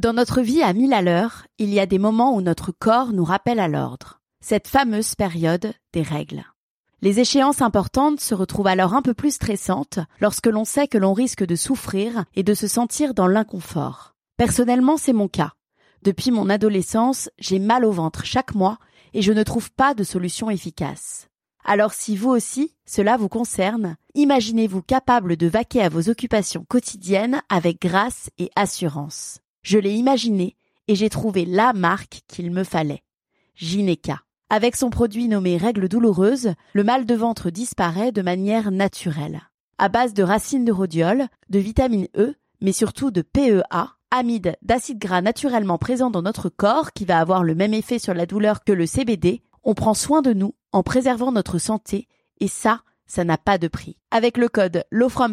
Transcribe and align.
Dans 0.00 0.14
notre 0.14 0.40
vie 0.40 0.62
à 0.62 0.72
mille 0.72 0.94
à 0.94 1.02
l'heure, 1.02 1.46
il 1.58 1.68
y 1.74 1.78
a 1.78 1.84
des 1.84 1.98
moments 1.98 2.34
où 2.34 2.40
notre 2.40 2.72
corps 2.72 3.12
nous 3.12 3.22
rappelle 3.22 3.60
à 3.60 3.68
l'ordre. 3.68 4.22
Cette 4.40 4.66
fameuse 4.66 5.14
période 5.14 5.74
des 5.92 6.00
règles. 6.00 6.42
Les 7.02 7.20
échéances 7.20 7.60
importantes 7.60 8.18
se 8.18 8.34
retrouvent 8.34 8.68
alors 8.68 8.94
un 8.94 9.02
peu 9.02 9.12
plus 9.12 9.32
stressantes 9.32 9.98
lorsque 10.18 10.46
l'on 10.46 10.64
sait 10.64 10.88
que 10.88 10.96
l'on 10.96 11.12
risque 11.12 11.44
de 11.44 11.54
souffrir 11.54 12.24
et 12.34 12.42
de 12.42 12.54
se 12.54 12.66
sentir 12.66 13.12
dans 13.12 13.26
l'inconfort. 13.26 14.14
Personnellement, 14.38 14.96
c'est 14.96 15.12
mon 15.12 15.28
cas. 15.28 15.52
Depuis 16.00 16.30
mon 16.30 16.48
adolescence, 16.48 17.28
j'ai 17.38 17.58
mal 17.58 17.84
au 17.84 17.92
ventre 17.92 18.24
chaque 18.24 18.54
mois 18.54 18.78
et 19.12 19.20
je 19.20 19.34
ne 19.34 19.42
trouve 19.42 19.70
pas 19.70 19.92
de 19.92 20.02
solution 20.02 20.48
efficace. 20.48 21.28
Alors 21.62 21.92
si 21.92 22.16
vous 22.16 22.30
aussi, 22.30 22.74
cela 22.86 23.18
vous 23.18 23.28
concerne, 23.28 23.98
imaginez-vous 24.14 24.80
capable 24.80 25.36
de 25.36 25.46
vaquer 25.46 25.82
à 25.82 25.90
vos 25.90 26.08
occupations 26.08 26.64
quotidiennes 26.66 27.42
avec 27.50 27.82
grâce 27.82 28.30
et 28.38 28.48
assurance. 28.56 29.40
Je 29.62 29.78
l'ai 29.78 29.94
imaginé 29.94 30.56
et 30.88 30.94
j'ai 30.94 31.10
trouvé 31.10 31.44
la 31.44 31.72
marque 31.72 32.20
qu'il 32.28 32.50
me 32.50 32.64
fallait. 32.64 33.02
Gineca. 33.54 34.22
Avec 34.48 34.74
son 34.74 34.90
produit 34.90 35.28
nommé 35.28 35.56
règles 35.56 35.88
douloureuses, 35.88 36.54
le 36.72 36.82
mal 36.82 37.06
de 37.06 37.14
ventre 37.14 37.50
disparaît 37.50 38.10
de 38.10 38.22
manière 38.22 38.72
naturelle. 38.72 39.42
À 39.78 39.88
base 39.88 40.12
de 40.12 40.22
racines 40.24 40.64
de 40.64 40.72
rhodiol, 40.72 41.28
de 41.50 41.58
vitamine 41.58 42.08
E, 42.16 42.34
mais 42.60 42.72
surtout 42.72 43.10
de 43.10 43.22
PEA, 43.22 43.94
amide 44.10 44.56
d'acide 44.62 44.98
gras 44.98 45.22
naturellement 45.22 45.78
présent 45.78 46.10
dans 46.10 46.22
notre 46.22 46.48
corps 46.48 46.92
qui 46.92 47.04
va 47.04 47.20
avoir 47.20 47.44
le 47.44 47.54
même 47.54 47.74
effet 47.74 47.98
sur 47.98 48.12
la 48.12 48.26
douleur 48.26 48.64
que 48.64 48.72
le 48.72 48.86
CBD, 48.86 49.42
on 49.62 49.74
prend 49.74 49.94
soin 49.94 50.20
de 50.20 50.32
nous 50.32 50.54
en 50.72 50.82
préservant 50.82 51.32
notre 51.32 51.58
santé 51.58 52.08
et 52.40 52.48
ça, 52.48 52.80
ça 53.06 53.24
n'a 53.24 53.38
pas 53.38 53.58
de 53.58 53.68
prix. 53.68 53.98
Avec 54.10 54.36
le 54.36 54.48
code 54.48 54.84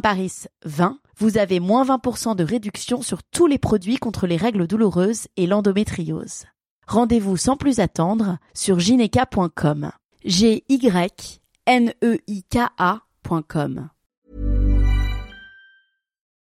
Paris 0.03 0.33
20, 0.65 0.99
vous 1.19 1.37
avez 1.37 1.59
moins 1.59 1.83
20% 1.83 2.35
de 2.35 2.43
réduction 2.43 3.01
sur 3.01 3.23
tous 3.23 3.47
les 3.47 3.57
produits 3.57 3.97
contre 3.97 4.27
les 4.27 4.37
règles 4.37 4.67
douloureuses 4.67 5.27
et 5.35 5.47
l'endométriose. 5.47 6.45
Rendez-vous 6.87 7.37
sans 7.37 7.57
plus 7.57 7.79
attendre 7.79 8.37
sur 8.53 8.79
gineca.com. 8.79 9.91
G 10.25 10.63
Y 10.69 11.39
N 11.65 11.93
E 12.03 12.19
I 12.27 12.43
K 12.43 12.67
A.com. 12.77 13.89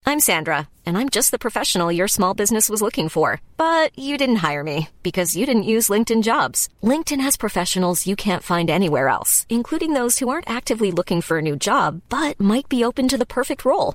I'm 0.06 0.18
Sandra 0.18 0.68
and 0.86 0.96
I'm 0.96 1.08
just 1.08 1.30
the 1.30 1.38
professional 1.38 1.92
your 1.92 2.08
small 2.08 2.34
business 2.34 2.68
was 2.68 2.82
looking 2.82 3.08
for, 3.08 3.40
but 3.56 3.96
you 3.96 4.16
didn't 4.16 4.36
hire 4.36 4.64
me 4.64 4.88
because 5.02 5.36
you 5.36 5.46
didn't 5.46 5.64
use 5.64 5.88
LinkedIn 5.88 6.22
Jobs. 6.22 6.68
LinkedIn 6.82 7.20
has 7.20 7.36
professionals 7.36 8.06
you 8.06 8.16
can't 8.16 8.42
find 8.42 8.70
anywhere 8.70 9.08
else, 9.08 9.46
including 9.48 9.94
those 9.94 10.18
who 10.18 10.28
aren't 10.28 10.50
actively 10.50 10.90
looking 10.90 11.20
for 11.20 11.38
a 11.38 11.42
new 11.42 11.56
job 11.56 12.00
but 12.08 12.40
might 12.40 12.68
be 12.68 12.84
open 12.84 13.08
to 13.08 13.18
the 13.18 13.26
perfect 13.26 13.64
role 13.64 13.94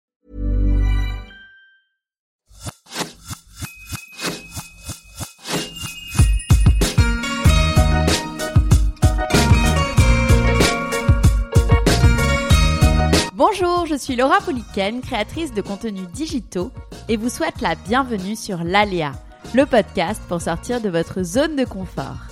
Bonjour, 13.43 13.87
je 13.87 13.95
suis 13.95 14.15
Laura 14.15 14.39
Poliken, 14.39 15.01
créatrice 15.01 15.51
de 15.51 15.63
contenus 15.63 16.07
digitaux 16.13 16.69
et 17.09 17.17
vous 17.17 17.27
souhaite 17.27 17.59
la 17.59 17.73
bienvenue 17.73 18.35
sur 18.35 18.63
l'Aléa, 18.63 19.13
le 19.55 19.65
podcast 19.65 20.21
pour 20.29 20.39
sortir 20.39 20.79
de 20.79 20.89
votre 20.89 21.23
zone 21.23 21.55
de 21.55 21.65
confort. 21.65 22.30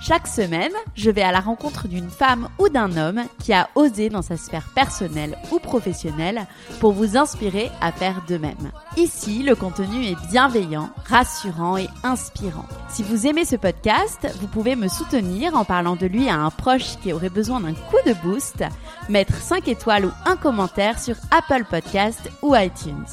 Chaque 0.00 0.26
semaine, 0.26 0.72
je 0.94 1.10
vais 1.10 1.22
à 1.22 1.32
la 1.32 1.40
rencontre 1.40 1.88
d'une 1.88 2.10
femme 2.10 2.48
ou 2.58 2.68
d'un 2.68 2.96
homme 2.96 3.22
qui 3.38 3.52
a 3.52 3.68
osé 3.74 4.08
dans 4.08 4.22
sa 4.22 4.36
sphère 4.36 4.68
personnelle 4.74 5.36
ou 5.50 5.58
professionnelle 5.58 6.46
pour 6.80 6.92
vous 6.92 7.16
inspirer 7.16 7.70
à 7.80 7.92
faire 7.92 8.22
de 8.28 8.36
même. 8.36 8.70
Ici, 8.96 9.42
le 9.42 9.56
contenu 9.56 10.04
est 10.04 10.28
bienveillant, 10.30 10.90
rassurant 11.06 11.76
et 11.76 11.88
inspirant. 12.04 12.66
Si 12.88 13.02
vous 13.02 13.26
aimez 13.26 13.44
ce 13.44 13.56
podcast, 13.56 14.28
vous 14.40 14.48
pouvez 14.48 14.76
me 14.76 14.88
soutenir 14.88 15.56
en 15.56 15.64
parlant 15.64 15.96
de 15.96 16.06
lui 16.06 16.28
à 16.28 16.36
un 16.36 16.50
proche 16.50 16.98
qui 17.02 17.12
aurait 17.12 17.30
besoin 17.30 17.60
d'un 17.60 17.74
coup 17.74 17.96
de 18.06 18.12
boost, 18.22 18.62
mettre 19.08 19.34
5 19.34 19.66
étoiles 19.66 20.06
ou 20.06 20.12
un 20.26 20.36
commentaire 20.36 21.00
sur 21.00 21.16
Apple 21.30 21.64
Podcast 21.68 22.30
ou 22.42 22.54
iTunes. 22.54 23.06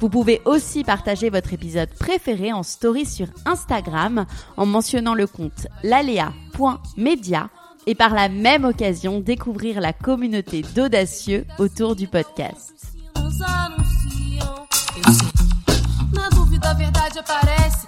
Vous 0.00 0.08
pouvez 0.08 0.40
aussi 0.46 0.82
partager 0.82 1.28
votre 1.28 1.52
épisode 1.52 1.90
préféré 1.90 2.54
en 2.54 2.62
story 2.62 3.04
sur 3.04 3.26
Instagram 3.44 4.24
en 4.56 4.64
mentionnant 4.64 5.12
le 5.14 5.26
compte 5.26 5.66
lalea.media 5.82 7.50
et 7.86 7.94
par 7.94 8.14
la 8.14 8.30
même 8.30 8.64
occasion 8.64 9.20
découvrir 9.20 9.78
la 9.78 9.92
communauté 9.92 10.62
d'audacieux 10.74 11.44
autour 11.58 11.96
du 11.96 12.08
podcast. 12.08 12.72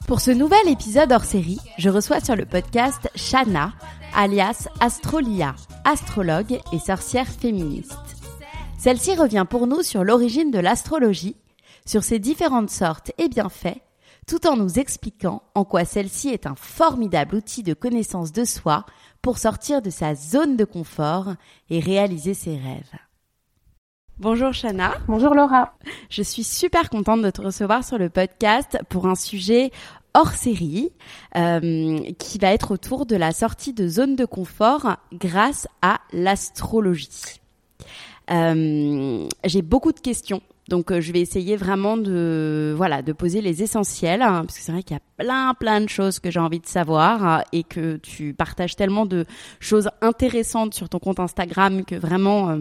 Pour 0.07 0.21
ce 0.21 0.31
nouvel 0.31 0.69
épisode 0.69 1.13
hors 1.13 1.25
série, 1.25 1.61
je 1.79 1.89
reçois 1.89 2.21
sur 2.21 2.37
le 2.37 2.45
podcast 2.45 3.09
Shana, 3.15 3.73
alias 4.15 4.69
Astrolia, 4.81 5.55
astrologue 5.87 6.61
et 6.75 6.79
sorcière 6.79 7.29
féministe. 7.29 7.97
Celle-ci 8.77 9.15
revient 9.15 9.47
pour 9.49 9.67
nous 9.67 9.83
sur 9.83 10.05
l'origine 10.05 10.51
de 10.51 10.59
l'astrologie 10.59 11.37
sur 11.87 12.05
ses 12.05 12.19
différentes 12.19 12.71
sortes 12.71 13.13
et 13.19 13.29
bienfaits, 13.29 13.81
tout 14.27 14.47
en 14.47 14.57
nous 14.57 14.79
expliquant 14.79 15.43
en 15.55 15.65
quoi 15.65 15.85
celle-ci 15.85 16.29
est 16.29 16.47
un 16.47 16.55
formidable 16.55 17.37
outil 17.37 17.63
de 17.63 17.75
connaissance 17.75 18.33
de 18.33 18.45
soi 18.45 18.87
pour 19.21 19.39
sortir 19.39 19.83
de 19.83 19.91
sa 19.91 20.15
zone 20.15 20.57
de 20.57 20.65
confort 20.65 21.35
et 21.71 21.81
réaliser 21.81 22.35
ses 22.35 22.57
rêves. 22.57 22.93
Bonjour 24.19 24.53
Shana. 24.53 24.95
Bonjour 25.09 25.35
Laura. 25.35 25.75
Je 26.11 26.23
suis 26.23 26.45
super 26.45 26.91
contente 26.91 27.23
de 27.23 27.31
te 27.31 27.41
recevoir 27.41 27.83
sur 27.83 27.99
le 27.99 28.09
podcast 28.09 28.79
pour 28.89 29.07
un 29.07 29.15
sujet 29.15 29.73
hors 30.15 30.33
série 30.33 30.93
euh, 31.37 31.99
qui 32.19 32.39
va 32.39 32.53
être 32.53 32.73
autour 32.73 33.07
de 33.07 33.17
la 33.17 33.33
sortie 33.33 33.73
de 33.73 33.89
zone 33.89 34.15
de 34.15 34.25
confort 34.25 34.97
grâce 35.13 35.67
à 35.81 36.01
l'astrologie. 36.13 37.41
Euh, 38.31 39.27
J'ai 39.45 39.63
beaucoup 39.63 39.93
de 39.93 40.01
questions 40.01 40.43
donc 40.69 40.91
euh, 40.91 41.01
je 41.01 41.13
vais 41.13 41.21
essayer 41.21 41.57
vraiment 41.57 41.97
de 41.97 42.73
voilà 42.77 43.03
de 43.03 43.13
poser 43.13 43.41
les 43.41 43.63
essentiels 43.63 44.23
hein, 44.23 44.45
parce 44.47 44.59
que 44.59 44.65
c'est 44.65 44.73
vrai 44.73 44.83
qu'il 44.83 44.97
y 44.97 45.01
a 45.01 45.23
plein 45.23 45.55
plein 45.55 45.81
de 45.81 45.89
choses 45.89 46.21
que 46.21 46.31
j'ai 46.31 46.41
envie 46.41 46.61
de 46.61 46.67
savoir 46.67 47.25
hein, 47.25 47.43
et 47.53 47.65
que 47.65 47.97
tu 47.97 48.33
partages 48.33 48.77
tellement 48.77 49.07
de 49.07 49.25
choses 49.61 49.91
intéressantes 50.01 50.75
sur 50.75 50.89
ton 50.89 50.99
compte 50.99 51.21
Instagram 51.21 51.85
que 51.85 51.97
vraiment 51.97 52.51
euh, 52.51 52.59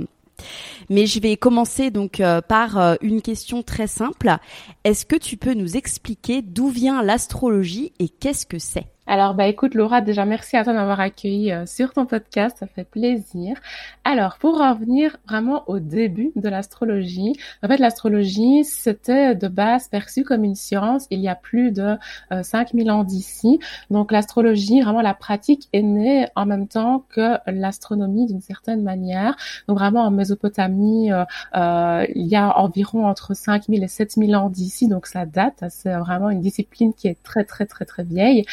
mais 0.90 1.06
je 1.06 1.20
vais 1.20 1.38
commencer 1.38 1.92
donc 1.92 2.20
euh, 2.20 2.42
par 2.42 2.98
une 3.02 3.22
question 3.22 3.62
très 3.62 3.86
simple. 3.86 4.38
Est-ce 4.84 5.06
que 5.06 5.16
tu 5.16 5.38
peux 5.38 5.54
nous 5.54 5.78
expliquer 5.78 6.42
d'où 6.42 6.70
vient 6.70 7.04
l'astrologie 7.04 7.94
et 8.00 8.10
qu'est-ce 8.10 8.48
que 8.48 8.58
c'est? 8.58 8.88
Alors, 9.12 9.34
bah 9.34 9.46
écoute 9.48 9.76
Laura, 9.76 10.00
déjà 10.00 10.24
merci 10.24 10.56
à 10.56 10.64
toi 10.64 10.72
d'avoir 10.72 11.02
accueilli 11.02 11.52
euh, 11.52 11.66
sur 11.66 11.92
ton 11.92 12.06
podcast, 12.06 12.56
ça 12.62 12.66
fait 12.66 12.86
plaisir. 12.86 13.58
Alors, 14.06 14.38
pour 14.38 14.58
revenir 14.58 15.18
vraiment 15.28 15.66
au 15.68 15.80
début 15.80 16.32
de 16.38 16.48
l'astrologie, 16.48 17.34
en 17.62 17.68
fait 17.68 17.76
l'astrologie 17.76 18.64
c'était 18.64 19.36
de 19.36 19.50
base 19.50 19.90
perçu 19.90 20.24
comme 20.24 20.46
une 20.46 20.56
science 20.56 21.08
il 21.10 21.20
y 21.20 21.28
a 21.28 21.36
plus 21.36 21.74
de 21.74 21.98
5000 22.42 22.90
euh, 22.90 22.94
ans 22.94 23.04
d'ici. 23.04 23.60
Donc 23.90 24.14
l'astrologie, 24.14 24.80
vraiment 24.80 25.02
la 25.02 25.14
pratique 25.14 25.68
est 25.74 25.82
née 25.82 26.28
en 26.38 26.46
même 26.46 26.70
temps 26.70 27.04
que 27.10 27.36
l'astronomie 27.48 28.28
d'une 28.28 28.40
certaine 28.40 28.82
manière. 28.82 29.36
Donc 29.68 29.78
vraiment 29.78 30.06
en 30.06 30.12
Mésopotamie, 30.12 31.12
euh, 31.12 32.06
il 32.16 32.28
y 32.28 32.38
a 32.38 32.58
environ 32.58 33.06
entre 33.08 33.34
5000 33.34 33.84
et 33.84 33.90
7000 33.90 34.38
ans 34.38 34.50
d'ici, 34.50 34.88
donc 34.88 35.06
ça 35.06 35.26
date, 35.26 35.66
c'est 35.68 35.98
vraiment 35.98 36.30
une 36.30 36.40
discipline 36.40 36.94
qui 36.94 37.10
est 37.10 37.22
très 37.24 37.44
très 37.44 37.66
très 37.66 37.84
très 37.84 38.06
vieille 38.06 38.46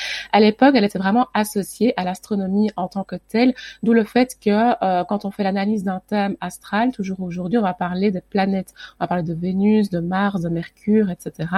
l'époque, 0.48 0.74
elle 0.74 0.84
était 0.84 0.98
vraiment 0.98 1.28
associée 1.34 1.92
à 1.96 2.04
l'astronomie 2.04 2.70
en 2.76 2.88
tant 2.88 3.04
que 3.04 3.16
telle, 3.16 3.54
d'où 3.82 3.92
le 3.92 4.04
fait 4.04 4.36
que 4.40 4.50
euh, 4.50 5.04
quand 5.04 5.24
on 5.24 5.30
fait 5.30 5.42
l'analyse 5.42 5.84
d'un 5.84 6.00
thème 6.06 6.36
astral, 6.40 6.92
toujours 6.92 7.20
aujourd'hui, 7.20 7.58
on 7.58 7.62
va 7.62 7.74
parler 7.74 8.10
des 8.10 8.22
planètes, 8.22 8.72
on 8.98 9.04
va 9.04 9.08
parler 9.08 9.22
de 9.22 9.34
Vénus, 9.34 9.90
de 9.90 10.00
Mars, 10.00 10.40
de 10.40 10.48
Mercure, 10.48 11.10
etc. 11.10 11.48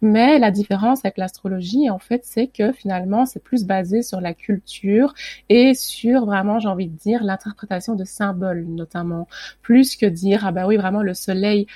Mais 0.00 0.38
la 0.38 0.50
différence 0.50 1.04
avec 1.04 1.18
l'astrologie, 1.18 1.90
en 1.90 1.98
fait, 1.98 2.22
c'est 2.24 2.46
que 2.46 2.72
finalement, 2.72 3.26
c'est 3.26 3.42
plus 3.42 3.64
basé 3.64 4.02
sur 4.02 4.20
la 4.20 4.32
culture 4.32 5.12
et 5.48 5.74
sur 5.74 6.24
vraiment, 6.24 6.58
j'ai 6.58 6.68
envie 6.68 6.88
de 6.88 6.96
dire, 6.96 7.22
l'interprétation 7.22 7.94
de 7.94 8.04
symboles, 8.04 8.64
notamment, 8.66 9.28
plus 9.62 9.96
que 9.96 10.06
dire 10.06 10.46
ah 10.46 10.52
ben 10.52 10.66
oui, 10.66 10.76
vraiment 10.76 11.02
le 11.02 11.14
soleil 11.14 11.66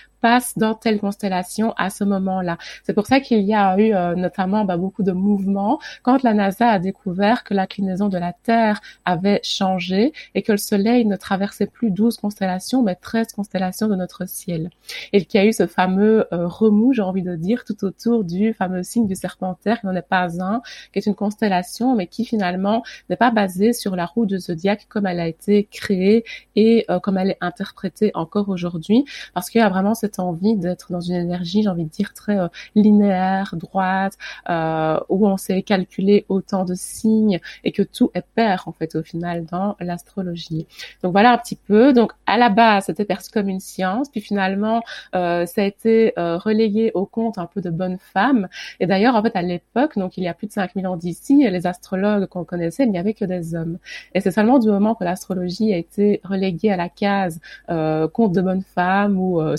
dans 0.56 0.74
telle 0.74 1.00
constellation 1.00 1.74
à 1.76 1.90
ce 1.90 2.02
moment-là. 2.04 2.56
C'est 2.82 2.94
pour 2.94 3.06
ça 3.06 3.20
qu'il 3.20 3.42
y 3.42 3.54
a 3.54 3.78
eu 3.78 3.94
euh, 3.94 4.14
notamment 4.14 4.64
bah, 4.64 4.78
beaucoup 4.78 5.02
de 5.02 5.12
mouvements 5.12 5.78
quand 6.02 6.22
la 6.22 6.32
NASA 6.32 6.68
a 6.68 6.78
découvert 6.78 7.44
que 7.44 7.52
l'inclinaison 7.52 8.08
de 8.08 8.16
la 8.16 8.32
Terre 8.32 8.80
avait 9.04 9.40
changé 9.42 10.12
et 10.34 10.42
que 10.42 10.52
le 10.52 10.58
Soleil 10.58 11.04
ne 11.04 11.16
traversait 11.16 11.66
plus 11.66 11.90
12 11.90 12.16
constellations 12.16 12.82
mais 12.82 12.94
13 12.94 13.32
constellations 13.32 13.86
de 13.88 13.96
notre 13.96 14.26
ciel. 14.26 14.70
Et 15.12 15.24
qu'il 15.24 15.40
y 15.40 15.44
a 15.44 15.46
eu 15.46 15.52
ce 15.52 15.66
fameux 15.66 16.26
euh, 16.32 16.46
remous, 16.46 16.94
j'ai 16.94 17.02
envie 17.02 17.22
de 17.22 17.36
dire, 17.36 17.64
tout 17.64 17.84
autour 17.84 18.24
du 18.24 18.54
fameux 18.54 18.82
signe 18.82 19.06
du 19.06 19.14
Serpentaire, 19.14 19.80
qui 19.80 19.86
n'en 19.86 19.94
est 19.94 20.02
pas 20.02 20.42
un, 20.42 20.62
qui 20.92 21.00
est 21.00 21.06
une 21.06 21.14
constellation 21.14 21.94
mais 21.94 22.06
qui 22.06 22.24
finalement 22.24 22.82
n'est 23.10 23.16
pas 23.16 23.30
basée 23.30 23.74
sur 23.74 23.94
la 23.94 24.06
roue 24.06 24.24
du 24.24 24.38
zodiaque 24.38 24.86
comme 24.88 25.06
elle 25.06 25.20
a 25.20 25.28
été 25.28 25.64
créée 25.64 26.24
et 26.56 26.86
euh, 26.90 26.98
comme 26.98 27.18
elle 27.18 27.30
est 27.30 27.38
interprétée 27.42 28.10
encore 28.14 28.48
aujourd'hui, 28.48 29.04
parce 29.34 29.50
qu'il 29.50 29.60
y 29.60 29.64
a 29.64 29.68
vraiment 29.68 29.94
cette 29.94 30.13
envie 30.22 30.56
d'être 30.56 30.92
dans 30.92 31.00
une 31.00 31.16
énergie, 31.16 31.62
j'ai 31.62 31.68
envie 31.68 31.84
de 31.84 31.90
dire, 31.90 32.12
très 32.14 32.38
euh, 32.38 32.48
linéaire, 32.74 33.54
droite, 33.56 34.16
euh, 34.48 34.98
où 35.08 35.26
on 35.26 35.36
sait 35.36 35.62
calculer 35.62 36.24
autant 36.28 36.64
de 36.64 36.74
signes 36.74 37.40
et 37.64 37.72
que 37.72 37.82
tout 37.82 38.10
est 38.14 38.24
pair 38.34 38.64
en 38.66 38.72
fait 38.72 38.94
au 38.94 39.02
final 39.02 39.44
dans 39.44 39.76
l'astrologie. 39.80 40.66
Donc 41.02 41.12
voilà 41.12 41.32
un 41.32 41.38
petit 41.38 41.56
peu. 41.56 41.92
Donc 41.92 42.12
à 42.26 42.36
la 42.36 42.48
base, 42.48 42.86
c'était 42.86 43.04
perçu 43.04 43.30
comme 43.30 43.48
une 43.48 43.60
science, 43.60 44.08
puis 44.08 44.20
finalement, 44.20 44.82
euh, 45.14 45.46
ça 45.46 45.62
a 45.62 45.64
été 45.64 46.12
relayé 46.16 46.90
au 46.94 47.06
compte 47.06 47.38
un 47.38 47.46
peu 47.46 47.60
de 47.60 47.70
bonnes 47.70 47.98
femmes. 47.98 48.48
Et 48.80 48.86
d'ailleurs, 48.86 49.14
en 49.14 49.22
fait, 49.22 49.36
à 49.36 49.42
l'époque, 49.42 49.98
donc 49.98 50.16
il 50.16 50.24
y 50.24 50.28
a 50.28 50.34
plus 50.34 50.46
de 50.46 50.52
5000 50.52 50.86
ans 50.86 50.96
d'ici, 50.96 51.48
les 51.48 51.66
astrologues 51.66 52.26
qu'on 52.26 52.44
connaissait, 52.44 52.84
il 52.84 52.90
n'y 52.90 52.98
avait 52.98 53.14
que 53.14 53.24
des 53.24 53.54
hommes. 53.54 53.78
Et 54.14 54.20
c'est 54.20 54.30
seulement 54.30 54.58
du 54.58 54.68
moment 54.68 54.94
que 54.94 55.04
l'astrologie 55.04 55.72
a 55.72 55.76
été 55.76 56.20
reléguée 56.24 56.70
à 56.70 56.76
la 56.76 56.88
case 56.88 57.40
euh, 57.70 58.08
conte 58.08 58.32
de 58.32 58.40
bonnes 58.40 58.62
femmes 58.62 59.18
ou 59.18 59.40
euh, 59.40 59.56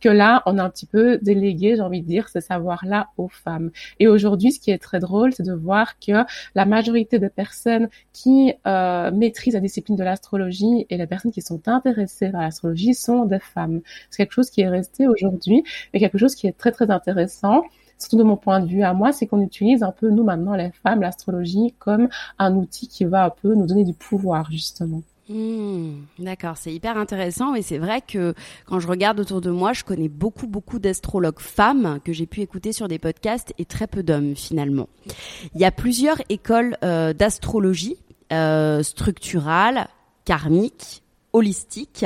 que 0.00 0.08
là, 0.08 0.42
on 0.46 0.58
a 0.58 0.62
un 0.62 0.70
petit 0.70 0.86
peu 0.86 1.18
délégué, 1.18 1.76
j'ai 1.76 1.82
envie 1.82 2.02
de 2.02 2.06
dire, 2.06 2.28
ce 2.28 2.40
savoir-là 2.40 3.08
aux 3.16 3.28
femmes. 3.28 3.70
Et 4.00 4.08
aujourd'hui, 4.08 4.52
ce 4.52 4.60
qui 4.60 4.70
est 4.70 4.78
très 4.78 5.00
drôle, 5.00 5.32
c'est 5.32 5.42
de 5.42 5.52
voir 5.52 5.98
que 5.98 6.24
la 6.54 6.64
majorité 6.64 7.18
des 7.18 7.28
personnes 7.28 7.88
qui 8.12 8.54
euh, 8.66 9.10
maîtrisent 9.10 9.54
la 9.54 9.60
discipline 9.60 9.96
de 9.96 10.04
l'astrologie 10.04 10.86
et 10.90 10.96
les 10.96 11.06
personnes 11.06 11.32
qui 11.32 11.42
sont 11.42 11.68
intéressées 11.68 12.30
par 12.30 12.42
l'astrologie 12.42 12.94
sont 12.94 13.24
des 13.24 13.40
femmes. 13.40 13.80
C'est 14.10 14.18
quelque 14.18 14.32
chose 14.32 14.50
qui 14.50 14.62
est 14.62 14.68
resté 14.68 15.06
aujourd'hui, 15.08 15.64
mais 15.92 16.00
quelque 16.00 16.18
chose 16.18 16.34
qui 16.34 16.46
est 16.46 16.56
très 16.56 16.72
très 16.72 16.90
intéressant 16.90 17.64
surtout 17.98 18.18
de 18.18 18.24
mon 18.24 18.36
point 18.36 18.60
de 18.60 18.66
vue 18.66 18.82
à 18.82 18.92
moi, 18.92 19.12
c'est 19.12 19.26
qu'on 19.26 19.40
utilise 19.40 19.82
un 19.82 19.92
peu, 19.92 20.10
nous 20.10 20.24
maintenant, 20.24 20.54
les 20.54 20.70
femmes, 20.72 21.00
l'astrologie 21.00 21.74
comme 21.78 22.08
un 22.38 22.54
outil 22.56 22.88
qui 22.88 23.04
va 23.04 23.24
un 23.24 23.30
peu 23.30 23.54
nous 23.54 23.66
donner 23.66 23.84
du 23.84 23.94
pouvoir, 23.94 24.50
justement. 24.50 25.02
Hmm, 25.28 26.02
d'accord, 26.18 26.58
c'est 26.58 26.72
hyper 26.72 26.98
intéressant 26.98 27.54
et 27.54 27.62
c'est 27.62 27.78
vrai 27.78 28.02
que 28.02 28.34
quand 28.66 28.78
je 28.78 28.86
regarde 28.86 29.18
autour 29.20 29.40
de 29.40 29.50
moi, 29.50 29.72
je 29.72 29.82
connais 29.82 30.08
beaucoup 30.08 30.46
beaucoup 30.46 30.78
d'astrologues 30.78 31.40
femmes 31.40 31.98
que 32.04 32.12
j'ai 32.12 32.26
pu 32.26 32.42
écouter 32.42 32.72
sur 32.72 32.88
des 32.88 32.98
podcasts 32.98 33.54
et 33.56 33.64
très 33.64 33.86
peu 33.86 34.02
d'hommes 34.02 34.36
finalement. 34.36 34.88
Il 35.54 35.60
y 35.62 35.64
a 35.64 35.70
plusieurs 35.70 36.20
écoles 36.28 36.76
euh, 36.84 37.14
d'astrologie 37.14 37.96
euh, 38.32 38.82
structurale, 38.82 39.88
karmique, 40.26 41.02
holistique. 41.32 42.04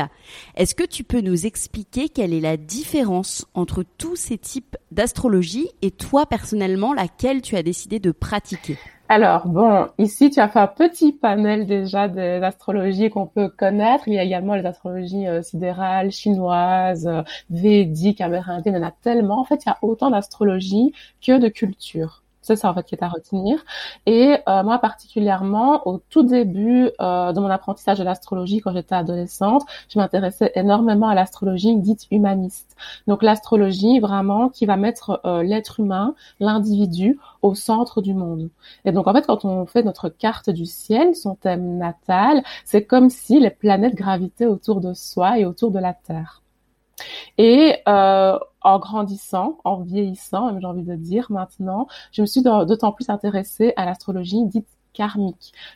Est-ce 0.55 0.75
que 0.75 0.85
tu 0.85 1.03
peux 1.03 1.21
nous 1.21 1.45
expliquer 1.45 2.09
quelle 2.09 2.33
est 2.33 2.41
la 2.41 2.57
différence 2.57 3.47
entre 3.55 3.85
tous 3.99 4.17
ces 4.17 4.39
types 4.39 4.77
d'astrologie 4.93 5.69
et 5.83 5.91
toi 5.91 6.27
personnellement 6.27 6.95
laquelle 6.95 7.43
tu 7.43 7.57
as 7.57 7.63
décidé 7.65 7.99
de 7.99 8.13
pratiquer? 8.13 8.79
Alors, 9.09 9.49
bon, 9.49 9.89
ici, 9.99 10.29
tu 10.31 10.39
as 10.41 10.49
fait 10.49 10.59
un 10.59 10.67
petit 10.67 11.13
panel 11.13 11.67
déjà 11.67 12.09
d'astrologie 12.09 13.09
qu'on 13.09 13.27
peut 13.27 13.49
connaître. 13.49 14.07
Il 14.07 14.15
y 14.15 14.19
a 14.19 14.23
également 14.23 14.55
les 14.55 14.67
astrologies 14.67 15.27
euh, 15.27 15.43
sidérales, 15.43 16.11
chinoises, 16.11 17.07
euh, 17.07 17.23
védiques, 17.49 18.21
amérindiennes. 18.21 18.75
Il 18.75 18.79
y 18.79 18.85
en 18.85 18.87
a 18.87 18.93
tellement. 18.93 19.41
En 19.41 19.45
fait, 19.45 19.65
il 19.65 19.69
y 19.69 19.73
a 19.73 19.79
autant 19.83 20.11
d'astrologie 20.11 20.93
que 21.23 21.39
de 21.39 21.49
culture. 21.49 22.23
C'est 22.49 22.57
ça 22.57 22.71
en 22.71 22.75
fait 22.75 22.85
qui 22.85 22.95
est 22.95 23.03
à 23.05 23.09
retenir. 23.09 23.63
Et 24.07 24.39
euh, 24.49 24.63
moi 24.63 24.79
particulièrement, 24.79 25.87
au 25.87 25.99
tout 25.99 26.23
début 26.23 26.89
euh, 26.99 27.31
de 27.35 27.41
mon 27.41 27.51
apprentissage 27.51 27.99
de 27.99 28.05
l'astrologie, 28.05 28.61
quand 28.61 28.73
j'étais 28.73 28.95
adolescente, 28.95 29.65
je 29.91 29.99
m'intéressais 29.99 30.53
énormément 30.55 31.09
à 31.09 31.15
l'astrologie 31.15 31.77
dite 31.77 32.07
humaniste. 32.11 32.75
Donc 33.07 33.23
l'astrologie 33.23 34.01
vraiment 34.01 34.49
qui 34.49 34.65
va 34.65 34.79
mettre 34.79 35.21
euh, 35.27 35.43
l'être 35.43 35.81
humain, 35.81 36.15
l'individu, 36.41 37.19
au 37.43 37.55
centre 37.55 38.01
du 38.01 38.15
monde. 38.15 38.49
Et 38.87 38.93
donc 38.93 39.09
en 39.09 39.13
fait, 39.13 39.27
quand 39.27 39.45
on 39.45 39.67
fait 39.67 39.83
notre 39.83 40.09
carte 40.09 40.49
du 40.49 40.65
ciel, 40.65 41.15
son 41.15 41.35
thème 41.35 41.77
natal, 41.77 42.43
c'est 42.65 42.87
comme 42.87 43.11
si 43.11 43.41
les 43.41 43.51
planètes 43.51 43.95
gravitaient 43.95 44.47
autour 44.47 44.81
de 44.81 44.95
soi 44.95 45.39
et 45.39 45.45
autour 45.45 45.71
de 45.71 45.81
la 45.81 45.93
Terre. 45.93 46.41
Et 47.39 47.77
euh, 47.89 48.39
en 48.63 48.79
grandissant, 48.79 49.59
en 49.65 49.83
vieillissant, 49.83 50.59
j'ai 50.59 50.67
envie 50.67 50.83
de 50.83 50.95
dire 50.95 51.27
maintenant, 51.31 51.87
je 52.13 52.23
me 52.23 52.27
suis 52.27 52.43
d'autant 52.43 52.93
plus 52.93 53.09
intéressée 53.11 53.73
à 53.77 53.85
l'astrologie 53.85 54.45
dite 54.47 54.78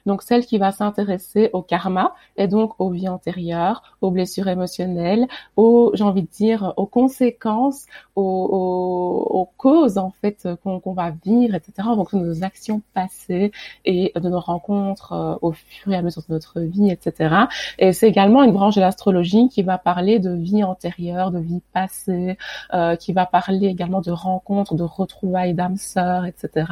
Donc 0.06 0.22
celle 0.22 0.44
qui 0.46 0.58
va 0.58 0.72
s'intéresser 0.72 1.50
au 1.52 1.62
karma 1.62 2.14
et 2.36 2.48
donc 2.48 2.74
aux 2.78 2.90
vies 2.90 3.08
antérieures, 3.08 3.96
aux 4.00 4.10
blessures 4.10 4.48
émotionnelles, 4.48 5.26
aux, 5.56 5.92
j'ai 5.94 6.04
envie 6.04 6.22
de 6.22 6.28
dire, 6.28 6.72
aux 6.76 6.86
conséquences, 6.86 7.86
aux, 8.16 8.22
aux, 8.22 9.48
causes 9.56 9.98
en 9.98 10.10
fait 10.10 10.48
qu'on 10.62 10.92
va 10.92 11.10
vivre, 11.24 11.54
etc. 11.54 11.88
Donc 11.94 12.14
de 12.14 12.18
nos 12.18 12.42
actions 12.42 12.82
passées 12.94 13.52
et 13.84 14.12
de 14.14 14.28
nos 14.28 14.40
rencontres 14.40 15.12
euh, 15.12 15.34
au 15.42 15.52
fur 15.52 15.92
et 15.92 15.96
à 15.96 16.02
mesure 16.02 16.22
de 16.28 16.32
notre 16.32 16.60
vie, 16.60 16.90
etc. 16.90 17.34
Et 17.78 17.92
c'est 17.92 18.08
également 18.08 18.42
une 18.42 18.52
branche 18.52 18.74
de 18.74 18.80
l'astrologie 18.80 19.48
qui 19.48 19.62
va 19.62 19.78
parler 19.78 20.18
de 20.18 20.30
vie 20.30 20.64
antérieure, 20.64 21.30
de 21.30 21.38
vie 21.38 21.62
passée, 21.72 22.36
euh, 22.74 22.96
qui 22.96 23.12
va 23.12 23.26
parler 23.26 23.66
également 23.66 24.00
de 24.00 24.10
rencontres, 24.10 24.74
de 24.74 24.82
retrouvailles 24.82 25.54
d'âmes 25.54 25.76
sœurs, 25.76 26.24
etc. 26.24 26.66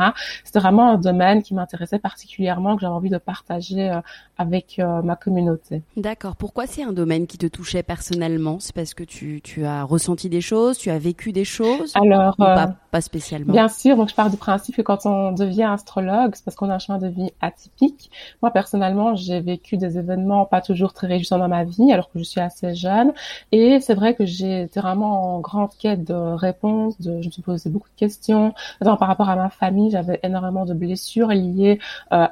C'est 0.44 0.58
vraiment 0.58 0.90
un 0.90 0.98
domaine 0.98 1.42
qui 1.42 1.54
m'intéressait 1.54 1.98
particulièrement 1.98 2.39
que 2.46 2.80
j'avais 2.80 2.94
envie 2.94 3.10
de 3.10 3.18
partager 3.18 3.90
euh, 3.90 4.00
avec 4.38 4.78
euh, 4.78 5.02
ma 5.02 5.16
communauté. 5.16 5.82
D'accord. 5.96 6.36
Pourquoi 6.36 6.66
c'est 6.66 6.82
un 6.82 6.92
domaine 6.92 7.26
qui 7.26 7.36
te 7.36 7.46
touchait 7.46 7.82
personnellement? 7.82 8.58
C'est 8.58 8.74
parce 8.74 8.94
que 8.94 9.04
tu, 9.04 9.40
tu, 9.42 9.64
as 9.66 9.84
ressenti 9.84 10.28
des 10.28 10.40
choses, 10.40 10.78
tu 10.78 10.90
as 10.90 10.98
vécu 10.98 11.32
des 11.32 11.44
choses 11.44 11.92
Alors, 11.94 12.36
pas, 12.36 12.64
euh, 12.64 12.66
pas, 12.90 13.00
spécialement? 13.02 13.52
Bien 13.52 13.68
sûr. 13.68 13.96
Donc, 13.96 14.08
je 14.08 14.14
pars 14.14 14.30
du 14.30 14.36
principe 14.36 14.76
que 14.76 14.82
quand 14.82 15.04
on 15.04 15.32
devient 15.32 15.64
astrologue, 15.64 16.32
c'est 16.34 16.44
parce 16.44 16.56
qu'on 16.56 16.70
a 16.70 16.74
un 16.74 16.78
chemin 16.78 16.98
de 16.98 17.08
vie 17.08 17.30
atypique. 17.40 18.10
Moi, 18.40 18.50
personnellement, 18.50 19.14
j'ai 19.14 19.40
vécu 19.40 19.76
des 19.76 19.98
événements 19.98 20.46
pas 20.46 20.62
toujours 20.62 20.94
très 20.94 21.06
réjouissants 21.06 21.38
dans 21.38 21.48
ma 21.48 21.64
vie, 21.64 21.92
alors 21.92 22.10
que 22.10 22.18
je 22.18 22.24
suis 22.24 22.40
assez 22.40 22.74
jeune. 22.74 23.12
Et 23.52 23.80
c'est 23.80 23.94
vrai 23.94 24.14
que 24.14 24.24
j'ai 24.24 24.62
été 24.62 24.80
vraiment 24.80 25.36
en 25.36 25.40
grande 25.40 25.70
quête 25.78 26.04
de 26.04 26.14
réponses. 26.14 26.98
De, 27.00 27.20
je 27.20 27.26
me 27.26 27.30
suis 27.30 27.42
posé 27.42 27.68
beaucoup 27.68 27.88
de 27.88 27.98
questions. 27.98 28.54
par 28.80 28.98
rapport 29.00 29.28
à 29.28 29.36
ma 29.36 29.50
famille, 29.50 29.90
j'avais 29.90 30.18
énormément 30.22 30.64
de 30.64 30.72
blessures 30.72 31.28
liées 31.28 31.78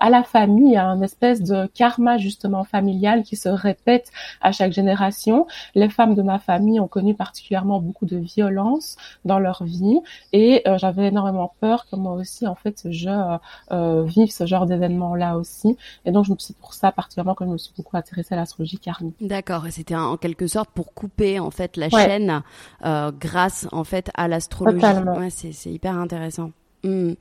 à 0.01 0.11
la 0.11 0.23
famille, 0.23 0.77
à 0.77 0.87
un 0.87 1.03
espèce 1.03 1.43
de 1.43 1.67
karma 1.75 2.19
justement 2.19 2.65
familial 2.65 3.23
qui 3.23 3.37
se 3.37 3.49
répète 3.49 4.11
à 4.41 4.53
chaque 4.53 4.73
génération. 4.73 5.47
Les 5.75 5.89
femmes 5.89 6.15
de 6.15 6.23
ma 6.23 6.39
famille 6.39 6.81
ont 6.81 6.89
connu 6.89 7.15
particulièrement 7.15 7.81
beaucoup 7.81 8.07
de 8.07 8.17
violence 8.17 8.97
dans 9.25 9.39
leur 9.39 9.65
vie 9.65 9.99
et 10.33 10.63
euh, 10.67 10.79
j'avais 10.79 11.09
énormément 11.09 11.53
peur 11.61 11.87
que 11.91 11.97
moi 11.97 12.13
aussi 12.15 12.47
en 12.47 12.55
fait 12.55 12.87
je 12.91 13.09
euh, 13.73 14.05
vive 14.05 14.31
ce 14.31 14.47
genre 14.47 14.67
d'événement 14.67 15.15
là 15.15 15.37
aussi. 15.37 15.77
Et 16.05 16.13
donc 16.13 16.27
c'est 16.39 16.57
pour 16.57 16.75
ça 16.75 16.93
particulièrement 16.93 17.35
que 17.35 17.45
je 17.45 17.51
me 17.51 17.59
suis 17.59 17.73
beaucoup 17.77 17.97
intéressée 17.97 18.35
à 18.35 18.37
l'astrologie 18.37 18.79
karmique. 18.79 19.17
D'accord, 19.21 19.67
et 19.67 19.71
c'était 19.71 19.97
en 19.97 20.17
quelque 20.17 20.47
sorte 20.47 20.71
pour 20.71 20.93
couper 20.95 21.39
en 21.39 21.51
fait 21.51 21.77
la 21.77 21.89
chaîne 21.89 22.43
euh, 22.85 23.11
grâce 23.19 23.67
en 23.73 23.85
fait 23.85 24.11
à 24.15 24.29
l'astrologie. 24.29 24.85
Ouais, 25.19 25.31
c'est 25.31 25.71
hyper 25.71 25.95
intéressant. 25.97 26.51
Hmm. 26.85 27.15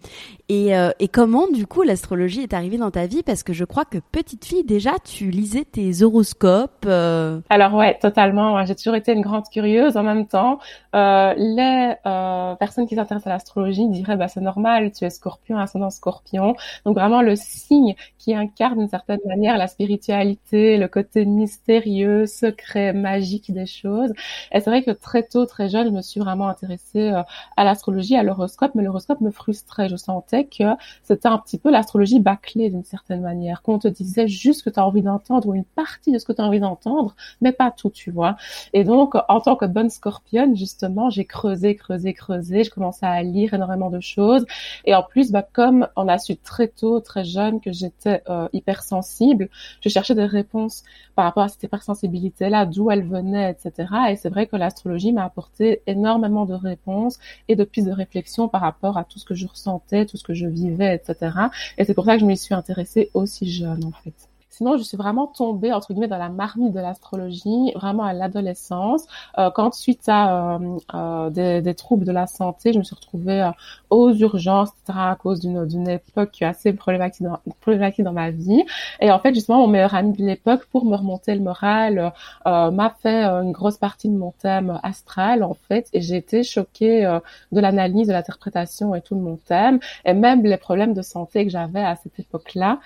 Et, 0.49 0.77
euh, 0.77 0.91
et, 0.99 1.07
comment, 1.07 1.47
du 1.47 1.65
coup, 1.65 1.81
l'astrologie 1.81 2.41
est 2.41 2.53
arrivée 2.53 2.77
dans 2.77 2.91
ta 2.91 3.07
vie? 3.07 3.23
Parce 3.23 3.41
que 3.43 3.53
je 3.53 3.65
crois 3.65 3.85
que 3.85 3.97
petite 4.11 4.45
fille, 4.45 4.63
déjà, 4.63 4.91
tu 5.03 5.29
lisais 5.31 5.65
tes 5.65 6.03
horoscopes. 6.03 6.85
Euh. 6.85 7.41
Alors 7.49 7.73
ouais, 7.73 7.97
totalement. 7.99 8.63
J'ai 8.65 8.75
toujours 8.75 8.95
été 8.95 9.13
une 9.13 9.21
grande 9.21 9.45
curieuse. 9.51 9.97
En 9.97 10.03
même 10.03 10.27
temps, 10.27 10.59
euh, 10.95 11.33
les 11.35 11.95
euh, 12.05 12.55
personnes 12.55 12.87
qui 12.87 12.95
s'intéressent 12.95 13.27
à 13.27 13.31
l'astrologie 13.31 13.87
diraient, 13.89 14.15
bah 14.15 14.27
c'est 14.27 14.41
normal, 14.41 14.91
tu 14.91 15.05
es 15.05 15.09
Scorpion, 15.09 15.57
ascendant 15.57 15.89
Scorpion. 15.89 16.55
Donc 16.85 16.95
vraiment 16.95 17.21
le 17.21 17.35
signe 17.35 17.95
qui 18.17 18.35
incarne 18.35 18.77
d'une 18.79 18.89
certaine 18.89 19.19
manière 19.25 19.57
la 19.57 19.67
spiritualité, 19.67 20.77
le 20.77 20.87
côté 20.87 21.25
mystérieux, 21.25 22.25
secret, 22.25 22.93
magique 22.93 23.51
des 23.51 23.65
choses. 23.65 24.11
Et 24.51 24.59
c'est 24.59 24.69
vrai 24.69 24.83
que 24.83 24.91
très 24.91 25.23
tôt, 25.23 25.45
très 25.45 25.67
jeune, 25.67 25.87
je 25.87 25.93
me 25.93 26.01
suis 26.01 26.19
vraiment 26.19 26.47
intéressée 26.47 27.11
à 27.57 27.63
l'astrologie, 27.63 28.15
à 28.15 28.23
l'horoscope, 28.23 28.71
mais 28.75 28.83
l'horoscope 28.83 29.19
me 29.21 29.31
frustrée. 29.47 29.87
Je 29.87 29.95
sentais 29.95 30.43
que 30.45 30.75
c'était 31.03 31.29
un 31.29 31.37
petit 31.37 31.57
peu 31.57 31.71
l'astrologie 31.71 32.19
bâclée 32.19 32.69
d'une 32.69 32.83
certaine 32.83 33.21
manière, 33.21 33.61
qu'on 33.61 33.79
te 33.79 33.87
disait 33.87 34.27
juste 34.27 34.59
ce 34.59 34.63
que 34.65 34.69
tu 34.69 34.79
as 34.79 34.85
envie 34.85 35.01
d'entendre 35.01 35.47
ou 35.47 35.55
une 35.55 35.63
partie 35.63 36.11
de 36.11 36.17
ce 36.17 36.25
que 36.25 36.33
tu 36.33 36.41
as 36.41 36.43
envie 36.43 36.59
d'entendre, 36.59 37.15
mais 37.39 37.53
pas 37.53 37.71
tout, 37.71 37.89
tu 37.89 38.11
vois. 38.11 38.35
Et 38.73 38.83
donc, 38.83 39.15
en 39.29 39.39
tant 39.39 39.55
que 39.55 39.63
bonne 39.63 39.89
scorpionne, 39.89 40.57
justement, 40.57 41.09
j'ai 41.09 41.23
creusé, 41.23 41.75
creusé, 41.75 42.13
creusé. 42.13 42.65
Je 42.65 42.69
commençais 42.69 43.05
à 43.05 43.23
lire 43.23 43.53
énormément 43.53 43.89
de 43.89 44.01
choses. 44.01 44.45
Et 44.83 44.93
en 44.93 45.03
plus, 45.03 45.31
bah, 45.31 45.47
comme 45.53 45.87
on 45.95 46.09
a 46.09 46.17
su 46.17 46.35
très 46.35 46.67
tôt, 46.67 46.99
très 46.99 47.23
jeune, 47.23 47.61
que 47.61 47.71
j'étais 47.71 48.23
euh, 48.29 48.49
hypersensible, 48.51 49.49
je 49.81 49.87
cherchais 49.87 50.15
des 50.15 50.25
réponses 50.25 50.83
par 51.15 51.23
rapport 51.23 51.43
à 51.43 51.47
cette 51.47 51.63
hypersensibilité-là, 51.63 52.65
d'où 52.65 52.91
elle 52.91 53.07
venait, 53.07 53.49
etc. 53.51 53.93
Et 54.09 54.17
c'est 54.17 54.29
vrai 54.29 54.45
que 54.45 54.57
l'astrologie 54.57 55.13
m'a 55.13 55.23
apporté 55.23 55.81
énormément 55.87 56.45
de 56.45 56.53
réponses 56.53 57.17
et 57.47 57.55
de 57.55 57.63
pistes 57.63 57.87
de 57.87 57.93
réflexion 57.93 58.49
par 58.49 58.61
rapport 58.61 58.97
à 58.97 59.03
tout 59.03 59.19
ce 59.19 59.25
que 59.25 59.36
je 59.37 59.47
ressentais, 59.47 60.05
tout 60.05 60.17
ce 60.17 60.23
que 60.23 60.33
je 60.33 60.47
vivais, 60.47 60.95
etc. 60.95 61.31
Et 61.77 61.85
c'est 61.85 61.93
pour 61.93 62.05
ça 62.05 62.15
que 62.15 62.21
je 62.21 62.25
m'y 62.25 62.37
suis 62.37 62.53
intéressée 62.53 63.09
aussi 63.13 63.49
jeune, 63.49 63.85
en 63.85 63.91
fait. 63.91 64.13
Sinon, 64.57 64.75
je 64.75 64.81
suis 64.81 64.97
vraiment 64.97 65.27
tombée, 65.27 65.71
entre 65.71 65.93
guillemets, 65.93 66.07
dans 66.07 66.17
la 66.17 66.29
marmite 66.29 66.73
de 66.73 66.79
l'astrologie, 66.79 67.71
vraiment 67.75 68.01
à 68.01 68.13
l'adolescence, 68.13 69.05
euh, 69.37 69.51
quand 69.51 69.75
suite 69.75 70.09
à 70.09 70.55
euh, 70.55 70.77
euh, 70.95 71.29
des, 71.29 71.61
des, 71.61 71.75
troubles 71.75 72.05
de 72.05 72.11
la 72.11 72.25
santé, 72.25 72.73
je 72.73 72.79
me 72.79 72.83
suis 72.83 72.95
retrouvée 72.95 73.43
euh, 73.43 73.51
aux 73.91 74.11
urgences, 74.13 74.69
etc., 74.69 74.97
à 75.11 75.15
cause 75.15 75.41
d'une 75.41 75.87
époque 75.87 76.41
assez 76.41 76.73
problématique 76.73 77.21
dans, 77.21 77.37
problématique 77.61 78.03
dans 78.03 78.13
ma 78.13 78.31
vie. 78.31 78.63
Et 78.99 79.11
en 79.11 79.19
fait, 79.19 79.35
justement, 79.35 79.59
mon 79.59 79.67
meilleur 79.67 79.93
ami 79.93 80.13
de 80.13 80.25
l'époque, 80.25 80.65
pour 80.71 80.85
me 80.85 80.95
remonter 80.95 81.35
le 81.35 81.41
moral, 81.41 82.11
euh, 82.47 82.71
m'a 82.71 82.89
fait 82.89 83.25
une 83.25 83.51
grosse 83.51 83.77
partie 83.77 84.09
de 84.09 84.17
mon 84.17 84.31
thème 84.31 84.79
astral, 84.81 85.43
en 85.43 85.53
fait, 85.67 85.87
et 85.93 86.01
j'ai 86.01 86.15
été 86.15 86.41
choquée 86.41 87.03
de 87.51 87.59
l'analyse, 87.59 88.07
de 88.07 88.13
l'interprétation 88.13 88.95
et 88.95 89.01
tout 89.01 89.13
de 89.13 89.21
mon 89.21 89.35
thème, 89.35 89.79
et 90.03 90.13
même 90.13 90.43
les 90.43 90.57
problèmes 90.57 90.95
de 90.95 91.03
santé 91.03 91.45
que 91.45 91.51
j'avais 91.51 91.83
à 91.83 91.95
cette 91.95 92.19
époque-là 92.19 92.79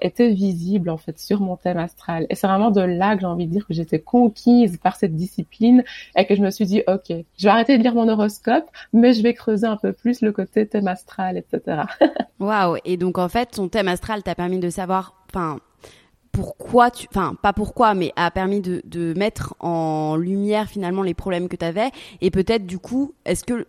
étaient 0.00 0.30
visibles, 0.30 0.90
en 0.90 0.96
fait 0.96 1.11
sur 1.18 1.40
mon 1.40 1.56
thème 1.56 1.78
astral. 1.78 2.26
Et 2.30 2.34
c'est 2.34 2.46
vraiment 2.46 2.70
de 2.70 2.80
là 2.80 3.14
que 3.14 3.20
j'ai 3.20 3.26
envie 3.26 3.46
de 3.46 3.52
dire 3.52 3.66
que 3.66 3.74
j'étais 3.74 3.98
conquise 3.98 4.78
par 4.78 4.96
cette 4.96 5.14
discipline 5.14 5.84
et 6.16 6.26
que 6.26 6.34
je 6.34 6.42
me 6.42 6.50
suis 6.50 6.66
dit, 6.66 6.82
OK, 6.86 7.08
je 7.08 7.42
vais 7.44 7.50
arrêter 7.50 7.78
de 7.78 7.82
lire 7.82 7.94
mon 7.94 8.08
horoscope, 8.08 8.68
mais 8.92 9.12
je 9.12 9.22
vais 9.22 9.34
creuser 9.34 9.66
un 9.66 9.76
peu 9.76 9.92
plus 9.92 10.20
le 10.20 10.32
côté 10.32 10.66
thème 10.66 10.88
astral, 10.88 11.36
etc. 11.36 11.82
Waouh. 12.40 12.76
Et 12.84 12.96
donc, 12.96 13.18
en 13.18 13.28
fait, 13.28 13.52
ton 13.52 13.68
thème 13.68 13.88
astral 13.88 14.22
t'a 14.22 14.34
permis 14.34 14.58
de 14.58 14.70
savoir, 14.70 15.14
enfin, 15.28 15.58
pourquoi 16.32 16.90
tu, 16.90 17.06
enfin, 17.10 17.34
pas 17.40 17.52
pourquoi, 17.52 17.94
mais 17.94 18.12
a 18.16 18.30
permis 18.30 18.60
de, 18.60 19.14
mettre 19.14 19.54
en 19.60 20.16
lumière 20.16 20.68
finalement 20.68 21.02
les 21.02 21.14
problèmes 21.14 21.48
que 21.48 21.56
tu 21.56 21.64
avais 21.64 21.90
et 22.20 22.30
peut-être 22.30 22.66
du 22.66 22.78
coup, 22.78 23.14
est-ce 23.24 23.44
que 23.44 23.66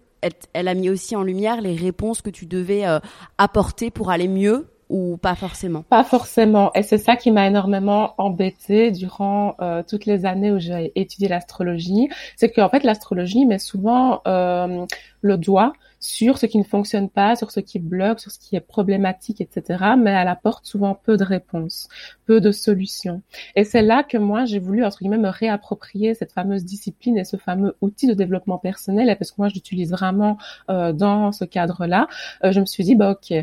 elle, 0.53 0.69
a 0.69 0.73
mis 0.73 0.89
aussi 0.89 1.17
en 1.17 1.23
lumière 1.23 1.59
les 1.59 1.75
réponses 1.75 2.21
que 2.21 2.29
tu 2.29 2.45
devais 2.45 2.87
euh, 2.87 2.99
apporter 3.37 3.91
pour 3.91 4.09
aller 4.09 4.29
mieux 4.29 4.67
ou 4.93 5.17
pas 5.17 5.33
forcément? 5.33 5.81
Pas 5.81 6.03
forcément. 6.03 6.71
Et 6.75 6.83
c'est 6.83 6.99
ça 6.99 7.15
qui 7.15 7.31
m'a 7.31 7.47
énormément 7.47 8.13
embêtée 8.19 8.91
durant 8.91 9.55
euh, 9.59 9.81
toutes 9.81 10.05
les 10.05 10.27
années 10.27 10.51
où 10.51 10.59
j'ai 10.59 10.91
étudié 10.95 11.27
l'astrologie. 11.27 12.09
C'est 12.35 12.51
qu'en 12.51 12.69
fait, 12.69 12.83
l'astrologie 12.83 13.47
met 13.47 13.57
souvent 13.57 14.21
euh, 14.27 14.85
le 15.21 15.37
doigt 15.37 15.73
sur 15.99 16.37
ce 16.37 16.45
qui 16.45 16.59
ne 16.59 16.63
fonctionne 16.63 17.09
pas, 17.09 17.35
sur 17.35 17.49
ce 17.49 17.59
qui 17.59 17.79
bloque, 17.79 18.19
sur 18.19 18.29
ce 18.29 18.37
qui 18.37 18.55
est 18.55 18.59
problématique, 18.59 19.41
etc. 19.41 19.83
Mais 19.97 20.11
elle 20.11 20.27
apporte 20.27 20.67
souvent 20.67 20.93
peu 20.93 21.17
de 21.17 21.23
réponses, 21.23 21.87
peu 22.27 22.39
de 22.39 22.51
solutions. 22.51 23.23
Et 23.55 23.63
c'est 23.63 23.81
là 23.81 24.03
que 24.03 24.19
moi, 24.19 24.45
j'ai 24.45 24.59
voulu, 24.59 24.85
entre 24.85 24.99
guillemets, 24.99 25.17
me 25.17 25.29
réapproprier 25.29 26.13
cette 26.13 26.33
fameuse 26.33 26.65
discipline 26.65 27.17
et 27.17 27.23
ce 27.23 27.37
fameux 27.37 27.75
outil 27.81 28.05
de 28.05 28.13
développement 28.13 28.59
personnel. 28.59 29.09
Et 29.09 29.15
parce 29.15 29.31
que 29.31 29.37
moi, 29.39 29.49
je 29.49 29.55
l'utilise 29.55 29.89
vraiment 29.89 30.37
euh, 30.69 30.93
dans 30.93 31.31
ce 31.31 31.45
cadre-là. 31.45 32.07
Je 32.43 32.59
me 32.59 32.65
suis 32.65 32.83
dit, 32.83 32.93
bah, 32.93 33.09
OK, 33.09 33.33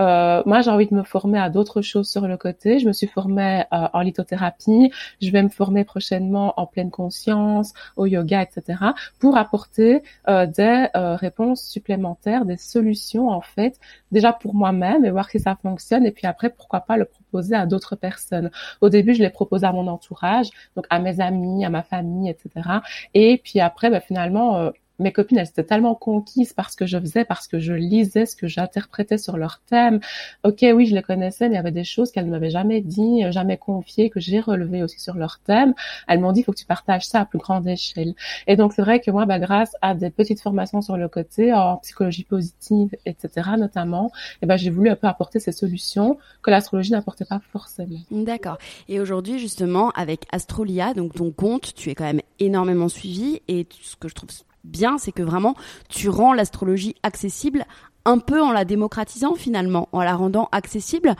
euh, 0.00 0.42
moi, 0.46 0.62
j'ai 0.62 0.70
envie 0.70 0.86
de 0.86 0.94
me 0.94 1.02
former 1.02 1.38
à 1.38 1.50
d'autres 1.50 1.82
choses 1.82 2.08
sur 2.08 2.26
le 2.26 2.36
côté. 2.36 2.78
Je 2.78 2.86
me 2.86 2.92
suis 2.92 3.06
formée 3.06 3.64
euh, 3.72 3.88
en 3.92 4.00
lithothérapie. 4.00 4.90
Je 5.20 5.30
vais 5.30 5.42
me 5.42 5.48
former 5.48 5.84
prochainement 5.84 6.54
en 6.58 6.66
pleine 6.66 6.90
conscience, 6.90 7.74
au 7.96 8.06
yoga, 8.06 8.42
etc. 8.42 8.78
pour 9.18 9.36
apporter 9.36 10.02
euh, 10.28 10.46
des 10.46 10.86
réponses 10.94 11.62
supplémentaires, 11.62 12.44
des 12.44 12.56
solutions 12.56 13.28
en 13.28 13.40
fait, 13.40 13.78
déjà 14.12 14.32
pour 14.32 14.54
moi-même 14.54 15.04
et 15.04 15.10
voir 15.10 15.28
si 15.28 15.38
ça 15.38 15.56
fonctionne. 15.60 16.06
Et 16.06 16.12
puis 16.12 16.26
après, 16.26 16.50
pourquoi 16.50 16.80
pas 16.80 16.96
le 16.96 17.04
proposer 17.04 17.54
à 17.54 17.66
d'autres 17.66 17.96
personnes. 17.96 18.50
Au 18.80 18.88
début, 18.88 19.14
je 19.14 19.22
l'ai 19.22 19.30
proposé 19.30 19.66
à 19.66 19.72
mon 19.72 19.86
entourage, 19.88 20.48
donc 20.76 20.86
à 20.90 20.98
mes 20.98 21.20
amis, 21.20 21.64
à 21.64 21.70
ma 21.70 21.82
famille, 21.82 22.30
etc. 22.30 22.68
Et 23.14 23.40
puis 23.44 23.60
après, 23.60 23.90
ben, 23.90 24.00
finalement 24.00 24.70
mes 25.00 25.12
copines, 25.12 25.38
elles 25.38 25.48
étaient 25.48 25.64
tellement 25.64 25.94
conquises 25.94 26.52
par 26.52 26.70
ce 26.70 26.76
que 26.76 26.86
je 26.86 26.98
faisais, 26.98 27.24
parce 27.24 27.48
que 27.48 27.58
je 27.58 27.72
lisais 27.72 28.26
ce 28.26 28.36
que 28.36 28.46
j'interprétais 28.46 29.18
sur 29.18 29.36
leur 29.36 29.60
thème. 29.68 30.00
Ok, 30.44 30.64
oui, 30.74 30.86
je 30.86 30.94
les 30.94 31.02
connaissais, 31.02 31.48
mais 31.48 31.54
il 31.54 31.56
y 31.56 31.60
avait 31.60 31.70
des 31.70 31.84
choses 31.84 32.12
qu'elles 32.12 32.26
ne 32.26 32.30
m'avaient 32.30 32.50
jamais 32.50 32.80
dit, 32.80 33.22
jamais 33.30 33.56
confiées, 33.56 34.10
que 34.10 34.20
j'ai 34.20 34.40
relevées 34.40 34.82
aussi 34.82 35.00
sur 35.00 35.14
leur 35.14 35.40
thème. 35.40 35.74
Elles 36.06 36.20
m'ont 36.20 36.32
dit, 36.32 36.40
il 36.40 36.44
faut 36.44 36.52
que 36.52 36.58
tu 36.58 36.66
partages 36.66 37.06
ça 37.06 37.20
à 37.20 37.24
plus 37.24 37.38
grande 37.38 37.66
échelle. 37.66 38.14
Et 38.46 38.56
donc, 38.56 38.72
c'est 38.72 38.82
vrai 38.82 39.00
que 39.00 39.10
moi, 39.10 39.26
bah, 39.26 39.38
grâce 39.38 39.72
à 39.82 39.94
des 39.94 40.10
petites 40.10 40.40
formations 40.40 40.82
sur 40.82 40.96
le 40.96 41.08
côté, 41.08 41.52
en 41.52 41.78
psychologie 41.78 42.24
positive, 42.24 42.90
etc., 43.06 43.50
notamment, 43.58 44.10
et 44.14 44.38
eh 44.42 44.46
ben, 44.46 44.56
j'ai 44.56 44.70
voulu 44.70 44.90
un 44.90 44.96
peu 44.96 45.06
apporter 45.06 45.40
ces 45.40 45.52
solutions 45.52 46.18
que 46.42 46.50
l'astrologie 46.50 46.92
n'apportait 46.92 47.24
pas 47.24 47.40
forcément. 47.52 47.98
D'accord. 48.10 48.58
Et 48.88 49.00
aujourd'hui, 49.00 49.38
justement, 49.38 49.90
avec 49.90 50.26
Astrolia, 50.32 50.94
donc 50.94 51.14
ton 51.14 51.30
compte, 51.30 51.74
tu 51.74 51.90
es 51.90 51.94
quand 51.94 52.04
même 52.04 52.20
énormément 52.38 52.88
suivi 52.88 53.40
et 53.48 53.66
ce 53.82 53.96
que 53.96 54.08
je 54.08 54.14
trouve 54.14 54.30
bien, 54.64 54.98
c'est 54.98 55.12
que 55.12 55.22
vraiment 55.22 55.54
tu 55.88 56.08
rends 56.08 56.32
l'astrologie 56.32 56.94
accessible 57.02 57.64
un 58.04 58.18
peu 58.18 58.42
en 58.42 58.52
la 58.52 58.64
démocratisant 58.64 59.34
finalement, 59.34 59.88
en 59.92 60.02
la 60.02 60.14
rendant 60.14 60.48
accessible 60.52 61.14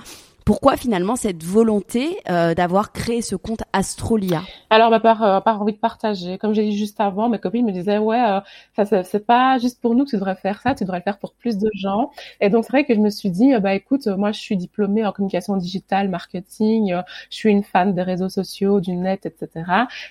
pourquoi 0.51 0.77
finalement 0.77 1.15
cette 1.15 1.45
volonté 1.45 2.19
euh, 2.29 2.55
d'avoir 2.55 2.91
créé 2.91 3.23
ce 3.23 3.37
compte 3.37 3.63
Astrolia? 3.73 4.43
Alors, 4.69 4.91
bah, 4.91 4.99
par, 4.99 5.23
euh, 5.23 5.41
par 5.41 5.63
envie 5.63 5.75
de 5.75 5.79
partager. 5.79 6.39
Comme 6.39 6.55
j'ai 6.55 6.65
dit 6.65 6.77
juste 6.77 7.01
avant, 7.01 7.29
mes 7.29 7.39
copines 7.39 7.65
me 7.65 7.71
disaient 7.71 7.99
ouais, 7.99 8.21
euh, 8.21 8.41
ça 8.75 9.05
c'est 9.05 9.25
pas 9.25 9.59
juste 9.59 9.81
pour 9.81 9.95
nous 9.95 10.05
que 10.05 10.11
tu 10.11 10.17
devrais 10.17 10.35
faire 10.35 10.61
ça, 10.61 10.75
tu 10.75 10.83
devrais 10.83 10.99
le 10.99 11.05
faire 11.05 11.19
pour 11.19 11.35
plus 11.35 11.57
de 11.57 11.71
gens. 11.75 12.11
Et 12.41 12.49
donc 12.49 12.65
c'est 12.65 12.73
vrai 12.73 12.85
que 12.85 12.97
je 12.97 12.99
me 12.99 13.11
suis 13.11 13.31
dit 13.31 13.53
bah 13.61 13.75
écoute, 13.75 14.09
moi 14.09 14.33
je 14.33 14.41
suis 14.41 14.57
diplômée 14.57 15.07
en 15.07 15.13
communication 15.13 15.57
digitale, 15.57 16.09
marketing, 16.09 16.97
je 17.31 17.37
suis 17.37 17.51
une 17.51 17.63
fan 17.63 17.95
des 17.95 18.03
réseaux 18.03 18.29
sociaux, 18.29 18.81
du 18.81 18.97
net, 18.97 19.27
etc. 19.27 19.49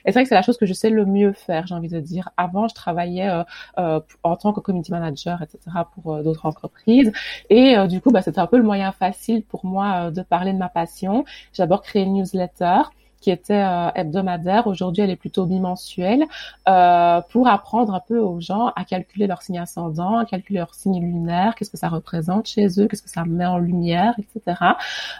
Et 0.05 0.13
c'est 0.13 0.13
vrai 0.13 0.23
que 0.23 0.29
c'est 0.29 0.35
la 0.35 0.41
chose 0.41 0.57
que 0.57 0.65
je 0.65 0.73
sais 0.73 0.89
le 0.89 1.05
mieux 1.05 1.33
faire, 1.33 1.67
j'ai 1.67 1.75
envie 1.75 1.89
de 1.89 1.99
dire. 1.99 2.29
Avant, 2.37 2.69
je 2.69 2.75
travaillais 2.75 3.29
en 3.75 4.35
tant 4.37 4.53
que 4.53 4.61
community 4.61 4.91
manager, 4.91 5.41
etc. 5.41 5.59
pour 5.93 6.23
d'autres 6.23 6.45
entreprises. 6.45 7.11
Et 7.49 7.75
du 7.89 7.99
coup, 7.99 8.11
bah 8.11 8.21
c'était 8.21 8.39
un 8.39 8.47
peu 8.47 8.55
le 8.55 8.63
moyen 8.63 8.93
facile 8.93 9.43
pour 9.43 9.65
moi 9.65 10.11
de 10.11 10.28
parler 10.29 10.53
de 10.53 10.57
ma 10.57 10.69
passion. 10.69 11.25
J'ai 11.53 11.63
d'abord 11.63 11.81
créé 11.81 12.03
une 12.03 12.13
newsletter 12.13 12.81
qui 13.21 13.31
était 13.31 13.53
euh, 13.53 13.89
hebdomadaire. 13.95 14.67
Aujourd'hui, 14.67 15.03
elle 15.03 15.09
est 15.09 15.15
plutôt 15.15 15.45
bimensuelle 15.45 16.25
euh, 16.67 17.21
pour 17.29 17.47
apprendre 17.47 17.93
un 17.93 17.99
peu 17.99 18.19
aux 18.19 18.39
gens 18.39 18.71
à 18.75 18.85
calculer 18.85 19.27
leur 19.27 19.41
signe 19.41 19.59
ascendant, 19.59 20.17
à 20.17 20.25
calculer 20.25 20.59
leur 20.59 20.73
signe 20.73 21.01
lunaire, 21.01 21.55
qu'est-ce 21.55 21.71
que 21.71 21.77
ça 21.77 21.89
représente 21.89 22.47
chez 22.47 22.67
eux, 22.79 22.87
qu'est-ce 22.87 23.03
que 23.03 23.09
ça 23.09 23.25
met 23.25 23.45
en 23.45 23.57
lumière, 23.57 24.15
etc. 24.17 24.57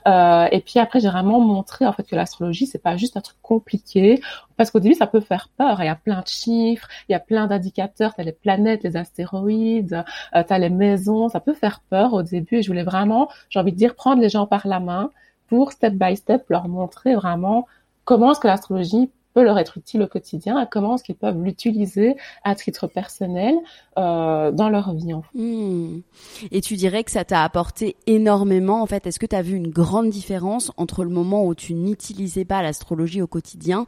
Euh, 0.08 0.48
et 0.52 0.62
puis 0.62 0.80
après, 0.80 1.00
j'ai 1.00 1.10
vraiment 1.10 1.40
montré 1.40 1.86
en 1.86 1.94
fait 1.94 2.04
que 2.04 2.16
l'astrologie, 2.16 2.66
c'est 2.66 2.82
pas 2.82 2.98
juste 2.98 3.18
un 3.18 3.22
truc 3.22 3.38
compliqué, 3.42 4.22
parce 4.58 4.72
qu'au 4.72 4.80
début, 4.80 4.96
ça 4.96 5.08
peut 5.08 5.22
faire 5.22 5.50
peur. 5.58 5.82
Il 5.82 5.86
y 5.86 5.90
a 5.90 5.96
plein 5.96 6.22
de 6.22 6.28
chiffres, 6.28 6.88
il 7.08 7.14
y 7.14 7.16
a 7.16 7.20
plein 7.20 7.48
d'indicateurs, 7.48 8.14
tu 8.14 8.22
as 8.22 8.24
les 8.24 8.32
planètes, 8.32 8.84
les 8.84 8.98
astéroïdes, 8.98 10.04
tu 10.34 10.54
as 10.54 10.60
les 10.60 10.70
maisons, 10.70 11.30
ça 11.30 11.40
peut 11.40 11.54
faire 11.54 11.82
peur 11.90 12.14
au 12.14 12.24
début. 12.24 12.58
Et 12.58 12.62
je 12.62 12.68
voulais 12.68 12.84
vraiment, 12.84 13.30
j'ai 13.50 13.60
envie 13.60 13.72
de 13.72 13.78
dire, 13.78 13.96
prendre 13.96 14.22
les 14.22 14.30
gens 14.30 14.48
par 14.48 14.68
la 14.68 14.80
main 14.80 15.12
pour 15.50 15.72
step 15.72 15.94
by 15.96 16.16
step 16.16 16.46
leur 16.50 16.68
montrer 16.68 17.16
vraiment 17.16 17.68
comment 18.10 18.32
est-ce 18.32 18.40
que 18.40 18.48
l'astrologie 18.48 19.12
peut 19.36 19.44
leur 19.44 19.60
être 19.60 19.78
utile 19.78 20.02
au 20.02 20.08
quotidien 20.08 20.60
et 20.60 20.66
comment 20.72 20.96
est-ce 20.96 21.04
qu'ils 21.04 21.14
peuvent 21.14 21.40
l'utiliser 21.44 22.16
à 22.44 22.56
titre 22.56 22.88
personnel 22.88 23.54
euh, 24.00 24.52
dans 24.52 24.68
leur 24.68 24.96
vie. 24.96 25.14
En 25.14 25.22
fait. 25.22 25.38
Hmm. 25.38 26.02
Et 26.50 26.62
tu 26.62 26.76
dirais 26.76 27.04
que 27.04 27.12
ça 27.12 27.24
t'a 27.24 27.44
apporté 27.44 27.96
énormément. 28.08 28.82
En 28.82 28.88
fait, 28.88 29.06
est-ce 29.06 29.20
que 29.20 29.28
tu 29.28 29.36
as 29.36 29.44
vu 29.44 29.56
une 29.56 29.70
grande 29.70 30.10
différence 30.10 30.72
entre 30.76 31.04
le 31.04 31.12
moment 31.12 31.46
où 31.46 31.54
tu 31.54 31.76
n'utilisais 31.76 32.46
pas 32.46 32.64
l'astrologie 32.64 33.22
au 33.22 33.28
quotidien 33.28 33.86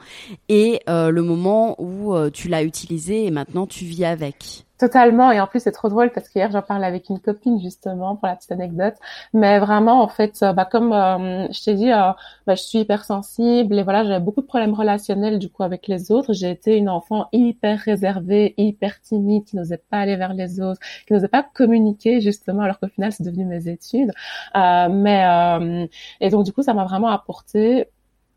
et 0.49 0.81
euh, 0.87 1.09
le 1.09 1.23
moment 1.23 1.75
où 1.81 2.13
euh, 2.13 2.29
tu 2.29 2.47
l'as 2.47 2.61
utilisé 2.61 3.25
et 3.25 3.31
maintenant 3.31 3.65
tu 3.65 3.85
vis 3.85 4.05
avec? 4.05 4.67
Totalement. 4.81 5.31
Et 5.31 5.39
en 5.39 5.45
plus, 5.45 5.59
c'est 5.59 5.71
trop 5.71 5.89
drôle 5.89 6.09
parce 6.11 6.27
qu'hier, 6.27 6.49
j'en 6.49 6.63
parlais 6.63 6.87
avec 6.87 7.09
une 7.09 7.19
copine 7.19 7.61
justement 7.61 8.15
pour 8.15 8.27
la 8.27 8.35
petite 8.35 8.51
anecdote. 8.51 8.95
Mais 9.31 9.59
vraiment, 9.59 10.01
en 10.01 10.07
fait, 10.07 10.39
euh, 10.41 10.53
bah, 10.53 10.65
comme 10.65 10.91
euh, 10.91 11.47
je 11.51 11.63
t'ai 11.63 11.75
dit, 11.75 11.91
euh, 11.91 12.11
bah, 12.47 12.55
je 12.55 12.63
suis 12.63 12.79
hypersensible 12.79 13.77
et 13.77 13.83
voilà, 13.83 14.03
j'avais 14.03 14.19
beaucoup 14.19 14.41
de 14.41 14.47
problèmes 14.47 14.73
relationnels 14.73 15.37
du 15.37 15.49
coup 15.51 15.61
avec 15.61 15.87
les 15.87 16.11
autres. 16.11 16.33
J'ai 16.33 16.49
été 16.49 16.77
une 16.77 16.89
enfant 16.89 17.27
hyper 17.31 17.77
réservée, 17.77 18.55
hyper 18.57 18.99
timide, 19.01 19.45
qui 19.45 19.55
n'osait 19.55 19.77
pas 19.77 19.99
aller 19.99 20.15
vers 20.15 20.33
les 20.33 20.59
autres, 20.59 20.79
qui 21.05 21.13
n'osait 21.13 21.27
pas 21.27 21.43
communiquer 21.43 22.19
justement, 22.19 22.63
alors 22.63 22.79
qu'au 22.79 22.87
final, 22.87 23.11
c'est 23.11 23.23
devenu 23.23 23.45
mes 23.45 23.67
études. 23.67 24.11
mais 24.55 25.87
et 26.21 26.29
donc 26.31 26.43
du 26.45 26.53
coup, 26.53 26.63
ça 26.63 26.73
m'a 26.73 26.85
vraiment 26.85 27.09
apporté 27.09 27.87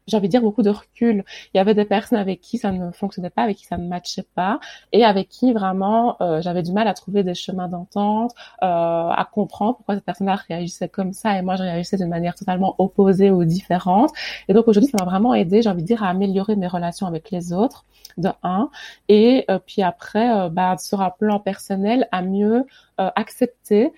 j'ai 0.06 0.16
envie 0.16 0.28
de 0.28 0.30
dire 0.30 0.42
beaucoup 0.42 0.62
de 0.62 0.70
recul. 0.70 1.24
Il 1.52 1.56
y 1.56 1.60
avait 1.60 1.74
des 1.74 1.84
personnes 1.84 2.18
avec 2.18 2.40
qui 2.40 2.58
ça 2.58 2.72
ne 2.72 2.90
fonctionnait 2.90 3.30
pas, 3.30 3.42
avec 3.42 3.56
qui 3.56 3.66
ça 3.66 3.76
ne 3.78 3.88
matchait 3.88 4.26
pas, 4.34 4.60
et 4.92 5.04
avec 5.04 5.28
qui 5.28 5.52
vraiment 5.52 6.16
euh, 6.20 6.40
j'avais 6.42 6.62
du 6.62 6.72
mal 6.72 6.88
à 6.88 6.94
trouver 6.94 7.22
des 7.22 7.34
chemins 7.34 7.68
d'entente, 7.68 8.32
euh, 8.62 8.66
à 8.66 9.28
comprendre 9.32 9.76
pourquoi 9.76 9.94
cette 9.94 10.04
personne-là 10.04 10.36
réagissait 10.48 10.88
comme 10.88 11.12
ça 11.12 11.38
et 11.38 11.42
moi 11.42 11.56
je 11.56 11.62
réagissais 11.62 11.96
d'une 11.96 12.08
manière 12.08 12.34
totalement 12.34 12.74
opposée 12.78 13.30
ou 13.30 13.44
différente. 13.44 14.10
Et 14.48 14.52
donc 14.54 14.68
aujourd'hui, 14.68 14.90
ça 14.90 15.02
m'a 15.02 15.10
vraiment 15.10 15.34
aidé, 15.34 15.62
j'ai 15.62 15.70
envie 15.70 15.82
de 15.82 15.86
dire, 15.86 16.02
à 16.02 16.08
améliorer 16.08 16.56
mes 16.56 16.66
relations 16.66 17.06
avec 17.06 17.30
les 17.30 17.52
autres, 17.52 17.84
de 18.18 18.28
un, 18.42 18.70
et 19.08 19.44
euh, 19.50 19.58
puis 19.64 19.82
après, 19.82 20.30
euh, 20.30 20.48
bah, 20.48 20.76
sur 20.78 21.00
un 21.00 21.10
plan 21.10 21.40
personnel, 21.40 22.08
à 22.12 22.22
mieux 22.22 22.66
accepter 22.96 23.92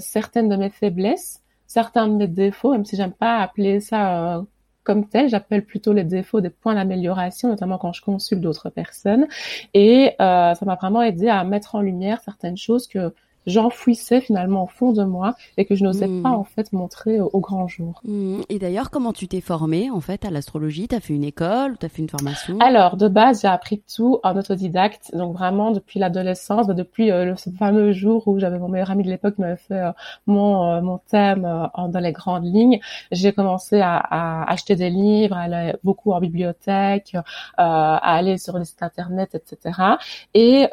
certaines 0.00 0.48
de 0.48 0.56
mes 0.56 0.68
faiblesses 0.68 1.40
certains 1.66 2.06
de 2.08 2.14
mes 2.14 2.28
défauts, 2.28 2.72
même 2.72 2.84
si 2.84 2.96
j'aime 2.96 3.12
pas 3.12 3.38
appeler 3.38 3.80
ça 3.80 4.44
comme 4.84 5.08
tel, 5.08 5.28
j'appelle 5.28 5.64
plutôt 5.64 5.92
les 5.92 6.04
défauts 6.04 6.40
des 6.40 6.50
points 6.50 6.74
d'amélioration, 6.74 7.48
notamment 7.48 7.78
quand 7.78 7.92
je 7.92 8.02
consulte 8.02 8.40
d'autres 8.40 8.70
personnes. 8.70 9.26
Et 9.72 10.12
euh, 10.20 10.54
ça 10.54 10.64
m'a 10.64 10.76
vraiment 10.76 11.02
aidé 11.02 11.28
à 11.28 11.42
mettre 11.44 11.74
en 11.74 11.80
lumière 11.80 12.20
certaines 12.22 12.56
choses 12.56 12.86
que 12.86 13.12
j'enfouissais 13.46 14.20
finalement 14.20 14.64
au 14.64 14.66
fond 14.66 14.92
de 14.92 15.04
moi 15.04 15.34
et 15.56 15.64
que 15.64 15.74
je 15.74 15.84
n'osais 15.84 16.06
pas 16.06 16.30
hmm. 16.30 16.34
en 16.34 16.44
fait 16.44 16.72
montrer 16.72 17.20
au, 17.20 17.40
grand 17.40 17.68
jour. 17.68 18.00
Hmm. 18.04 18.40
Et 18.48 18.58
d'ailleurs, 18.58 18.90
comment 18.90 19.12
tu 19.12 19.28
t'es 19.28 19.40
formée 19.40 19.90
en 19.90 20.00
fait 20.00 20.24
à 20.24 20.30
l'astrologie? 20.30 20.88
T'as 20.88 21.00
fait 21.00 21.14
une 21.14 21.24
école 21.24 21.76
t'as 21.78 21.88
fait 21.88 22.02
une 22.02 22.08
formation? 22.08 22.58
Alors 22.60 22.96
de 22.96 23.08
base, 23.08 23.42
j'ai 23.42 23.48
appris 23.48 23.82
tout 23.94 24.18
en 24.22 24.36
autodidacte, 24.36 25.14
donc 25.14 25.34
vraiment 25.34 25.70
depuis 25.70 25.98
l'adolescence, 25.98 26.66
bah, 26.66 26.74
depuis 26.74 27.10
euh, 27.10 27.24
le, 27.24 27.36
ce 27.36 27.50
fameux 27.50 27.92
jour 27.92 28.26
où 28.26 28.38
j'avais 28.38 28.58
mon 28.58 28.68
meilleur 28.68 28.90
ami 28.90 29.04
de 29.04 29.10
l'époque 29.10 29.36
qui 29.36 29.40
m'avait 29.40 29.56
fait 29.56 29.74
euh, 29.74 29.92
mon 30.26 30.70
euh, 30.70 30.80
mon 30.80 30.98
thème 30.98 31.42
dans 31.42 32.00
les 32.00 32.12
grandes 32.12 32.44
lignes. 32.44 32.80
J'ai 33.12 33.32
commencé 33.32 33.80
à, 33.80 33.96
à, 33.96 34.50
acheter 34.50 34.76
des 34.76 34.90
livres, 34.90 35.36
à 35.36 35.42
aller 35.42 35.72
beaucoup 35.82 36.12
en 36.12 36.20
bibliothèque, 36.20 37.16
à 37.56 38.16
aller 38.16 38.38
sur 38.38 38.58
les 38.58 38.64
sites 38.64 38.82
internet, 38.82 39.34
etc. 39.34 39.80
Et 40.34 40.66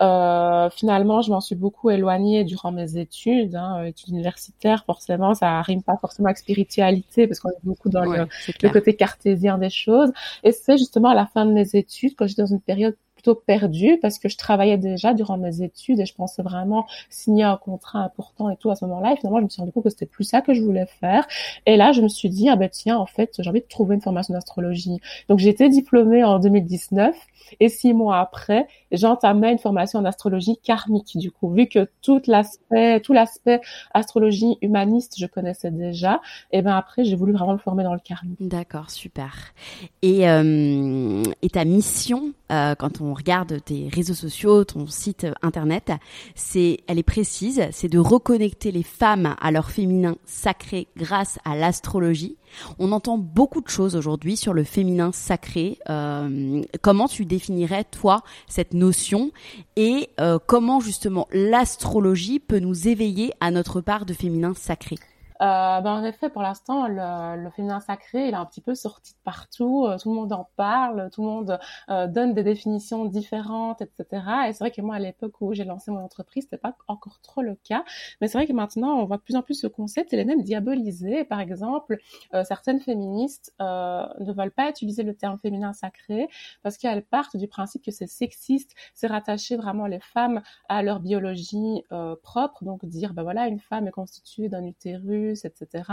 finalement, 0.72 1.22
je 1.22 1.32
m'en 1.32 1.42
suis 1.42 1.56
beaucoup 1.56 1.90
éloignée 1.90 2.44
du 2.44 2.56
mes 2.70 2.98
études, 2.98 3.56
hein, 3.56 3.84
études 3.86 4.10
universitaires, 4.10 4.84
forcément, 4.86 5.34
ça 5.34 5.62
rime 5.64 5.82
pas 5.82 5.98
forcément 5.98 6.28
avec 6.28 6.38
spiritualité 6.38 7.28
parce 7.28 7.40
qu'on 7.40 7.50
est 7.50 7.64
beaucoup 7.64 7.90
dans 7.90 8.04
le, 8.04 8.28
le, 8.62 8.70
côté 8.70 8.96
cartésien 8.96 9.58
des 9.58 9.72
choses. 9.72 10.12
Et 10.44 10.52
c'est 10.52 10.78
justement 10.78 11.10
à 11.10 11.16
la 11.16 11.26
fin 11.26 11.48
de 11.48 11.54
mes 11.54 11.76
études, 11.76 12.14
quand 12.16 12.28
j'étais 12.28 12.44
dans 12.44 12.48
une 12.48 12.62
période 12.62 12.96
plutôt 13.22 13.36
perdue 13.36 14.00
parce 14.02 14.18
que 14.18 14.30
je 14.30 14.38
travaillais 14.38 14.78
déjà 14.78 15.14
durant 15.14 15.38
mes 15.38 15.62
études 15.62 16.00
et 16.00 16.06
je 16.06 16.16
pensais 16.16 16.42
vraiment 16.42 16.88
signer 17.10 17.44
un 17.44 17.58
contrat 17.58 18.00
important 18.00 18.50
et 18.50 18.58
tout 18.58 18.72
à 18.72 18.76
ce 18.76 18.84
moment-là. 18.86 19.14
Et 19.14 19.18
finalement, 19.18 19.40
je 19.40 19.44
me 19.44 19.50
suis 19.50 19.62
rendu 19.62 19.72
compte 19.72 19.84
que 19.84 19.90
c'était 19.90 20.08
plus 20.08 20.24
ça 20.24 20.42
que 20.42 20.54
je 20.54 20.62
voulais 20.62 20.88
faire. 21.00 21.28
Et 21.68 21.78
là, 21.78 21.92
je 21.92 22.02
me 22.02 22.08
suis 22.08 22.30
dit, 22.30 22.50
ah 22.50 22.56
ben 22.56 22.70
tiens, 22.70 22.98
en 22.98 23.06
fait, 23.06 23.36
j'ai 23.38 23.50
envie 23.50 23.62
de 23.62 23.68
trouver 23.68 23.96
une 23.96 24.02
formation 24.02 24.34
d'astrologie. 24.34 25.00
Donc, 25.30 25.38
j'ai 25.38 25.50
été 25.50 25.70
diplômée 25.70 26.24
en 26.24 26.40
2019 26.40 27.16
et 27.60 27.70
six 27.70 27.94
mois 27.94 28.20
après, 28.20 28.68
j'entamais 28.92 29.52
une 29.52 29.60
formation 29.60 30.00
en 30.00 30.06
astrologie 30.06 30.58
karmique. 30.64 31.18
Du 31.18 31.32
coup, 31.32 31.50
vu 31.52 31.68
que 31.68 31.90
tout 32.02 32.22
l'aspect, 32.28 33.02
tout 33.02 33.14
l'aspect 33.14 33.62
astrologie 33.94 34.58
humaniste, 34.62 35.16
je 35.18 35.26
connaissais 35.26 35.72
déjà, 35.72 36.22
et 36.52 36.62
ben 36.62 36.76
après, 36.76 37.04
j'ai 37.04 37.16
voulu 37.16 37.34
vraiment 37.34 37.54
me 37.54 37.58
former 37.58 37.84
dans 37.84 37.94
le 37.94 38.00
karmique. 38.00 38.38
D'accord, 38.40 38.90
super. 38.90 39.54
Et, 40.02 40.30
euh, 40.30 41.24
et 41.42 41.50
ta 41.50 41.66
mission, 41.66 42.34
euh, 42.52 42.76
quand 42.76 43.02
on 43.02 43.11
on 43.12 43.14
regarde 43.14 43.62
tes 43.64 43.90
réseaux 43.90 44.14
sociaux, 44.14 44.64
ton 44.64 44.88
site 44.88 45.28
internet, 45.42 45.92
c'est, 46.34 46.80
elle 46.88 46.98
est 46.98 47.04
précise, 47.04 47.68
c'est 47.72 47.90
de 47.90 48.00
reconnecter 48.00 48.72
les 48.72 48.84
femmes 48.84 49.36
à 49.42 49.52
leur 49.52 49.70
féminin 49.70 50.16
sacré 50.26 50.88
grâce 50.96 51.38
à 51.44 51.56
l'astrologie. 51.58 52.38
On 52.80 52.94
entend 52.94 53.18
beaucoup 53.18 53.62
de 53.62 53.68
choses 53.68 53.98
aujourd'hui 53.98 54.38
sur 54.38 54.54
le 54.54 54.64
féminin 54.64 55.12
sacré. 55.12 55.78
Euh, 55.90 56.62
comment 56.82 57.08
tu 57.08 57.26
définirais 57.26 57.84
toi 57.84 58.24
cette 58.48 58.74
notion 58.74 59.32
et 59.76 60.10
euh, 60.20 60.40
comment 60.46 60.80
justement 60.80 61.28
l'astrologie 61.34 62.40
peut 62.40 62.60
nous 62.60 62.88
éveiller 62.88 63.32
à 63.42 63.52
notre 63.52 63.82
part 63.82 64.06
de 64.06 64.14
féminin 64.14 64.54
sacré? 64.56 64.96
Ben 65.42 65.92
en 65.92 66.04
effet, 66.04 66.30
pour 66.30 66.44
l'instant, 66.44 66.88
le, 66.88 67.42
le, 67.42 67.50
féminin 67.50 67.80
sacré, 67.80 68.28
il 68.28 68.34
est 68.34 68.38
un 68.38 68.46
petit 68.46 68.62
peu 68.62 68.76
sorti 68.76 69.14
de 69.14 69.18
partout. 69.24 69.86
Euh, 69.88 69.98
tout 69.98 70.10
le 70.10 70.16
monde 70.16 70.34
en 70.34 70.48
parle, 70.56 71.10
tout 71.12 71.22
le 71.22 71.28
monde 71.28 71.60
euh, 71.90 72.08
donne 72.08 72.34
des 72.36 72.44
définitions 72.44 73.06
différentes, 73.06 73.82
etc. 73.82 74.24
Et 74.48 74.54
c'est 74.54 74.60
vrai 74.60 74.72
que 74.72 74.82
moi, 74.82 74.96
à 74.96 75.00
l'époque 75.00 75.42
où 75.42 75.54
j'ai 75.54 75.64
lancé 75.64 75.90
mon 75.90 76.04
entreprise, 76.04 76.44
c'était 76.44 76.58
pas 76.58 76.76
encore 76.88 77.20
trop 77.22 77.42
le 77.42 77.56
cas. 77.56 77.84
Mais 78.20 78.28
c'est 78.28 78.38
vrai 78.38 78.46
que 78.46 78.54
maintenant, 78.54 79.00
on 79.00 79.06
voit 79.06 79.18
de 79.18 79.24
plus 79.24 79.36
en 79.36 79.42
plus 79.42 79.56
ce 79.56 79.68
concept. 79.68 80.14
Il 80.14 80.20
est 80.20 80.26
même 80.26 80.44
diabolisé. 80.44 81.24
Par 81.24 81.40
exemple, 81.40 81.98
euh, 82.36 82.44
certaines 82.44 82.80
féministes 82.80 83.54
ne 83.60 84.34
veulent 84.34 84.52
pas 84.52 84.70
utiliser 84.70 85.04
le 85.04 85.16
terme 85.16 85.40
féminin 85.40 85.74
sacré 85.74 86.28
parce 86.64 86.78
qu'elles 86.78 87.04
partent 87.04 87.38
du 87.38 87.48
principe 87.48 87.84
que 87.84 87.92
c'est 87.92 88.08
sexiste, 88.08 88.76
c'est 88.94 89.08
rattacher 89.08 89.56
vraiment 89.56 89.88
les 89.88 90.00
femmes 90.00 90.42
à 90.70 90.84
leur 90.84 91.00
biologie 91.00 91.84
propre. 92.22 92.64
Donc 92.64 92.86
dire, 92.86 93.14
ben 93.14 93.24
voilà, 93.24 93.48
une 93.48 93.60
femme 93.60 93.88
est 93.88 93.92
constituée 93.92 94.50
d'un 94.50 94.64
utérus 94.66 95.31
etc. 95.46 95.84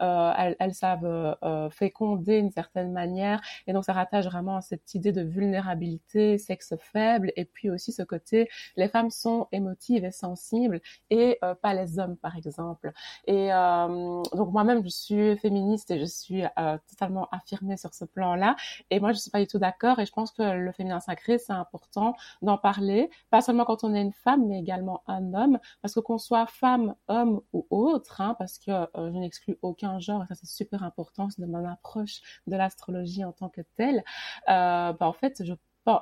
Euh, 0.00 0.52
elles, 0.58 0.74
savent 0.74 1.04
euh, 1.04 1.34
euh, 1.42 1.70
féconder 1.70 2.40
d'une 2.40 2.50
certaine 2.50 2.92
manière. 2.92 3.40
Et 3.66 3.72
donc, 3.72 3.84
ça 3.84 3.92
rattache 3.92 4.26
vraiment 4.26 4.56
à 4.56 4.60
cette 4.60 4.94
idée 4.94 5.12
de 5.12 5.22
vulnérabilité, 5.22 6.38
sexe 6.38 6.74
faible, 6.78 7.32
et 7.36 7.44
puis 7.44 7.70
aussi 7.70 7.92
ce 7.92 8.02
côté, 8.02 8.48
les 8.76 8.88
femmes 8.88 9.10
sont 9.10 9.48
émotives 9.52 10.04
et 10.04 10.10
sensibles, 10.10 10.80
et 11.10 11.38
pas 11.62 11.74
les 11.74 11.98
hommes, 11.98 12.16
par 12.16 12.36
exemple. 12.36 12.92
Et 13.26 13.48
donc, 13.48 14.52
moi-même, 14.52 14.82
je 14.84 14.88
suis 14.88 15.36
féministe 15.38 15.90
et 15.90 15.98
je 16.00 16.04
suis 16.04 16.42
totalement 16.88 17.28
affirmée 17.30 17.76
sur 17.76 17.94
ce 17.94 18.04
plan-là. 18.04 18.56
Et 18.90 19.00
moi, 19.00 19.12
je 19.12 19.18
suis 19.18 19.30
pas 19.30 19.40
du 19.40 19.46
tout 19.46 19.58
d'accord. 19.58 19.98
Et 19.98 20.06
je 20.06 20.12
pense 20.12 20.32
que 20.32 20.42
le 20.42 20.72
féminin 20.72 21.00
sacré, 21.00 21.38
c'est 21.38 21.52
important 21.52 22.14
d'en 22.42 22.58
parler, 22.58 23.10
pas 23.30 23.40
seulement 23.40 23.64
quand 23.64 23.84
on 23.84 23.94
est 23.94 24.02
une 24.02 24.12
femme, 24.12 24.46
mais 24.46 24.58
également 24.58 25.02
un 25.06 25.34
homme, 25.34 25.58
parce 25.82 25.94
que 25.94 26.00
qu'on 26.00 26.18
soit 26.18 26.46
femme, 26.46 26.94
homme 27.08 27.40
ou 27.52 27.66
autre, 27.70 28.20
hein, 28.20 28.34
parce 28.38 28.58
que 28.58 28.79
euh, 28.96 29.12
je 29.12 29.18
n'exclus 29.18 29.58
aucun 29.62 29.98
genre, 29.98 30.22
et 30.22 30.26
ça 30.26 30.34
c'est 30.34 30.48
super 30.48 30.82
important, 30.82 31.28
c'est 31.30 31.42
de 31.42 31.46
mon 31.46 31.64
approche 31.68 32.20
de 32.46 32.56
l'astrologie 32.56 33.24
en 33.24 33.32
tant 33.32 33.48
que 33.48 33.62
telle. 33.76 34.04
Euh, 34.48 34.92
bah, 34.92 35.06
en 35.06 35.12
fait, 35.12 35.42
je, 35.44 35.52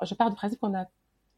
je 0.02 0.14
pars 0.14 0.30
du 0.30 0.36
principe 0.36 0.60
qu'on 0.60 0.78
a 0.78 0.86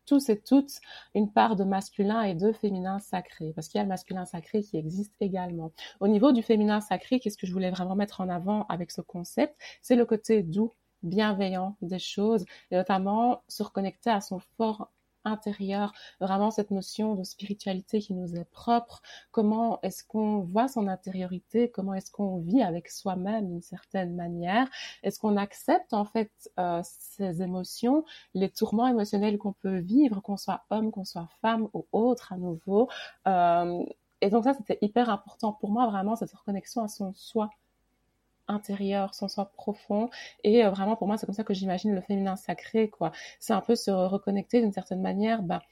tous 0.06 0.28
et 0.28 0.40
toutes 0.40 0.80
une 1.14 1.30
part 1.30 1.54
de 1.56 1.62
masculin 1.62 2.22
et 2.22 2.34
de 2.34 2.52
féminin 2.52 2.98
sacré, 2.98 3.52
parce 3.54 3.68
qu'il 3.68 3.78
y 3.78 3.80
a 3.80 3.84
le 3.84 3.88
masculin 3.88 4.24
sacré 4.24 4.62
qui 4.62 4.76
existe 4.76 5.14
également. 5.20 5.72
Au 6.00 6.08
niveau 6.08 6.32
du 6.32 6.42
féminin 6.42 6.80
sacré, 6.80 7.20
qu'est-ce 7.20 7.36
que 7.38 7.46
je 7.46 7.52
voulais 7.52 7.70
vraiment 7.70 7.94
mettre 7.94 8.20
en 8.20 8.28
avant 8.28 8.66
avec 8.68 8.90
ce 8.90 9.02
concept? 9.02 9.54
C'est 9.82 9.96
le 9.96 10.04
côté 10.04 10.42
doux, 10.42 10.72
bienveillant 11.02 11.76
des 11.80 11.98
choses, 11.98 12.44
et 12.70 12.76
notamment 12.76 13.42
se 13.48 13.62
reconnecter 13.62 14.10
à 14.10 14.20
son 14.20 14.40
fort 14.56 14.90
intérieur, 15.24 15.92
vraiment 16.20 16.50
cette 16.50 16.70
notion 16.70 17.14
de 17.14 17.24
spiritualité 17.24 18.00
qui 18.00 18.14
nous 18.14 18.36
est 18.36 18.48
propre, 18.50 19.02
comment 19.30 19.80
est-ce 19.82 20.04
qu'on 20.04 20.40
voit 20.40 20.68
son 20.68 20.88
intériorité, 20.88 21.70
comment 21.70 21.94
est-ce 21.94 22.10
qu'on 22.10 22.38
vit 22.38 22.62
avec 22.62 22.88
soi-même 22.88 23.48
d'une 23.48 23.62
certaine 23.62 24.14
manière, 24.14 24.68
est-ce 25.02 25.18
qu'on 25.18 25.36
accepte 25.36 25.92
en 25.92 26.04
fait 26.04 26.30
euh, 26.58 26.80
ces 26.82 27.42
émotions, 27.42 28.04
les 28.34 28.50
tourments 28.50 28.86
émotionnels 28.86 29.38
qu'on 29.38 29.52
peut 29.52 29.78
vivre, 29.78 30.20
qu'on 30.20 30.36
soit 30.36 30.64
homme, 30.70 30.90
qu'on 30.90 31.04
soit 31.04 31.28
femme 31.40 31.68
ou 31.74 31.86
autre 31.92 32.32
à 32.32 32.36
nouveau? 32.36 32.88
Euh, 33.26 33.82
et 34.20 34.30
donc 34.30 34.44
ça, 34.44 34.54
c'était 34.54 34.78
hyper 34.82 35.08
important 35.08 35.52
pour 35.52 35.70
moi, 35.70 35.86
vraiment, 35.86 36.16
cette 36.16 36.32
reconnexion 36.32 36.82
à 36.82 36.88
son 36.88 37.12
soi 37.14 37.50
intérieur, 38.50 39.14
son 39.14 39.28
soi 39.28 39.50
profond. 39.56 40.10
Et 40.44 40.64
euh, 40.64 40.70
vraiment, 40.70 40.96
pour 40.96 41.06
moi, 41.06 41.16
c'est 41.16 41.26
comme 41.26 41.34
ça 41.34 41.44
que 41.44 41.54
j'imagine 41.54 41.94
le 41.94 42.00
féminin 42.00 42.36
sacré, 42.36 42.88
quoi. 42.88 43.12
C'est 43.38 43.52
un 43.52 43.60
peu 43.60 43.74
se 43.76 43.90
reconnecter 43.90 44.60
d'une 44.60 44.72
certaine 44.72 45.02
manière, 45.02 45.42
bah, 45.42 45.62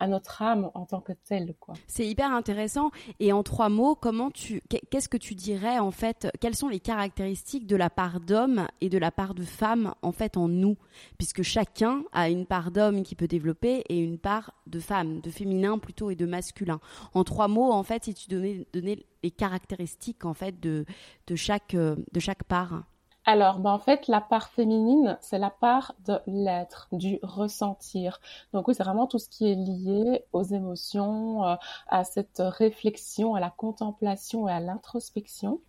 à 0.00 0.08
notre 0.08 0.42
âme 0.42 0.70
en 0.74 0.86
tant 0.86 1.00
que 1.00 1.12
telle 1.12 1.54
quoi. 1.60 1.74
C'est 1.86 2.06
hyper 2.06 2.32
intéressant 2.32 2.90
et 3.20 3.32
en 3.32 3.42
trois 3.42 3.68
mots, 3.68 3.94
comment 3.94 4.30
tu 4.30 4.62
qu'est-ce 4.90 5.08
que 5.08 5.16
tu 5.16 5.34
dirais 5.34 5.78
en 5.78 5.90
fait 5.90 6.28
quelles 6.40 6.56
sont 6.56 6.68
les 6.68 6.80
caractéristiques 6.80 7.66
de 7.66 7.76
la 7.76 7.90
part 7.90 8.20
d'homme 8.20 8.66
et 8.80 8.88
de 8.88 8.98
la 8.98 9.10
part 9.10 9.34
de 9.34 9.44
femme 9.44 9.94
en 10.02 10.12
fait 10.12 10.36
en 10.36 10.48
nous? 10.48 10.76
Puisque 11.18 11.42
chacun 11.42 12.02
a 12.12 12.28
une 12.30 12.46
part 12.46 12.70
d'homme 12.70 13.02
qui 13.02 13.14
peut 13.14 13.28
développer 13.28 13.84
et 13.88 13.98
une 13.98 14.18
part 14.18 14.52
de 14.66 14.80
femme, 14.80 15.20
de 15.20 15.30
féminin 15.30 15.78
plutôt 15.78 16.10
et 16.10 16.16
de 16.16 16.26
masculin. 16.26 16.80
En 17.14 17.24
trois 17.24 17.48
mots 17.48 17.72
en 17.72 17.82
fait 17.82 18.04
si 18.04 18.14
tu 18.14 18.28
donnais, 18.28 19.06
les 19.22 19.30
caractéristiques 19.30 20.24
en 20.24 20.34
fait 20.34 20.58
de 20.60 20.86
de 21.26 21.36
chaque 21.36 21.76
de 21.76 22.20
chaque 22.20 22.44
part. 22.44 22.84
Alors, 23.32 23.60
ben 23.60 23.70
en 23.70 23.78
fait, 23.78 24.08
la 24.08 24.20
part 24.20 24.48
féminine, 24.48 25.16
c'est 25.20 25.38
la 25.38 25.50
part 25.50 25.94
de 26.04 26.18
l'être, 26.26 26.88
du 26.90 27.20
ressentir. 27.22 28.20
Donc 28.52 28.66
oui, 28.66 28.74
c'est 28.74 28.82
vraiment 28.82 29.06
tout 29.06 29.20
ce 29.20 29.28
qui 29.28 29.48
est 29.48 29.54
lié 29.54 30.24
aux 30.32 30.42
émotions, 30.42 31.44
euh, 31.44 31.54
à 31.86 32.02
cette 32.02 32.42
réflexion, 32.44 33.36
à 33.36 33.40
la 33.40 33.50
contemplation 33.50 34.48
et 34.48 34.52
à 34.52 34.58
l'introspection. 34.58 35.60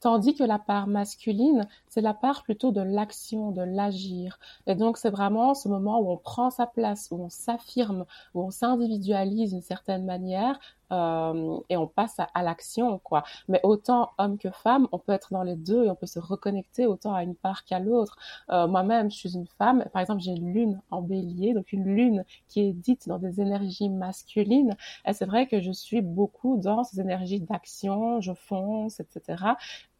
Tandis 0.00 0.34
que 0.34 0.42
la 0.42 0.58
part 0.58 0.86
masculine, 0.86 1.68
c'est 1.92 2.00
la 2.00 2.14
part 2.14 2.42
plutôt 2.42 2.72
de 2.72 2.80
l'action, 2.80 3.50
de 3.50 3.60
l'agir. 3.60 4.38
Et 4.66 4.74
donc, 4.74 4.96
c'est 4.96 5.10
vraiment 5.10 5.52
ce 5.52 5.68
moment 5.68 6.00
où 6.00 6.10
on 6.10 6.16
prend 6.16 6.48
sa 6.48 6.66
place, 6.66 7.08
où 7.10 7.16
on 7.22 7.28
s'affirme, 7.28 8.06
où 8.32 8.42
on 8.42 8.50
s'individualise 8.50 9.50
d'une 9.50 9.60
certaine 9.60 10.06
manière, 10.06 10.58
euh, 10.90 11.58
et 11.68 11.76
on 11.76 11.86
passe 11.86 12.16
à, 12.18 12.42
l'action, 12.42 12.98
quoi. 12.98 13.24
Mais 13.48 13.60
autant 13.62 14.10
homme 14.18 14.38
que 14.38 14.50
femme, 14.50 14.88
on 14.92 14.98
peut 14.98 15.12
être 15.12 15.32
dans 15.32 15.42
les 15.42 15.56
deux 15.56 15.84
et 15.84 15.90
on 15.90 15.94
peut 15.94 16.06
se 16.06 16.18
reconnecter 16.18 16.86
autant 16.86 17.14
à 17.14 17.22
une 17.22 17.34
part 17.34 17.64
qu'à 17.64 17.78
l'autre. 17.78 18.16
Euh, 18.50 18.66
moi-même, 18.66 19.10
je 19.10 19.16
suis 19.16 19.34
une 19.34 19.46
femme. 19.58 19.84
Par 19.92 20.00
exemple, 20.00 20.22
j'ai 20.22 20.32
une 20.32 20.52
lune 20.52 20.80
en 20.90 21.02
bélier, 21.02 21.52
donc 21.52 21.72
une 21.72 21.84
lune 21.84 22.24
qui 22.48 22.60
est 22.60 22.72
dite 22.72 23.06
dans 23.08 23.18
des 23.18 23.40
énergies 23.40 23.90
masculines. 23.90 24.76
Et 25.06 25.12
c'est 25.12 25.26
vrai 25.26 25.46
que 25.46 25.60
je 25.60 25.72
suis 25.72 26.00
beaucoup 26.00 26.56
dans 26.56 26.84
ces 26.84 27.00
énergies 27.00 27.40
d'action, 27.40 28.20
je 28.20 28.32
fonce, 28.32 29.00
etc. 29.00 29.44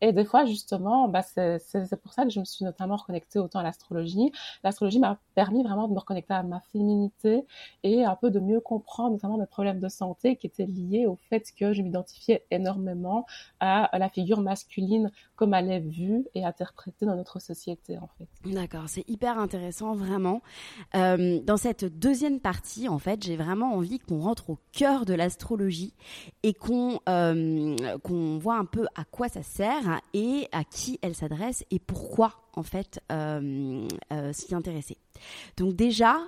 Et 0.02 0.12
des 0.12 0.24
fois, 0.24 0.44
justement, 0.44 1.08
bah, 1.08 1.22
c'est 1.22 1.96
pour 2.02 2.12
ça 2.12 2.24
que 2.24 2.30
je 2.30 2.40
me 2.40 2.44
suis 2.44 2.64
notamment 2.64 2.96
reconnectée 2.96 3.38
autant 3.38 3.60
à 3.60 3.62
l'astrologie. 3.62 4.32
L'astrologie 4.64 4.98
m'a 4.98 5.18
permis 5.36 5.62
vraiment 5.62 5.86
de 5.86 5.94
me 5.94 5.98
reconnecter 6.00 6.34
à 6.34 6.42
ma 6.42 6.60
féminité 6.72 7.46
et 7.84 8.04
un 8.04 8.16
peu 8.16 8.30
de 8.30 8.40
mieux 8.40 8.60
comprendre 8.60 9.12
notamment 9.12 9.38
mes 9.38 9.46
problèmes 9.46 9.78
de 9.78 9.88
santé 9.88 10.34
qui 10.34 10.48
étaient 10.48 10.66
liés 10.66 11.06
au 11.06 11.16
fait 11.30 11.52
que 11.56 11.72
je 11.72 11.82
m'identifiais 11.82 12.44
énormément 12.50 13.26
à 13.60 13.96
la 13.96 14.08
figure 14.08 14.40
masculine 14.40 15.12
comme 15.36 15.54
elle 15.54 15.70
est 15.70 15.80
vue 15.80 16.24
et 16.34 16.44
interprétée 16.44 17.06
dans 17.06 17.16
notre 17.16 17.40
société, 17.40 17.98
en 17.98 18.08
fait. 18.18 18.28
D'accord, 18.44 18.88
c'est 18.88 19.08
hyper 19.08 19.38
intéressant, 19.38 19.94
vraiment. 19.94 20.42
Euh, 20.94 21.40
dans 21.42 21.56
cette 21.56 21.84
deuxième 21.84 22.40
partie, 22.40 22.88
en 22.88 22.98
fait, 22.98 23.22
j'ai 23.22 23.36
vraiment 23.36 23.74
envie 23.74 23.98
qu'on 23.98 24.20
rentre 24.20 24.50
au 24.50 24.58
cœur 24.72 25.04
de 25.04 25.14
l'astrologie 25.14 25.94
et 26.42 26.54
qu'on 26.54 27.00
euh, 27.08 27.76
qu'on 28.02 28.38
voit 28.38 28.56
un 28.56 28.64
peu 28.64 28.86
à 28.96 29.04
quoi 29.04 29.28
ça 29.28 29.42
sert 29.42 29.91
et 30.14 30.48
à 30.52 30.64
qui 30.64 30.98
elle 31.02 31.14
s'adresse 31.14 31.64
et 31.70 31.78
pourquoi 31.78 32.34
en 32.54 32.62
fait 32.62 33.00
euh, 33.10 33.86
euh, 34.12 34.32
s'y 34.32 34.54
intéresser. 34.54 34.98
Donc 35.56 35.74
déjà, 35.74 36.18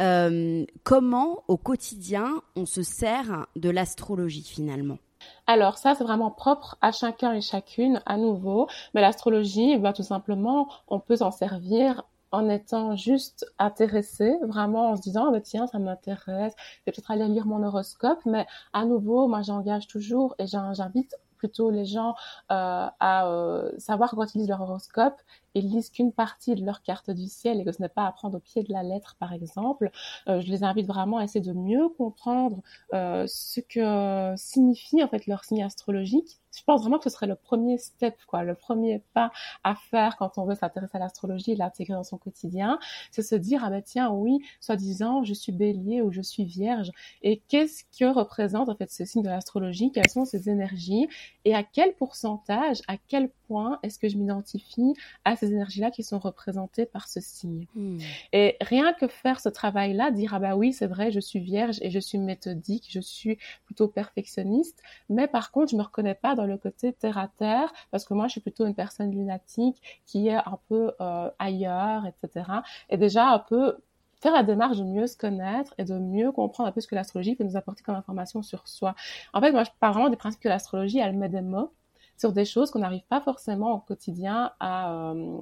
euh, 0.00 0.64
comment 0.84 1.42
au 1.48 1.56
quotidien 1.56 2.42
on 2.56 2.66
se 2.66 2.82
sert 2.82 3.46
de 3.56 3.70
l'astrologie 3.70 4.44
finalement? 4.44 4.98
Alors 5.46 5.76
ça, 5.76 5.94
c'est 5.94 6.04
vraiment 6.04 6.30
propre 6.30 6.78
à 6.80 6.92
chacun 6.92 7.32
et 7.34 7.40
chacune 7.40 8.00
à 8.06 8.16
nouveau. 8.16 8.68
Mais 8.94 9.00
l'astrologie, 9.00 9.76
bah, 9.76 9.92
tout 9.92 10.02
simplement, 10.02 10.68
on 10.88 10.98
peut 10.98 11.16
s'en 11.16 11.30
servir 11.30 12.04
en 12.32 12.48
étant 12.48 12.96
juste 12.96 13.44
intéressé, 13.58 14.36
vraiment 14.42 14.90
en 14.90 14.96
se 14.96 15.02
disant, 15.02 15.32
oh, 15.32 15.40
tiens, 15.40 15.66
ça 15.66 15.78
m'intéresse, 15.78 16.54
je 16.56 16.82
vais 16.86 16.92
peut-être 16.92 17.10
aller 17.10 17.26
lire 17.26 17.46
mon 17.46 17.62
horoscope, 17.62 18.20
mais 18.24 18.46
à 18.72 18.84
nouveau, 18.84 19.26
moi 19.26 19.42
j'engage 19.42 19.88
toujours 19.88 20.36
et 20.38 20.46
j'invite 20.46 21.16
plutôt 21.40 21.70
les 21.70 21.86
gens 21.86 22.14
euh, 22.52 22.86
à 23.00 23.26
euh, 23.26 23.72
savoir 23.78 24.10
quand 24.10 24.34
ils 24.34 24.38
lisent 24.38 24.48
leur 24.48 24.60
horoscope 24.60 25.20
et 25.54 25.60
lisent 25.60 25.90
qu'une 25.90 26.12
partie 26.12 26.54
de 26.54 26.64
leur 26.64 26.82
carte 26.82 27.10
du 27.10 27.26
ciel 27.26 27.60
et 27.60 27.64
que 27.64 27.72
ce 27.72 27.82
n'est 27.82 27.88
pas 27.88 28.06
à 28.06 28.12
prendre 28.12 28.36
au 28.36 28.40
pied 28.40 28.62
de 28.62 28.72
la 28.72 28.82
lettre, 28.82 29.16
par 29.18 29.32
exemple. 29.32 29.90
Euh, 30.28 30.40
je 30.40 30.50
les 30.50 30.64
invite 30.64 30.86
vraiment 30.86 31.18
à 31.18 31.24
essayer 31.24 31.44
de 31.44 31.52
mieux 31.52 31.88
comprendre 31.88 32.62
ce 32.92 33.60
que 33.60 34.34
signifie 34.36 35.02
en 35.02 35.08
fait 35.08 35.26
leur 35.26 35.44
signe 35.44 35.62
astrologique. 35.62 36.40
Je 36.56 36.64
pense 36.64 36.82
vraiment 36.82 36.98
que 36.98 37.04
ce 37.04 37.10
serait 37.10 37.26
le 37.26 37.36
premier 37.36 37.78
step, 37.78 38.16
quoi, 38.26 38.42
le 38.42 38.54
premier 38.54 39.02
pas 39.14 39.30
à 39.64 39.74
faire 39.74 40.16
quand 40.16 40.36
on 40.36 40.44
veut 40.44 40.54
s'intéresser 40.54 40.96
à 40.96 41.00
l'astrologie 41.00 41.52
et 41.52 41.56
l'intégrer 41.56 41.94
dans 41.94 42.02
son 42.02 42.18
quotidien, 42.18 42.78
c'est 43.12 43.22
se 43.22 43.34
dire 43.34 43.62
ah 43.64 43.70
ben 43.70 43.82
tiens 43.82 44.10
oui, 44.10 44.40
soi-disant 44.60 45.22
je 45.22 45.34
suis 45.34 45.52
Bélier 45.52 46.02
ou 46.02 46.10
je 46.10 46.20
suis 46.20 46.44
Vierge. 46.44 46.90
Et 47.22 47.40
qu'est-ce 47.48 47.84
que 47.98 48.12
représente 48.12 48.68
en 48.68 48.74
fait 48.74 48.90
ce 48.90 49.04
signe 49.04 49.22
de 49.22 49.28
l'astrologie, 49.28 49.92
quelles 49.92 50.08
sont 50.08 50.24
ces 50.24 50.48
énergies? 50.48 51.08
Et 51.44 51.54
à 51.54 51.62
quel 51.62 51.94
pourcentage, 51.94 52.82
à 52.88 52.96
quel 52.96 53.30
point 53.50 53.80
est-ce 53.82 53.98
que 53.98 54.08
je 54.08 54.16
m'identifie 54.16 54.94
à 55.24 55.34
ces 55.34 55.52
énergies-là 55.52 55.90
qui 55.90 56.04
sont 56.04 56.20
représentées 56.20 56.86
par 56.86 57.08
ce 57.08 57.20
signe. 57.20 57.66
Hmm. 57.74 57.98
Et 58.32 58.56
rien 58.60 58.92
que 58.92 59.08
faire 59.08 59.40
ce 59.40 59.48
travail-là, 59.48 60.12
dire 60.12 60.34
ah 60.34 60.38
bah 60.38 60.54
oui 60.54 60.72
c'est 60.72 60.86
vrai, 60.86 61.10
je 61.10 61.18
suis 61.18 61.40
Vierge 61.40 61.78
et 61.82 61.90
je 61.90 61.98
suis 61.98 62.18
méthodique, 62.18 62.86
je 62.88 63.00
suis 63.00 63.38
plutôt 63.64 63.88
perfectionniste, 63.88 64.80
mais 65.08 65.26
par 65.26 65.50
contre 65.50 65.72
je 65.72 65.76
me 65.76 65.82
reconnais 65.82 66.14
pas 66.14 66.36
dans 66.36 66.46
le 66.46 66.58
côté 66.58 66.92
terre 66.92 67.18
à 67.18 67.26
terre, 67.26 67.72
parce 67.90 68.04
que 68.04 68.14
moi, 68.14 68.26
je 68.26 68.32
suis 68.32 68.40
plutôt 68.40 68.66
une 68.66 68.74
personne 68.74 69.10
lunatique 69.10 69.80
qui 70.06 70.28
est 70.28 70.36
un 70.36 70.58
peu 70.68 70.92
euh, 71.00 71.30
ailleurs, 71.38 72.04
etc. 72.06 72.46
Et 72.88 72.96
déjà 72.96 73.28
un 73.30 73.38
peu 73.38 73.76
faire 74.20 74.32
la 74.32 74.42
démarche 74.42 74.78
de 74.78 74.84
mieux 74.84 75.06
se 75.06 75.16
connaître 75.16 75.74
et 75.78 75.84
de 75.84 75.98
mieux 75.98 76.30
comprendre 76.30 76.68
un 76.68 76.72
peu 76.72 76.80
ce 76.80 76.86
que 76.86 76.94
l'astrologie 76.94 77.36
peut 77.36 77.44
nous 77.44 77.56
apporter 77.56 77.82
comme 77.82 77.94
information 77.94 78.42
sur 78.42 78.68
soi. 78.68 78.94
En 79.32 79.40
fait, 79.40 79.52
moi, 79.52 79.64
je 79.64 79.70
parle 79.80 79.94
vraiment 79.94 80.10
du 80.10 80.16
principe 80.16 80.42
que 80.42 80.48
l'astrologie, 80.48 80.98
elle 80.98 81.16
met 81.16 81.30
des 81.30 81.40
mots 81.40 81.72
sur 82.20 82.32
des 82.32 82.44
choses 82.44 82.70
qu'on 82.70 82.80
n'arrive 82.80 83.06
pas 83.08 83.20
forcément 83.20 83.72
au 83.72 83.78
quotidien 83.78 84.52
à, 84.60 84.92
euh, 84.92 85.38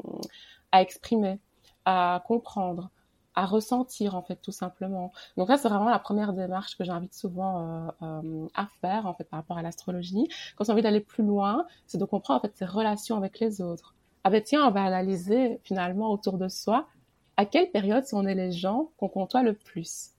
à 0.72 0.80
exprimer, 0.82 1.40
à 1.84 2.22
comprendre 2.26 2.90
à 3.38 3.46
ressentir 3.46 4.16
en 4.16 4.22
fait 4.22 4.34
tout 4.42 4.50
simplement. 4.50 5.12
Donc 5.36 5.48
là 5.48 5.56
c'est 5.56 5.68
vraiment 5.68 5.90
la 5.90 6.00
première 6.00 6.32
démarche 6.32 6.76
que 6.76 6.82
j'invite 6.82 7.14
souvent 7.14 7.60
euh, 7.60 7.90
euh, 8.02 8.46
à 8.54 8.66
faire 8.80 9.06
en 9.06 9.14
fait 9.14 9.22
par 9.22 9.38
rapport 9.38 9.56
à 9.56 9.62
l'astrologie. 9.62 10.26
Quand 10.56 10.64
on 10.66 10.70
a 10.70 10.72
envie 10.72 10.82
d'aller 10.82 11.00
plus 11.00 11.22
loin, 11.22 11.64
c'est 11.86 11.98
de 11.98 12.04
comprendre 12.04 12.40
en 12.40 12.42
fait 12.42 12.56
ses 12.56 12.64
relations 12.64 13.16
avec 13.16 13.38
les 13.38 13.60
autres. 13.60 13.94
Ah 14.24 14.30
ben 14.30 14.42
tiens, 14.42 14.66
on 14.66 14.72
va 14.72 14.82
analyser 14.82 15.60
finalement 15.62 16.10
autour 16.10 16.36
de 16.36 16.48
soi 16.48 16.88
à 17.36 17.44
quelle 17.46 17.70
période 17.70 18.04
sont 18.06 18.24
nés 18.24 18.34
les 18.34 18.50
gens 18.50 18.90
qu'on 18.96 19.08
côtoie 19.08 19.44
le 19.44 19.54
plus? 19.54 20.10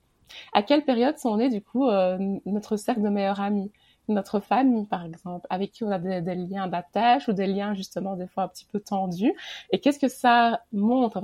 À 0.54 0.64
quelle 0.64 0.86
période 0.86 1.18
sont 1.18 1.36
nés 1.36 1.50
du 1.50 1.62
coup 1.62 1.90
euh, 1.90 2.18
notre 2.46 2.78
cercle 2.78 3.02
de 3.02 3.10
meilleurs 3.10 3.42
amis? 3.42 3.70
Notre 4.10 4.40
famille, 4.40 4.86
par 4.86 5.06
exemple, 5.06 5.46
avec 5.50 5.72
qui 5.72 5.84
on 5.84 5.92
a 5.92 6.00
des, 6.00 6.36
liens 6.36 6.68
d'attache 6.68 7.28
ou 7.28 7.34
des 7.34 7.48
liens 7.48 7.74
justement 7.74 8.16
des 8.16 8.28
fois 8.28 8.44
un 8.44 8.48
petit 8.48 8.66
peu 8.66 8.80
tendus. 8.80 9.34
Et 9.72 9.80
qu'est-ce 9.80 10.00
que 10.00 10.08
ça 10.10 10.62
montre 10.72 11.22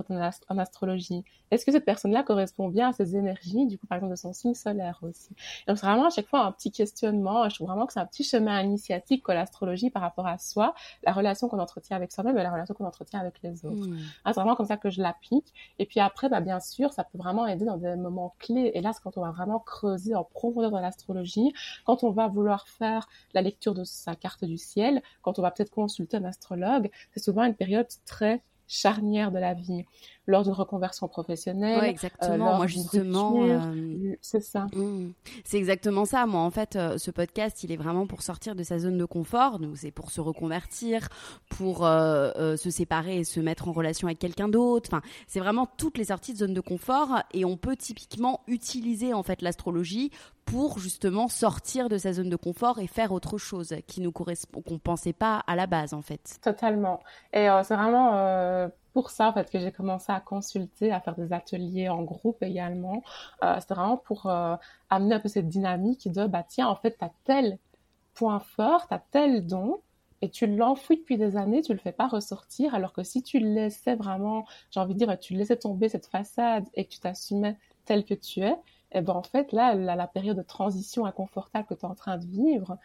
en, 0.50 0.58
astrologie? 0.58 1.24
Est-ce 1.52 1.66
que 1.66 1.72
cette 1.72 1.86
personne-là 1.86 2.24
correspond 2.24 2.70
bien 2.70 2.90
à 2.90 2.94
ses 2.94 3.16
énergies, 3.16 3.66
du 3.66 3.78
coup, 3.78 3.88
par 3.88 3.98
exemple, 3.98 4.12
de 4.12 4.18
son 4.18 4.34
signe 4.34 4.56
solaire 4.56 5.00
aussi? 5.02 5.30
Donc, 5.68 5.78
c'est 5.78 5.86
vraiment 5.86 6.08
à 6.08 6.10
chaque 6.10 6.28
fois 6.28 6.42
un 6.42 6.52
petit 6.52 6.72
questionnement. 6.72 7.48
Je 7.50 7.56
trouve 7.56 7.68
vraiment 7.68 7.86
que 7.86 7.94
c'est 7.94 8.00
un 8.00 8.06
petit 8.06 8.24
chemin 8.24 8.62
initiatique 8.62 9.24
que 9.24 9.32
l'astrologie 9.32 9.90
par 9.90 10.02
rapport 10.02 10.28
à 10.28 10.38
soi, 10.38 10.74
la 11.04 11.14
relation 11.14 11.48
qu'on 11.48 11.60
entretient 11.60 11.96
avec 11.96 12.12
soi-même 12.12 12.38
et 12.38 12.44
la 12.44 12.52
relation 12.52 12.74
qu'on 12.74 12.86
entretient 12.86 13.20
avec 13.20 13.42
les 13.44 13.66
autres. 13.66 13.88
Hmm. 13.88 14.00
Ah, 14.24 14.34
c'est 14.34 14.40
vraiment 14.40 14.56
comme 14.56 14.66
ça 14.66 14.78
que 14.78 14.90
je 14.90 15.02
l'applique. 15.02 15.54
Et 15.80 15.86
puis 15.86 16.00
après, 16.00 16.30
bah, 16.30 16.42
bien 16.42 16.60
sûr, 16.60 16.94
ça 16.94 17.04
peut 17.04 17.18
vraiment 17.18 17.48
aider 17.48 17.66
dans 17.66 17.78
des 17.78 17.96
moments 17.96 18.36
clés. 18.40 18.72
Et 18.74 18.82
là, 18.82 18.92
c'est 18.94 19.02
quand 19.02 19.18
on 19.18 19.22
va 19.22 19.32
vraiment 19.32 19.60
creuser 19.60 20.16
en 20.16 20.24
profondeur 20.24 20.72
dans 20.72 20.82
l'astrologie, 20.82 21.54
quand 21.86 22.04
on 22.04 22.12
va 22.12 22.28
vouloir 22.28 22.68
faire 22.68 23.08
la 23.34 23.42
lecture 23.42 23.74
de 23.74 23.84
sa 23.84 24.16
carte 24.16 24.46
du 24.46 24.58
ciel, 24.58 25.02
quand 25.22 25.40
on 25.40 25.42
va 25.42 25.52
peut-être 25.52 25.72
consulter 25.72 26.18
un 26.18 26.26
astrologue, 26.26 26.90
c'est 27.14 27.24
souvent 27.24 27.44
une 27.44 27.56
période 27.56 27.88
très 28.06 28.42
charnière 28.68 29.32
de 29.32 29.40
la 29.40 29.54
vie 29.54 29.86
lors 30.28 30.44
d'une 30.44 30.54
reconversion 30.54 31.08
professionnelle. 31.08 31.80
Ouais, 31.80 31.90
exactement. 31.90 32.54
Euh, 32.54 32.58
Moi, 32.58 32.68
justement, 32.68 33.44
euh, 33.44 34.16
c'est 34.22 34.42
ça. 34.42 34.68
Mmh. 34.74 35.14
C'est 35.44 35.58
exactement 35.58 36.06
ça. 36.06 36.26
Moi, 36.26 36.42
en 36.42 36.50
fait, 36.50 36.76
euh, 36.76 36.98
ce 36.98 37.12
podcast, 37.12 37.64
il 37.64 37.72
est 37.72 37.78
vraiment 37.78 38.08
pour 38.08 38.22
sortir 38.22 38.56
de 38.56 38.64
sa 38.64 38.80
zone 38.80 38.98
de 38.98 39.06
confort. 39.06 39.60
Donc, 39.60 39.78
c'est 39.78 39.92
pour 39.92 40.12
se 40.12 40.22
reconvertir, 40.22 41.08
pour 41.50 41.80
se 41.80 42.70
séparer 42.70 43.20
et 43.20 43.24
se 43.24 43.40
mettre 43.40 43.68
en 43.68 43.72
relation 43.72 44.08
avec 44.08 44.20
quelqu'un 44.20 44.48
d'autre. 44.48 44.90
Enfin, 44.92 45.02
c'est 45.28 45.40
vraiment 45.40 45.68
toutes 45.78 45.98
les 45.98 46.06
sorties 46.06 46.34
de 46.34 46.40
zone 46.40 46.54
de 46.54 46.62
confort. 46.62 47.22
Et 47.34 47.46
on 47.46 47.58
peut 47.58 47.76
typiquement 47.76 48.42
utiliser 48.48 49.14
en 49.14 49.24
fait 49.24 49.42
l'astrologie 49.42 50.12
pour 50.46 50.80
justement 50.80 51.28
sortir 51.28 51.90
de 51.90 51.98
sa 51.98 52.14
zone 52.14 52.30
de 52.30 52.36
confort 52.36 52.80
et 52.80 52.88
faire 52.88 53.12
autre 53.12 53.38
chose 53.38 53.76
qui 53.88 54.02
nous 54.02 54.12
correspond, 54.12 54.62
qu'on 54.62 54.78
pensait 54.78 55.14
pas 55.14 55.44
à 55.48 55.56
la 55.56 55.66
base 55.66 55.94
en 55.94 56.02
fait. 56.02 56.38
Totalement. 56.42 57.00
Et 57.34 57.48
c'est 57.64 57.76
vraiment 57.76 58.70
pour 58.96 59.10
ça 59.10 59.28
en 59.30 59.34
fait 59.34 59.52
que 59.52 59.60
j'ai 59.60 59.74
commencé 59.74 60.10
à 60.14 60.22
consulter, 60.22 60.90
à 60.94 61.02
faire 61.02 61.16
des 61.16 61.34
ateliers 61.34 61.90
en 61.90 62.02
groupe 62.04 62.42
également. 62.42 63.04
Euh, 63.44 63.58
C'était 63.60 63.74
vraiment 63.76 63.98
pour 63.98 64.28
euh, 64.28 64.56
amener 64.90 65.16
un 65.16 65.20
peu 65.20 65.28
cette 65.28 65.50
dynamique 65.50 66.10
de 66.12 66.26
bah 66.28 66.44
tiens 66.48 66.68
en 66.70 66.78
fait 66.78 66.96
t'as 66.98 67.12
tel 67.26 67.60
point 68.14 68.40
fort, 68.40 68.88
t'as 68.88 69.00
tel 69.12 69.46
don 69.46 69.82
et 70.22 70.30
tu 70.30 70.48
l'enfouis 70.48 70.98
depuis 70.98 71.18
des 71.18 71.36
années, 71.38 71.62
tu 71.62 71.74
le 71.74 71.80
fais 71.80 71.92
pas 71.92 72.08
ressortir 72.08 72.74
alors 72.74 72.94
que 72.94 73.04
si 73.04 73.22
tu 73.22 73.40
laissais 73.40 73.96
vraiment, 73.96 74.46
j'ai 74.72 74.80
envie 74.80 74.94
de 74.94 75.00
dire, 75.00 75.20
tu 75.20 75.34
laissais 75.36 75.58
tomber 75.58 75.90
cette 75.90 76.08
façade 76.08 76.66
et 76.74 76.86
que 76.86 76.92
tu 76.92 77.00
t'assumais 77.02 77.58
tel 77.86 78.06
que 78.06 78.14
tu 78.14 78.40
es, 78.42 78.52
et 78.52 79.00
eh 79.00 79.02
ben 79.02 79.14
en 79.14 79.24
fait 79.24 79.52
là 79.52 79.76
la, 79.76 79.96
la 79.98 80.08
période 80.08 80.38
de 80.38 80.42
transition 80.44 81.06
inconfortable 81.06 81.68
que 81.68 81.74
tu 81.74 81.82
es 81.82 81.86
en 81.86 81.96
train 81.96 82.18
de 82.18 82.26
vivre, 82.26 82.78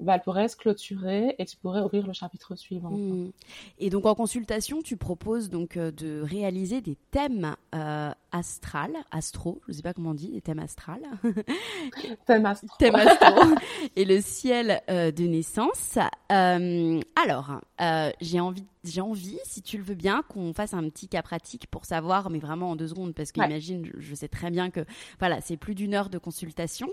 bah, 0.00 0.14
elle 0.16 0.22
pourrait 0.22 0.48
se 0.48 0.56
clôturer 0.56 1.34
et 1.38 1.44
tu 1.44 1.56
pourrais 1.56 1.80
ouvrir 1.80 2.06
le 2.06 2.12
chapitre 2.12 2.56
suivant. 2.56 2.90
Hmm. 2.90 3.30
Et 3.78 3.90
donc 3.90 4.06
en 4.06 4.14
consultation, 4.14 4.82
tu 4.82 4.96
proposes 4.96 5.50
donc 5.50 5.76
euh, 5.76 5.90
de 5.90 6.20
réaliser 6.20 6.80
des 6.80 6.96
thèmes 7.10 7.56
euh, 7.74 8.10
astral, 8.34 8.92
astro, 9.10 9.60
je 9.66 9.72
ne 9.72 9.76
sais 9.76 9.82
pas 9.82 9.94
comment 9.94 10.10
on 10.10 10.14
dit, 10.14 10.42
thème 10.42 10.58
astral. 10.58 11.00
thème 12.26 12.46
astro. 12.46 12.68
thème 12.78 12.96
astro. 12.96 13.54
et 13.96 14.04
le 14.04 14.20
ciel 14.20 14.82
de 14.88 15.24
naissance. 15.24 15.98
alors, 16.28 17.60
j'ai 18.20 18.40
envie 18.40 18.66
j'ai 18.84 19.00
envie, 19.00 19.38
si 19.44 19.62
tu 19.62 19.78
le 19.78 19.82
veux 19.82 19.94
bien, 19.94 20.22
qu'on 20.28 20.52
fasse 20.52 20.74
un 20.74 20.88
petit 20.88 21.08
cas 21.08 21.22
pratique 21.22 21.66
pour 21.68 21.84
savoir, 21.84 22.30
mais 22.30 22.38
vraiment 22.38 22.70
en 22.70 22.76
deux 22.76 22.88
secondes, 22.88 23.14
parce 23.14 23.32
qu'imagine, 23.32 23.90
je 23.96 24.14
sais 24.14 24.28
très 24.28 24.50
bien 24.50 24.70
que 24.70 24.84
voilà, 25.18 25.40
c'est 25.40 25.56
plus 25.56 25.74
d'une 25.74 25.94
heure 25.94 26.10
de 26.10 26.18
consultation, 26.18 26.88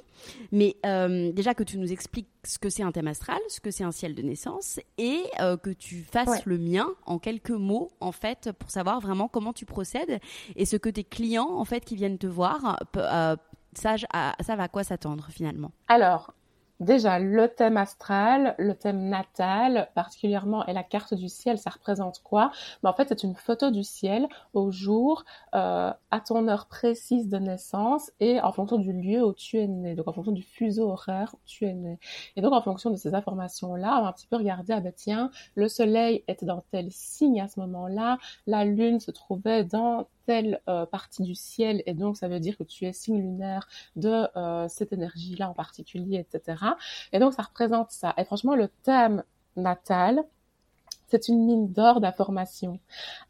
mais 0.52 0.78
euh, 0.86 1.32
déjà 1.32 1.54
que 1.54 1.64
tu 1.64 1.78
nous 1.78 1.92
expliques 1.92 2.30
ce 2.44 2.58
que 2.58 2.70
c'est 2.70 2.84
un 2.84 2.92
thème 2.92 3.08
astral, 3.08 3.40
ce 3.50 3.60
que 3.60 3.72
c'est 3.72 3.84
un 3.84 3.92
ciel 3.92 4.16
de 4.16 4.22
naissance, 4.22 4.80
et 4.98 5.22
euh, 5.40 5.58
que 5.58 5.70
tu 5.70 6.04
fasses 6.04 6.46
le 6.46 6.58
mien 6.58 6.90
en 7.06 7.20
quelques 7.20 7.52
mots, 7.52 7.92
en 8.00 8.12
fait, 8.12 8.52
pour 8.58 8.72
savoir 8.72 9.00
vraiment 9.00 9.28
comment 9.28 9.54
tu 9.54 9.66
procèdes 9.66 10.20
et 10.56 10.66
ce 10.66 10.78
que 10.78 10.90
tes 10.90 11.04
clients, 11.04 11.31
en 11.39 11.65
fait, 11.65 11.86
qui 11.86 11.96
viennent 11.96 12.17
te 12.17 12.28
voir, 12.28 12.78
euh, 12.98 13.36
savent 13.74 14.06
à, 14.12 14.36
à 14.39 14.67
quoi 14.67 14.84
s'attendre 14.84 15.28
finalement? 15.30 15.72
Déjà, 16.82 17.20
le 17.20 17.48
thème 17.48 17.78
astral, 17.78 18.56
le 18.58 18.74
thème 18.74 19.08
natal, 19.08 19.89
particulièrement, 19.94 20.65
et 20.65 20.74
la 20.74 20.82
carte 20.82 21.13
du 21.13 21.30
ciel, 21.30 21.60
ça 21.60 21.70
représente 21.70 22.22
quoi? 22.24 22.50
Mais 22.82 22.89
En 22.89 22.94
fait, 22.94 23.08
c'est 23.08 23.22
une 23.22 23.36
photo 23.36 23.70
du 23.70 23.84
ciel 23.84 24.28
au 24.56 24.72
jour, 24.72 25.24
euh, 25.54 25.94
à 26.10 26.20
ton 26.20 26.48
heure 26.48 26.65
précise 26.65 27.30
de 27.30 27.38
naissance 27.38 28.12
et 28.20 28.41
en 28.41 28.52
fonction 28.52 28.80
du 28.80 28.94
lieu 28.94 29.24
où 29.24 29.32
tu 29.32 29.60
es 29.60 29.67
né, 29.67 29.94
donc 29.94 30.08
en 30.08 30.13
fonction 30.13 30.32
du 30.32 30.41
fuseau 30.41 30.89
horaire 30.89 31.36
où 31.36 31.39
tu 31.46 31.65
es 31.67 31.74
né. 31.74 32.00
Et 32.36 32.41
donc, 32.41 32.52
en 32.54 32.63
fonction 32.63 32.89
de 32.89 32.96
ces 32.96 33.13
informations-là, 33.13 34.00
on 34.00 34.02
va 34.02 34.08
un 34.08 34.13
petit 34.13 34.26
peu 34.28 34.38
regarder, 34.38 34.74
ah 34.74 34.80
ben 34.80 34.91
tiens, 34.96 35.30
le 35.54 35.70
soleil 35.70 36.24
était 36.28 36.48
dans 36.48 36.63
tel 36.72 36.88
signe 36.91 37.41
à 37.41 37.48
ce 37.48 37.60
moment-là, 37.60 38.17
la 38.48 38.65
lune 38.65 39.00
se 39.00 39.12
trouvait 39.12 39.63
dans 39.63 40.08
telle 40.26 40.62
euh, 40.70 40.86
partie 40.86 41.24
du 41.24 41.36
ciel 41.36 41.82
et 41.86 41.94
donc 41.94 42.17
ça 42.17 42.28
veut 42.28 42.39
dire 42.39 42.58
que 42.58 42.63
tu 42.63 42.86
es 42.86 42.94
signe 42.94 43.20
lunaire 43.20 43.67
de 43.96 44.28
euh, 44.38 44.67
cette 44.70 44.94
énergie-là 44.94 45.50
en 45.50 45.54
particulier, 45.54 46.17
etc. 46.17 46.71
Et 47.14 47.20
donc 47.20 47.34
ça 47.34 47.44
représente 47.44 47.92
ça. 47.92 48.14
Et 48.18 48.26
franchement, 48.26 48.56
le 48.56 48.70
thème 48.84 49.24
natal, 49.56 50.24
c'est 51.12 51.28
une 51.28 51.46
mine 51.46 51.72
d'or 51.74 52.00
d'informations. 52.00 52.80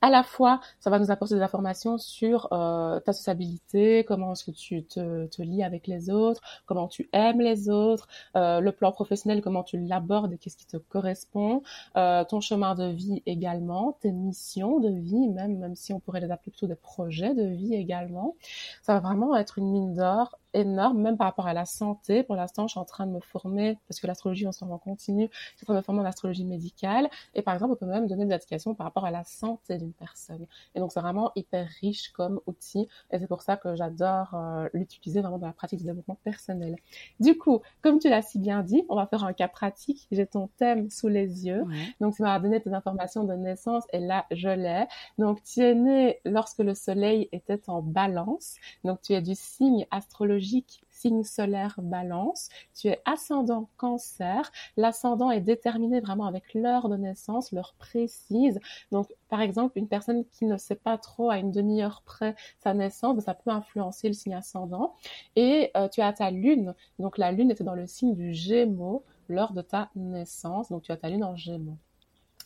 À 0.02 0.12
la 0.12 0.22
fois, 0.22 0.62
ça 0.80 0.92
va 0.92 1.00
nous 1.00 1.10
apporter 1.10 1.34
des 1.34 1.42
informations 1.42 1.98
sur 1.98 2.48
euh, 2.54 3.00
ta 3.00 3.12
sociabilité, 3.12 4.06
comment 4.08 4.34
est-ce 4.34 4.46
que 4.46 4.52
tu 4.52 4.84
te, 4.84 5.42
lis 5.42 5.64
avec 5.64 5.88
les 5.88 6.12
autres, 6.12 6.42
comment 6.68 6.88
tu 6.88 7.10
aimes 7.12 7.42
les 7.42 7.70
autres, 7.70 8.08
euh, 8.36 8.60
le 8.60 8.72
plan 8.72 8.92
professionnel, 8.92 9.42
comment 9.42 9.64
tu 9.64 9.80
l'abordes 9.80 10.32
et 10.34 10.38
qu'est-ce 10.38 10.58
qui 10.58 10.68
te 10.68 10.78
correspond, 10.78 11.64
euh, 11.98 12.24
ton 12.24 12.40
chemin 12.40 12.76
de 12.76 12.86
vie 12.86 13.24
également, 13.26 13.98
tes 14.00 14.12
missions 14.12 14.80
de 14.80 14.90
vie, 14.90 15.30
même, 15.30 15.58
même 15.58 15.76
si 15.76 15.92
on 15.92 16.00
pourrait 16.00 16.22
les 16.22 16.30
appeler 16.30 16.52
plutôt 16.52 16.68
des 16.68 16.76
projets 16.76 17.34
de 17.34 17.46
vie 17.46 17.74
également. 17.74 18.36
Ça 18.84 18.94
va 18.94 19.00
vraiment 19.00 19.36
être 19.36 19.58
une 19.58 19.72
mine 19.72 19.96
d'or 19.96 20.38
énorme, 20.54 21.02
même 21.02 21.18
par 21.18 21.28
rapport 21.28 21.48
à 21.48 21.54
la 21.54 21.66
santé. 21.66 22.24
Pour 22.24 22.36
l'instant, 22.36 22.68
je 22.68 22.72
suis 22.72 22.80
en 22.80 22.86
train 22.86 23.06
de 23.08 23.12
me 23.12 23.20
former, 23.20 23.78
parce 23.88 24.00
que 24.00 24.08
l'astrologie 24.08 24.48
en 24.48 24.52
ce 24.52 24.64
moment 24.64 24.78
continue, 24.78 25.30
je 25.32 25.58
suis 25.58 25.64
en 25.64 25.66
train 25.66 25.74
de 25.74 25.80
me 25.80 25.84
former 25.84 26.02
en 26.02 26.06
astrologie 26.06 26.46
médicale. 26.46 27.10
Et 27.36 27.42
par 27.42 27.54
exemple, 27.54 27.74
on 27.74 27.76
peut 27.76 27.86
même 27.86 28.08
donner 28.08 28.26
des 28.26 28.34
indications 28.34 28.76
par 28.76 28.86
rapport 28.86 29.06
à 29.06 29.12
la 29.12 29.24
santé 29.24 29.78
d'une 29.78 29.94
personne. 29.94 30.46
Et 30.76 30.80
donc, 30.80 30.92
c'est 30.92 31.00
vraiment 31.00 31.32
hyper 31.36 31.68
riche 31.82 32.10
comme 32.12 32.42
outil. 32.48 32.88
Et 33.12 33.20
c'est 33.20 33.28
pour 33.28 33.42
ça 33.42 33.58
que 33.58 33.76
j'adore 33.76 34.34
euh, 34.34 34.70
l'utiliser 34.74 35.22
vraiment 35.22 35.38
dans 35.38 35.48
la 35.48 35.54
pratique 35.54 35.80
du 35.80 35.86
développement 35.86 36.18
personnel. 36.24 36.76
Du 37.20 37.38
coup, 37.38 37.62
comme 37.82 38.00
tu 38.00 38.10
l'as 38.10 38.22
si 38.22 38.40
bien 38.40 38.64
dit, 38.64 38.84
on 38.90 38.96
va 38.96 39.08
faire 39.08 39.24
un 39.24 39.34
cas 39.34 39.48
pratique. 39.48 40.08
J'ai 40.12 40.26
ton 40.26 40.48
thème 40.58 40.90
sous 40.90 41.08
les 41.08 41.46
yeux. 41.46 41.64
Donc, 42.00 42.16
tu 42.16 42.22
m'as 42.22 42.40
donné 42.40 42.62
tes 42.62 42.74
informations 42.74 43.24
de 43.24 43.34
naissance 43.34 43.84
et 43.94 44.00
là, 44.00 44.26
je 44.32 44.50
l'ai. 44.50 44.86
Donc, 45.18 45.44
tu 45.44 45.62
es 45.62 45.76
né 45.76 46.20
lorsque 46.26 46.60
le 46.60 46.74
soleil 46.74 47.30
était 47.32 47.70
en 47.70 47.82
balance. 47.82 48.56
Donc, 48.84 49.02
tu 49.02 49.14
es 49.14 49.22
du 49.22 49.36
signe 49.36 49.86
astrologique 49.92 50.41
signe 50.90 51.24
solaire 51.24 51.76
balance, 51.82 52.50
tu 52.76 52.88
es 52.88 53.02
ascendant 53.06 53.70
cancer, 53.78 54.52
l'ascendant 54.78 55.32
est 55.32 55.42
déterminé 55.42 56.00
vraiment 56.00 56.26
avec 56.26 56.54
l'heure 56.54 56.90
de 56.90 56.98
naissance, 56.98 57.52
l'heure 57.52 57.74
précise. 57.78 58.60
Donc, 58.92 59.08
par 59.30 59.42
exemple, 59.42 59.78
une 59.78 59.88
personne 59.88 60.26
qui 60.26 60.46
ne 60.46 60.58
sait 60.58 60.76
pas 60.76 60.98
trop 60.98 61.30
à 61.30 61.38
une 61.38 61.52
demi-heure 61.52 62.04
près 62.06 62.36
sa 62.60 62.74
naissance, 62.74 63.24
ça 63.24 63.34
peut 63.34 63.52
influencer 63.52 64.08
le 64.08 64.14
signe 64.14 64.36
ascendant. 64.36 64.96
Et 65.36 65.72
euh, 65.76 65.88
tu 65.88 66.02
as 66.02 66.14
ta 66.14 66.32
lune, 66.32 66.76
donc 67.00 67.18
la 67.18 67.32
lune 67.32 67.52
était 67.52 67.64
dans 67.64 67.76
le 67.76 67.88
signe 67.88 68.16
du 68.16 68.34
Gémeaux 68.34 69.04
lors 69.30 69.54
de 69.54 69.62
ta 69.62 69.90
naissance, 69.96 70.70
donc 70.70 70.84
tu 70.84 70.92
as 70.92 70.98
ta 70.98 71.10
lune 71.10 71.24
en 71.24 71.36
Gémeaux. 71.36 71.78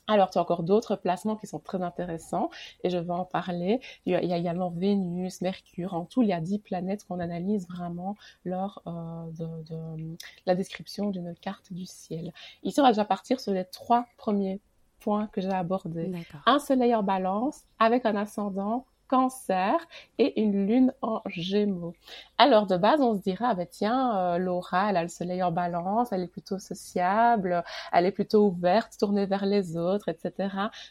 Alors, 0.08 0.30
tu 0.30 0.38
as 0.38 0.42
encore 0.42 0.64
d'autres 0.64 0.96
placements 0.96 1.36
qui 1.36 1.48
sont 1.48 1.60
très 1.60 1.82
intéressants 1.82 2.50
et 2.84 2.90
je 2.90 2.98
vais 2.98 3.12
en 3.12 3.26
parler. 3.26 3.80
Il 4.06 4.14
y 4.14 4.16
a, 4.16 4.38
également 4.38 4.70
Vénus, 4.70 5.42
Mercure. 5.42 5.94
En 5.96 6.06
tout, 6.06 6.22
il 6.22 6.30
y 6.30 6.34
a 6.34 6.42
dix 6.42 6.60
planètes 6.60 7.06
qu'on 7.06 7.20
analyse 7.20 7.68
vraiment 7.68 8.16
lors 8.44 8.84
euh, 8.88 9.32
de, 9.32 10.16
la 10.46 10.56
description 10.56 11.10
d'une 11.10 11.34
carte 11.36 11.74
du 11.74 11.86
ciel. 11.86 12.34
Ici, 12.64 12.80
on 12.80 12.84
va 12.84 12.90
déjà 12.90 13.06
partir 13.06 13.40
sur 13.40 13.52
les 13.52 13.66
trois 13.66 14.06
premiers 14.18 14.60
points 15.00 15.28
que 15.28 15.42
j'ai 15.42 15.50
abordés. 15.50 16.12
Un 16.46 16.60
soleil 16.60 16.94
en 16.94 17.04
balance 17.04 17.62
avec 17.80 18.06
un 18.06 18.16
ascendant 18.16 18.86
cancer 19.08 19.76
et 20.18 20.42
une 20.42 20.68
lune 20.68 20.94
en 21.02 21.22
gémeaux. 21.28 21.94
Alors 22.38 22.68
de 22.68 22.78
base, 22.78 23.02
on 23.02 23.16
se 23.16 23.22
dirait, 23.22 23.46
ah 23.48 23.56
ben 23.56 23.68
tiens, 23.70 24.18
euh, 24.18 24.38
Laura, 24.38 24.90
elle 24.90 24.98
a 24.98 25.04
le 25.04 25.10
soleil 25.10 25.44
en 25.44 25.52
balance, 25.52 26.12
elle 26.12 26.24
est 26.24 26.28
plutôt 26.28 26.60
sociable, 26.60 27.64
elle 27.94 28.06
est 28.06 28.12
plutôt 28.12 28.48
ouverte, 28.48 28.98
tournée 29.00 29.26
vers 29.26 29.46
les 29.46 29.78
autres, 29.78 30.10
etc. 30.10 30.50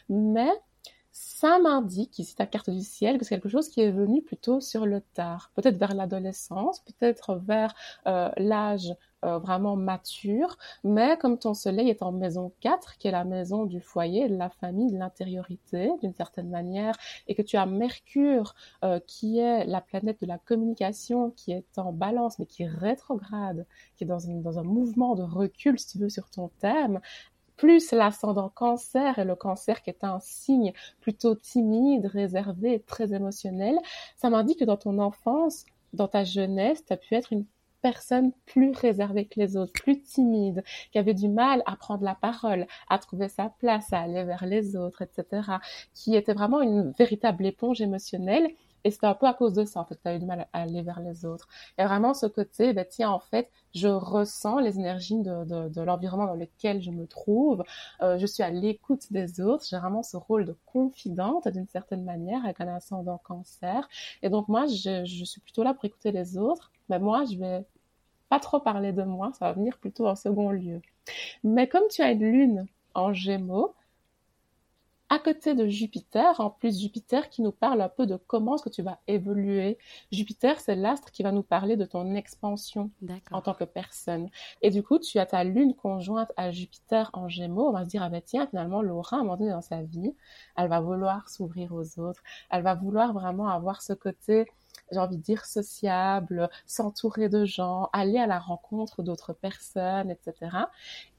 Mais 0.09 0.49
ça 1.11 1.59
m'indique, 1.59 2.19
ici 2.19 2.35
ta 2.35 2.45
carte 2.45 2.69
du 2.69 2.81
ciel, 2.81 3.17
que 3.17 3.23
c'est 3.23 3.35
quelque 3.35 3.47
chose 3.47 3.69
qui 3.69 3.79
est 3.81 3.91
venu 3.91 4.21
plutôt 4.21 4.59
sur 4.59 4.85
le 4.85 4.99
tard, 4.99 5.49
peut-être 5.55 5.77
vers 5.77 5.93
l'adolescence, 5.93 6.81
peut-être 6.81 7.35
vers 7.35 7.73
euh, 8.05 8.29
l'âge 8.35 8.93
euh, 9.25 9.39
vraiment 9.39 9.75
mature, 9.75 10.57
mais 10.83 11.17
comme 11.17 11.37
ton 11.39 11.53
soleil 11.53 11.89
est 11.89 12.03
en 12.03 12.11
maison 12.11 12.53
4, 12.61 12.97
qui 12.97 13.07
est 13.07 13.11
la 13.11 13.25
maison 13.25 13.65
du 13.65 13.81
foyer, 13.81 14.29
de 14.29 14.35
la 14.37 14.49
famille, 14.49 14.91
de 14.91 14.97
l'intériorité, 14.97 15.91
d'une 16.01 16.13
certaine 16.13 16.49
manière, 16.49 16.95
et 17.27 17.35
que 17.35 17.41
tu 17.41 17.57
as 17.57 17.65
Mercure, 17.65 18.55
euh, 18.83 18.99
qui 19.07 19.39
est 19.39 19.65
la 19.65 19.81
planète 19.81 20.21
de 20.21 20.27
la 20.27 20.37
communication, 20.37 21.31
qui 21.31 21.51
est 21.51 21.77
en 21.77 21.91
balance, 21.91 22.39
mais 22.39 22.45
qui 22.45 22.63
est 22.63 22.69
rétrograde, 22.69 23.65
qui 23.95 24.03
est 24.03 24.07
dans, 24.07 24.19
dans 24.41 24.59
un 24.59 24.63
mouvement 24.63 25.15
de 25.15 25.23
recul, 25.23 25.79
si 25.79 25.87
tu 25.87 25.97
veux, 25.97 26.09
sur 26.09 26.29
ton 26.29 26.49
thème, 26.59 26.99
plus 27.57 27.91
l'ascendant 27.91 28.49
cancer 28.49 29.17
et 29.19 29.25
le 29.25 29.35
cancer 29.35 29.81
qui 29.81 29.89
est 29.89 30.03
un 30.03 30.19
signe 30.19 30.73
plutôt 31.01 31.35
timide, 31.35 32.05
réservé, 32.05 32.81
très 32.85 33.13
émotionnel, 33.13 33.77
ça 34.17 34.29
m'indique 34.29 34.59
que 34.59 34.65
dans 34.65 34.77
ton 34.77 34.99
enfance, 34.99 35.65
dans 35.93 36.07
ta 36.07 36.23
jeunesse, 36.23 36.83
tu 36.85 36.93
as 36.93 36.97
pu 36.97 37.15
être 37.15 37.31
une 37.33 37.45
personne 37.85 38.31
plus 38.47 38.71
réservée 38.71 39.25
que 39.25 39.39
les 39.39 39.57
autres, 39.57 39.71
plus 39.71 40.01
timide, 40.01 40.63
qui 40.91 40.97
avait 40.97 41.13
du 41.13 41.29
mal 41.29 41.61
à 41.67 41.75
prendre 41.75 42.03
la 42.03 42.15
parole, 42.15 42.65
à 42.89 42.97
trouver 42.97 43.29
sa 43.29 43.49
place, 43.59 43.93
à 43.93 43.99
aller 43.99 44.23
vers 44.23 44.47
les 44.47 44.75
autres, 44.75 45.03
etc., 45.03 45.43
qui 45.93 46.15
était 46.15 46.33
vraiment 46.33 46.61
une 46.61 46.93
véritable 46.97 47.45
éponge 47.45 47.81
émotionnelle 47.81 48.49
et 48.85 48.91
c'était 48.91 49.07
un 49.07 49.15
peu 49.15 49.25
à 49.25 49.33
cause 49.33 49.53
de 49.53 49.65
ça, 49.65 49.79
en 49.79 49.85
fait, 49.85 49.95
tu 49.95 50.07
as 50.07 50.15
eu 50.15 50.19
du 50.19 50.27
mal 50.27 50.47
à 50.53 50.61
aller 50.61 50.83
vers 50.83 50.99
les 50.99 51.25
autres. 51.25 51.47
Et 51.79 51.83
vraiment, 51.83 52.13
ce 52.13 52.27
côté, 52.27 52.71
ben, 52.71 52.85
tiens, 52.87 53.09
en 53.09 53.19
fait, 53.19 53.49
je 53.73 53.87
ressens 53.87 54.59
les 54.59 54.77
énergies 54.77 55.19
de 55.19 55.81
l'environnement 55.81 56.27
dans 56.27 56.35
lequel 56.35 56.83
je 56.83 56.91
me 56.91 57.07
trouve. 57.07 57.63
Euh, 58.03 58.19
je 58.19 58.27
suis 58.27 58.43
à 58.43 58.51
l'écoute 58.51 59.11
des 59.11 59.41
autres. 59.41 59.65
J'ai 59.67 59.79
vraiment 59.79 60.03
ce 60.03 60.17
rôle 60.17 60.45
de 60.45 60.55
confidente, 60.67 61.47
d'une 61.47 61.67
certaine 61.67 62.03
manière, 62.03 62.45
avec 62.45 62.61
un 62.61 62.67
ascendant 62.67 63.19
cancer. 63.23 63.89
Et 64.21 64.29
donc, 64.29 64.47
moi, 64.49 64.67
je, 64.67 65.03
je 65.03 65.25
suis 65.25 65.41
plutôt 65.41 65.63
là 65.63 65.73
pour 65.73 65.85
écouter 65.85 66.11
les 66.11 66.37
autres. 66.37 66.71
Mais 66.87 66.99
moi, 66.99 67.25
je 67.25 67.37
vais 67.39 67.65
pas 68.29 68.39
trop 68.39 68.59
parler 68.59 68.91
de 68.91 69.03
moi. 69.03 69.31
Ça 69.33 69.45
va 69.45 69.53
venir 69.53 69.77
plutôt 69.77 70.07
en 70.07 70.15
second 70.15 70.51
lieu. 70.51 70.81
Mais 71.43 71.67
comme 71.67 71.87
tu 71.89 72.01
as 72.01 72.11
une 72.11 72.31
lune 72.31 72.67
en 72.93 73.13
gémeaux, 73.13 73.75
à 75.09 75.19
côté 75.19 75.53
de 75.53 75.67
Jupiter, 75.67 76.39
en 76.39 76.49
plus 76.49 76.79
Jupiter 76.79 77.29
qui 77.29 77.43
nous 77.43 77.51
parle 77.51 77.81
un 77.81 77.89
peu 77.89 78.07
de 78.07 78.17
comment 78.27 78.55
est-ce 78.55 78.63
que 78.63 78.69
tu 78.69 78.81
vas 78.81 78.99
évoluer. 79.07 79.77
Jupiter, 80.11 80.59
c'est 80.59 80.75
l'astre 80.75 81.11
qui 81.11 81.21
va 81.21 81.31
nous 81.31 81.43
parler 81.43 81.77
de 81.77 81.85
ton 81.85 82.15
expansion 82.15 82.89
en 83.31 83.41
tant 83.41 83.53
que 83.53 83.65
personne. 83.65 84.29
Et 84.63 84.71
du 84.71 84.81
coup, 84.81 84.97
tu 84.97 85.19
as 85.19 85.27
ta 85.27 85.43
lune 85.43 85.75
conjointe 85.75 86.31
à 86.37 86.51
Jupiter 86.51 87.11
en 87.13 87.29
Gémeaux. 87.29 87.67
On 87.67 87.71
va 87.71 87.85
se 87.85 87.89
dire, 87.89 88.01
ah 88.01 88.09
ben 88.09 88.21
tiens, 88.25 88.47
finalement, 88.47 88.81
Laura, 88.81 89.17
à 89.17 89.19
un 89.19 89.23
moment 89.23 89.37
donné 89.37 89.51
dans 89.51 89.61
sa 89.61 89.83
vie, 89.83 90.15
elle 90.57 90.69
va 90.69 90.79
vouloir 90.79 91.29
s'ouvrir 91.29 91.71
aux 91.73 91.99
autres. 91.99 92.23
Elle 92.49 92.63
va 92.63 92.73
vouloir 92.73 93.13
vraiment 93.13 93.47
avoir 93.47 93.83
ce 93.83 93.93
côté 93.93 94.47
j'ai 94.91 94.99
envie 94.99 95.17
de 95.17 95.21
dire, 95.21 95.45
sociable, 95.45 96.49
s'entourer 96.65 97.29
de 97.29 97.45
gens, 97.45 97.89
aller 97.93 98.17
à 98.17 98.27
la 98.27 98.39
rencontre 98.39 99.03
d'autres 99.03 99.33
personnes, 99.33 100.11
etc. 100.11 100.57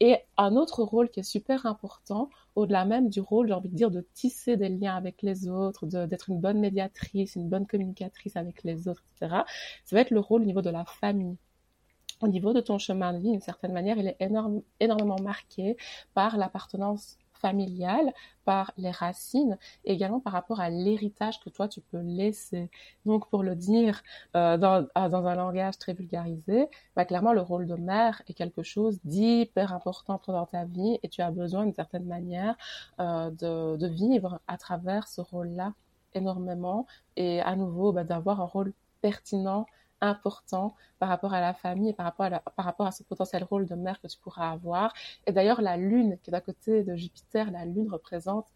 Et 0.01 0.19
un 0.37 0.57
autre 0.57 0.83
rôle 0.83 1.11
qui 1.11 1.21
est 1.21 1.25
super 1.25 1.67
important, 1.67 2.31
au-delà 2.55 2.85
même 2.85 3.09
du 3.09 3.21
rôle, 3.21 3.49
j'ai 3.49 3.55
envie 3.55 3.69
de 3.69 3.77
dire, 3.77 3.91
de 3.91 4.07
tisser 4.15 4.57
des 4.57 4.69
liens 4.69 4.97
avec 4.97 5.23
les 5.23 5.49
autres, 5.49 5.87
d'être 5.87 6.31
une 6.31 6.41
bonne 6.41 6.61
médiatrice, 6.61 7.37
une 7.37 7.49
bonne 7.49 7.67
communicatrice 7.67 8.37
avec 8.37 8.63
les 8.65 8.89
autres, 8.89 9.03
etc. 9.21 9.43
Ça 9.85 9.97
va 9.97 10.03
être 10.03 10.11
le 10.11 10.21
rôle 10.21 10.43
au 10.43 10.47
niveau 10.47 10.63
de 10.63 10.71
la 10.71 10.85
famille 10.85 11.37
au 12.23 12.29
niveau 12.29 12.53
de 12.53 12.61
ton 12.61 12.79
chemin 12.79 13.13
de 13.13 13.19
vie, 13.19 13.31
d'une 13.31 13.41
certaine 13.41 13.73
manière, 13.73 13.99
il 13.99 14.07
est 14.07 14.17
énormément 14.81 15.21
marqué 15.21 15.77
par 16.15 16.37
l'appartenance 16.37 17.19
familial, 17.37 18.13
par 18.45 18.73
les 18.77 18.91
racines, 18.91 19.59
et 19.85 19.93
également 19.93 20.21
par 20.21 20.33
rapport 20.33 20.61
à 20.61 20.71
l'héritage 20.71 21.41
que 21.41 21.51
toi 21.51 21.69
tu 21.69 21.81
peux 21.81 22.01
laisser. 22.01 22.71
Donc 23.05 23.29
pour 23.29 23.43
le 23.43 23.55
dire 23.57 24.03
euh, 24.37 24.57
dans, 24.57 24.87
ah, 24.95 25.09
dans, 25.09 25.27
un 25.27 25.35
langage 25.35 25.79
très 25.79 25.95
vulgarisé, 25.95 26.69
bah, 26.95 27.05
clairement 27.05 27.33
le 27.33 27.41
rôle 27.41 27.67
de 27.67 27.75
mère 27.75 28.23
est 28.29 28.35
quelque 28.35 28.63
chose 28.63 28.99
d'hyper 29.05 29.73
important 29.73 30.21
dans 30.27 30.47
ta 30.47 30.65
vie 30.65 30.99
et 31.03 31.09
tu 31.09 31.23
as 31.23 31.31
besoin 31.31 31.65
d'une 31.65 31.75
certaine 31.75 32.07
manière 32.07 32.57
euh, 33.01 33.31
de, 33.31 33.77
de, 33.77 33.87
vivre 33.87 34.41
à 34.47 34.57
travers 34.59 35.09
ce 35.09 35.21
rôle-là 35.21 35.73
énormément 36.15 36.87
et 37.17 37.41
à 37.41 37.57
nouveau 37.57 37.93
bah, 37.93 38.05
d'avoir 38.05 38.41
un 38.41 38.47
rôle 38.47 38.73
pertinent 39.01 39.67
important 40.01 40.75
par 40.99 41.09
rapport 41.09 41.35
à 41.35 41.41
la 41.41 41.55
famille 41.55 41.91
et 41.91 41.93
par 41.93 42.07
rapport 42.07 42.27
à, 42.27 42.41
par 42.41 42.65
rapport 42.65 42.87
à 42.87 42.93
ce 42.93 43.03
potentiel 43.03 43.45
rôle 43.45 43.67
de 43.67 43.75
mère 43.75 44.01
que 44.01 44.07
tu 44.07 44.19
pourras 44.19 44.51
avoir. 44.51 44.93
Et 45.27 45.33
d'ailleurs, 45.33 45.63
la 45.63 45.77
lune 45.77 46.19
qui 46.23 46.31
est 46.31 46.35
à 46.35 46.41
côté 46.41 46.83
de 46.83 46.97
Jupiter, 46.97 47.51
la 47.51 47.65
lune 47.65 47.91
représente 47.91 48.47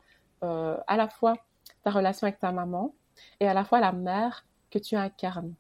euh, 0.42 0.76
à 0.86 0.96
la 0.96 1.08
fois 1.08 1.34
ta 1.82 1.90
relation 1.90 2.26
avec 2.26 2.38
ta 2.38 2.52
maman 2.52 2.94
et 3.40 3.48
à 3.48 3.54
la 3.54 3.64
fois 3.64 3.80
la 3.80 3.92
mère 3.92 4.46
que 4.70 4.78
tu 4.78 4.96
incarnes. 4.96 5.54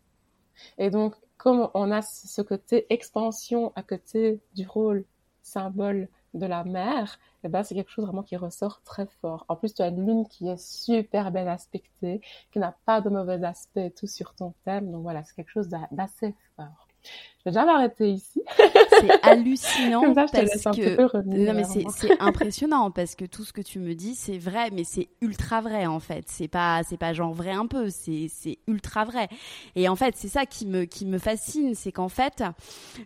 Et 0.78 0.90
donc, 0.90 1.14
comme 1.36 1.70
on 1.74 1.90
a 1.90 2.02
ce 2.02 2.42
côté 2.42 2.86
expansion 2.92 3.72
à 3.74 3.82
côté 3.82 4.40
du 4.54 4.66
rôle 4.66 5.04
symbole 5.42 6.08
de 6.34 6.46
la 6.46 6.64
mère, 6.64 7.18
eh 7.44 7.48
ben, 7.48 7.62
c'est 7.62 7.74
quelque 7.74 7.90
chose 7.90 8.04
vraiment 8.04 8.22
qui 8.22 8.36
ressort 8.36 8.82
très 8.84 9.06
fort. 9.20 9.44
En 9.48 9.56
plus, 9.56 9.74
tu 9.74 9.82
as 9.82 9.88
une 9.88 10.06
lune 10.06 10.28
qui 10.28 10.48
est 10.48 10.60
super 10.60 11.30
bien 11.32 11.46
aspectée, 11.46 12.20
qui 12.52 12.58
n'a 12.58 12.76
pas 12.84 13.00
de 13.00 13.10
mauvais 13.10 13.42
aspect 13.44 13.90
tout 13.90 14.06
sur 14.06 14.34
ton 14.34 14.54
thème. 14.64 14.90
Donc 14.90 15.02
voilà, 15.02 15.24
c'est 15.24 15.34
quelque 15.34 15.50
chose 15.50 15.68
d'assez 15.90 16.34
fort. 16.56 16.88
Je 17.02 17.44
vais 17.46 17.50
déjà 17.50 17.64
m'arrêter 17.64 18.10
ici. 18.10 18.42
c'est 18.90 19.22
hallucinant 19.22 20.14
parce 20.14 20.32
que 20.32 21.00
non 21.24 21.54
mais 21.54 21.64
c'est 21.64 22.20
impressionnant 22.20 22.90
parce 22.90 23.14
que 23.14 23.24
tout 23.24 23.44
ce 23.44 23.52
que 23.52 23.62
tu 23.62 23.78
me 23.78 23.94
dis 23.94 24.14
c'est 24.14 24.38
vrai 24.38 24.70
mais 24.72 24.84
c'est 24.84 25.08
ultra 25.20 25.60
vrai 25.60 25.86
en 25.86 26.00
fait. 26.00 26.24
C'est 26.26 26.48
pas 26.48 26.82
c'est 26.82 26.96
pas 26.96 27.12
genre 27.12 27.32
vrai 27.32 27.52
un 27.52 27.66
peu, 27.66 27.90
c'est 27.90 28.28
c'est 28.28 28.58
ultra 28.66 29.04
vrai. 29.04 29.28
Et 29.76 29.88
en 29.88 29.96
fait, 29.96 30.14
c'est 30.16 30.28
ça 30.28 30.46
qui 30.46 30.66
me 30.66 30.84
qui 30.84 31.06
me 31.06 31.18
fascine, 31.18 31.74
c'est 31.74 31.92
qu'en 31.92 32.08
fait 32.08 32.42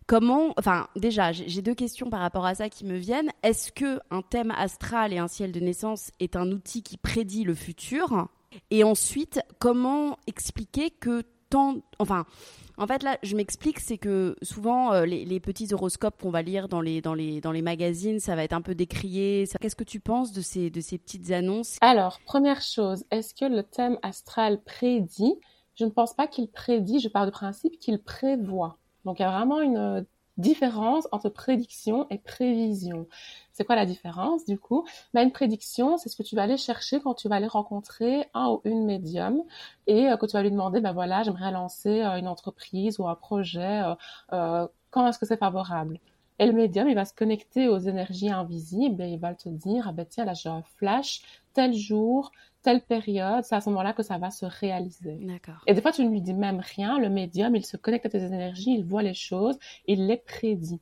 comment 0.06 0.52
enfin 0.58 0.88
déjà, 0.96 1.32
j'ai 1.32 1.62
deux 1.62 1.74
questions 1.74 2.10
par 2.10 2.20
rapport 2.20 2.46
à 2.46 2.54
ça 2.54 2.68
qui 2.68 2.84
me 2.84 2.96
viennent. 2.96 3.30
Est-ce 3.42 3.72
que 3.72 4.00
un 4.10 4.22
thème 4.22 4.52
astral 4.56 5.12
et 5.12 5.18
un 5.18 5.28
ciel 5.28 5.52
de 5.52 5.60
naissance 5.60 6.10
est 6.20 6.36
un 6.36 6.50
outil 6.50 6.82
qui 6.82 6.96
prédit 6.96 7.44
le 7.44 7.54
futur? 7.54 8.28
Et 8.70 8.84
ensuite, 8.84 9.40
comment 9.58 10.16
expliquer 10.26 10.90
que 10.90 11.22
tant 11.50 11.76
enfin 11.98 12.24
en 12.76 12.86
fait, 12.86 13.02
là, 13.02 13.18
je 13.22 13.36
m'explique, 13.36 13.78
c'est 13.78 13.98
que 13.98 14.36
souvent, 14.42 14.92
euh, 14.92 15.04
les, 15.06 15.40
petits 15.40 15.72
horoscopes 15.72 16.20
qu'on 16.20 16.30
va 16.30 16.42
lire 16.42 16.68
dans 16.68 16.80
les, 16.80 17.00
dans, 17.00 17.14
les, 17.14 17.40
dans 17.40 17.52
les 17.52 17.62
magazines, 17.62 18.18
ça 18.18 18.34
va 18.34 18.44
être 18.44 18.52
un 18.52 18.62
peu 18.62 18.74
décrié. 18.74 19.44
Qu'est-ce 19.60 19.76
que 19.76 19.84
tu 19.84 20.00
penses 20.00 20.32
de 20.32 20.40
ces, 20.40 20.70
de 20.70 20.80
ces 20.80 20.98
petites 20.98 21.30
annonces? 21.30 21.76
Alors, 21.80 22.20
première 22.24 22.62
chose, 22.62 23.04
est-ce 23.10 23.34
que 23.34 23.44
le 23.44 23.62
thème 23.62 23.98
astral 24.02 24.60
prédit? 24.62 25.34
Je 25.76 25.84
ne 25.84 25.90
pense 25.90 26.14
pas 26.14 26.26
qu'il 26.26 26.48
prédit, 26.48 27.00
je 27.00 27.08
pars 27.08 27.26
du 27.26 27.32
principe 27.32 27.78
qu'il 27.78 27.98
prévoit. 27.98 28.78
Donc, 29.04 29.18
il 29.18 29.22
y 29.22 29.26
a 29.26 29.30
vraiment 29.30 29.60
une 29.60 30.06
différence 30.36 31.06
entre 31.12 31.28
prédiction 31.28 32.06
et 32.10 32.18
prévision. 32.18 33.06
C'est 33.54 33.64
quoi 33.64 33.76
la 33.76 33.86
différence 33.86 34.44
du 34.44 34.58
coup? 34.58 34.84
Bah, 35.14 35.22
Une 35.22 35.30
prédiction, 35.30 35.96
c'est 35.96 36.08
ce 36.08 36.16
que 36.16 36.24
tu 36.24 36.34
vas 36.34 36.42
aller 36.42 36.56
chercher 36.56 37.00
quand 37.00 37.14
tu 37.14 37.28
vas 37.28 37.36
aller 37.36 37.46
rencontrer 37.46 38.26
un 38.34 38.48
ou 38.48 38.60
une 38.64 38.84
médium 38.84 39.42
et 39.86 40.08
euh, 40.10 40.16
que 40.16 40.26
tu 40.26 40.32
vas 40.32 40.42
lui 40.42 40.50
demander, 40.50 40.80
ben 40.80 40.92
voilà, 40.92 41.22
j'aimerais 41.22 41.52
lancer 41.52 42.02
euh, 42.02 42.18
une 42.18 42.26
entreprise 42.26 42.98
ou 42.98 43.06
un 43.06 43.14
projet, 43.14 43.82
euh, 44.32 44.66
quand 44.90 45.06
est-ce 45.06 45.20
que 45.20 45.26
c'est 45.26 45.36
favorable? 45.36 46.00
Et 46.40 46.46
le 46.46 46.52
médium, 46.52 46.88
il 46.88 46.96
va 46.96 47.04
se 47.04 47.14
connecter 47.14 47.68
aux 47.68 47.78
énergies 47.78 48.28
invisibles 48.28 49.00
et 49.02 49.10
il 49.10 49.20
va 49.20 49.36
te 49.36 49.48
dire, 49.48 49.86
ah 49.88 49.92
ben 49.92 50.04
tiens, 50.04 50.24
là 50.24 50.34
j'ai 50.34 50.48
un 50.48 50.62
flash, 50.76 51.20
tel 51.52 51.74
jour, 51.74 52.32
telle 52.62 52.80
période, 52.80 53.44
c'est 53.44 53.54
à 53.54 53.60
ce 53.60 53.70
moment-là 53.70 53.92
que 53.92 54.02
ça 54.02 54.18
va 54.18 54.32
se 54.32 54.46
réaliser. 54.46 55.16
D'accord. 55.20 55.62
Et 55.68 55.74
des 55.74 55.80
fois, 55.80 55.92
tu 55.92 56.04
ne 56.04 56.10
lui 56.10 56.20
dis 56.20 56.34
même 56.34 56.60
rien, 56.60 56.98
le 56.98 57.08
médium, 57.08 57.54
il 57.54 57.64
se 57.64 57.76
connecte 57.76 58.06
à 58.06 58.08
tes 58.08 58.24
énergies, 58.24 58.74
il 58.74 58.84
voit 58.84 59.04
les 59.04 59.14
choses, 59.14 59.56
il 59.86 60.08
les 60.08 60.16
prédit. 60.16 60.80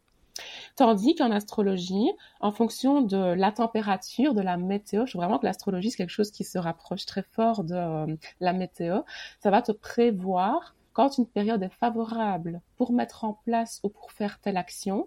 Tandis 0.76 1.14
qu'en 1.14 1.30
astrologie, 1.30 2.10
en 2.40 2.52
fonction 2.52 3.02
de 3.02 3.16
la 3.16 3.52
température, 3.52 4.34
de 4.34 4.40
la 4.40 4.56
météo, 4.56 5.06
je 5.06 5.12
trouve 5.12 5.22
vraiment 5.22 5.38
que 5.38 5.46
l'astrologie, 5.46 5.90
c'est 5.90 5.98
quelque 5.98 6.10
chose 6.10 6.30
qui 6.30 6.44
se 6.44 6.58
rapproche 6.58 7.06
très 7.06 7.22
fort 7.22 7.64
de 7.64 7.74
euh, 7.74 8.16
la 8.40 8.52
météo, 8.52 9.00
ça 9.40 9.50
va 9.50 9.62
te 9.62 9.72
prévoir 9.72 10.74
quand 10.92 11.18
une 11.18 11.26
période 11.26 11.62
est 11.62 11.72
favorable 11.72 12.60
pour 12.76 12.92
mettre 12.92 13.24
en 13.24 13.34
place 13.44 13.80
ou 13.82 13.88
pour 13.88 14.12
faire 14.12 14.40
telle 14.40 14.56
action, 14.56 15.06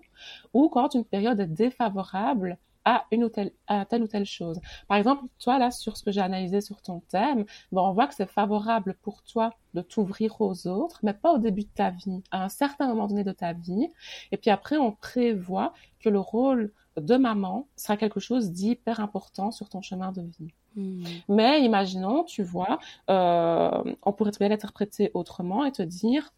ou 0.54 0.70
quand 0.70 0.96
une 0.96 1.06
période 1.06 1.40
est 1.40 1.48
défavorable 1.48 2.58
à 2.86 3.06
une 3.12 3.24
ou 3.24 3.30
telle, 3.30 3.52
à 3.67 3.86
telle 3.86 4.04
ou 4.04 4.08
telle 4.08 4.26
chose. 4.26 4.60
Par 4.88 4.98
exemple, 4.98 5.26
toi, 5.39 5.58
là, 5.60 5.71
sur 5.71 5.98
ce 5.98 6.04
que 6.04 6.12
j'ai 6.12 6.21
analysé 6.21 6.62
sur 6.62 6.82
ton 6.82 7.02
thème, 7.10 7.45
bon, 7.71 7.82
on 7.88 7.93
voit 7.93 8.08
que 8.08 8.15
c'est 8.15 8.30
favorable 8.30 8.95
pour 9.02 9.24
toi 9.24 9.52
de 9.74 9.82
t'ouvrir 9.82 10.39
aux 10.39 10.67
autres, 10.67 11.00
mais 11.04 11.13
pas 11.13 11.34
au 11.34 11.38
début 11.38 11.63
de 11.63 11.74
ta 11.76 11.89
vie, 11.89 12.24
à 12.32 12.45
un 12.45 12.50
certain 12.50 12.88
moment 12.88 13.08
donné 13.08 13.24
de 13.24 13.32
ta 13.32 13.54
vie. 13.54 13.89
Et 14.32 14.38
puis 14.38 14.50
après, 14.52 14.78
on 14.78 14.91
prévoit 14.91 15.74
que 16.00 16.10
le 16.10 16.19
rôle 16.19 16.71
de 16.98 17.17
maman 17.17 17.67
sera 17.76 17.98
quelque 17.98 18.19
chose 18.19 18.52
d'hyper 18.52 19.00
important 19.00 19.52
sur 19.52 19.67
ton 19.69 19.82
chemin 19.82 20.12
de 20.12 20.21
vie. 20.21 20.54
Hmm. 20.76 21.04
Mais 21.30 21.63
imaginons, 21.63 22.24
tu 22.24 22.43
vois, 22.43 22.80
euh, 23.10 23.95
on 24.04 24.13
pourrait 24.13 24.32
bien 24.39 24.50
l'interpréter 24.50 25.12
autrement 25.13 25.65
et 25.65 25.71
te 25.71 25.82
dire, 25.82 26.34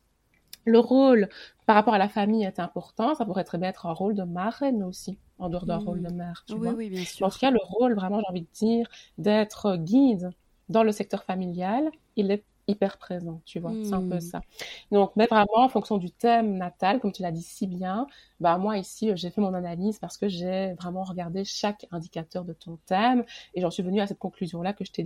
le 0.67 0.80
rôle 0.80 1.30
par 1.65 1.75
rapport 1.75 1.93
à 1.93 1.97
la 1.97 2.10
famille 2.10 2.43
est 2.43 2.60
important, 2.60 3.15
ça 3.15 3.25
pourrait 3.25 3.43
très 3.43 3.58
bien 3.58 3.69
être 3.69 3.86
un 3.86 3.93
rôle 3.93 4.15
de 4.15 4.23
marraine 4.23 4.84
aussi, 4.84 5.17
en 5.39 5.49
dehors 5.49 5.65
d'un 5.65 5.77
rôle 5.77 6.01
de 6.01 6.12
mère. 6.12 6.43
Tu 6.47 6.53
oui, 6.53 6.69
oui, 6.75 6.89
bien 6.89 7.03
sûr. 7.03 7.25
En 7.25 7.30
tout 7.30 7.39
cas, 7.39 7.51
le 7.51 7.60
rôle, 7.62 7.93
vraiment, 7.95 8.19
j'ai 8.19 8.30
envie 8.30 8.41
de 8.41 8.47
dire, 8.53 8.88
d'être 9.17 9.77
guide 9.77 10.30
dans 10.69 10.84
le 10.84 10.91
secteur 10.91 11.23
familial, 11.23 11.89
il 12.15 12.32
est 12.32 12.43
hyper 12.69 12.97
présent, 12.97 13.41
tu 13.45 13.60
vois, 13.60 13.71
c'est 13.84 13.93
un 13.93 14.01
peu 14.01 14.17
hmm. 14.17 14.21
ça. 14.21 14.41
Donc, 14.91 15.12
mais 15.15 15.25
vraiment, 15.25 15.63
en 15.63 15.69
fonction 15.69 15.97
du 15.97 16.12
thème 16.12 16.58
natal, 16.58 16.99
comme 16.99 17.13
tu 17.13 17.21
l'as 17.21 17.32
dit 17.32 17.41
si 17.41 17.65
bien, 17.65 18.08
bah 18.41 18.58
moi 18.58 18.77
ici, 18.77 19.12
j'ai 19.15 19.30
fait 19.30 19.39
mon 19.39 19.53
analyse 19.53 19.99
parce 19.99 20.17
que 20.17 20.27
j'ai 20.27 20.73
vraiment 20.73 21.03
regardé 21.03 21.45
chaque 21.45 21.88
indicateur 21.91 22.43
de 22.43 22.51
ton 22.51 22.77
thème 22.86 23.23
et 23.53 23.62
j'en 23.62 23.71
suis 23.71 23.84
venue 23.84 24.01
à 24.01 24.08
cette 24.08 24.19
conclusion-là 24.19 24.73
que 24.73 24.84
je 24.84 24.91
t'ai 24.91 25.06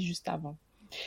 Juste 0.00 0.28
avant. 0.28 0.56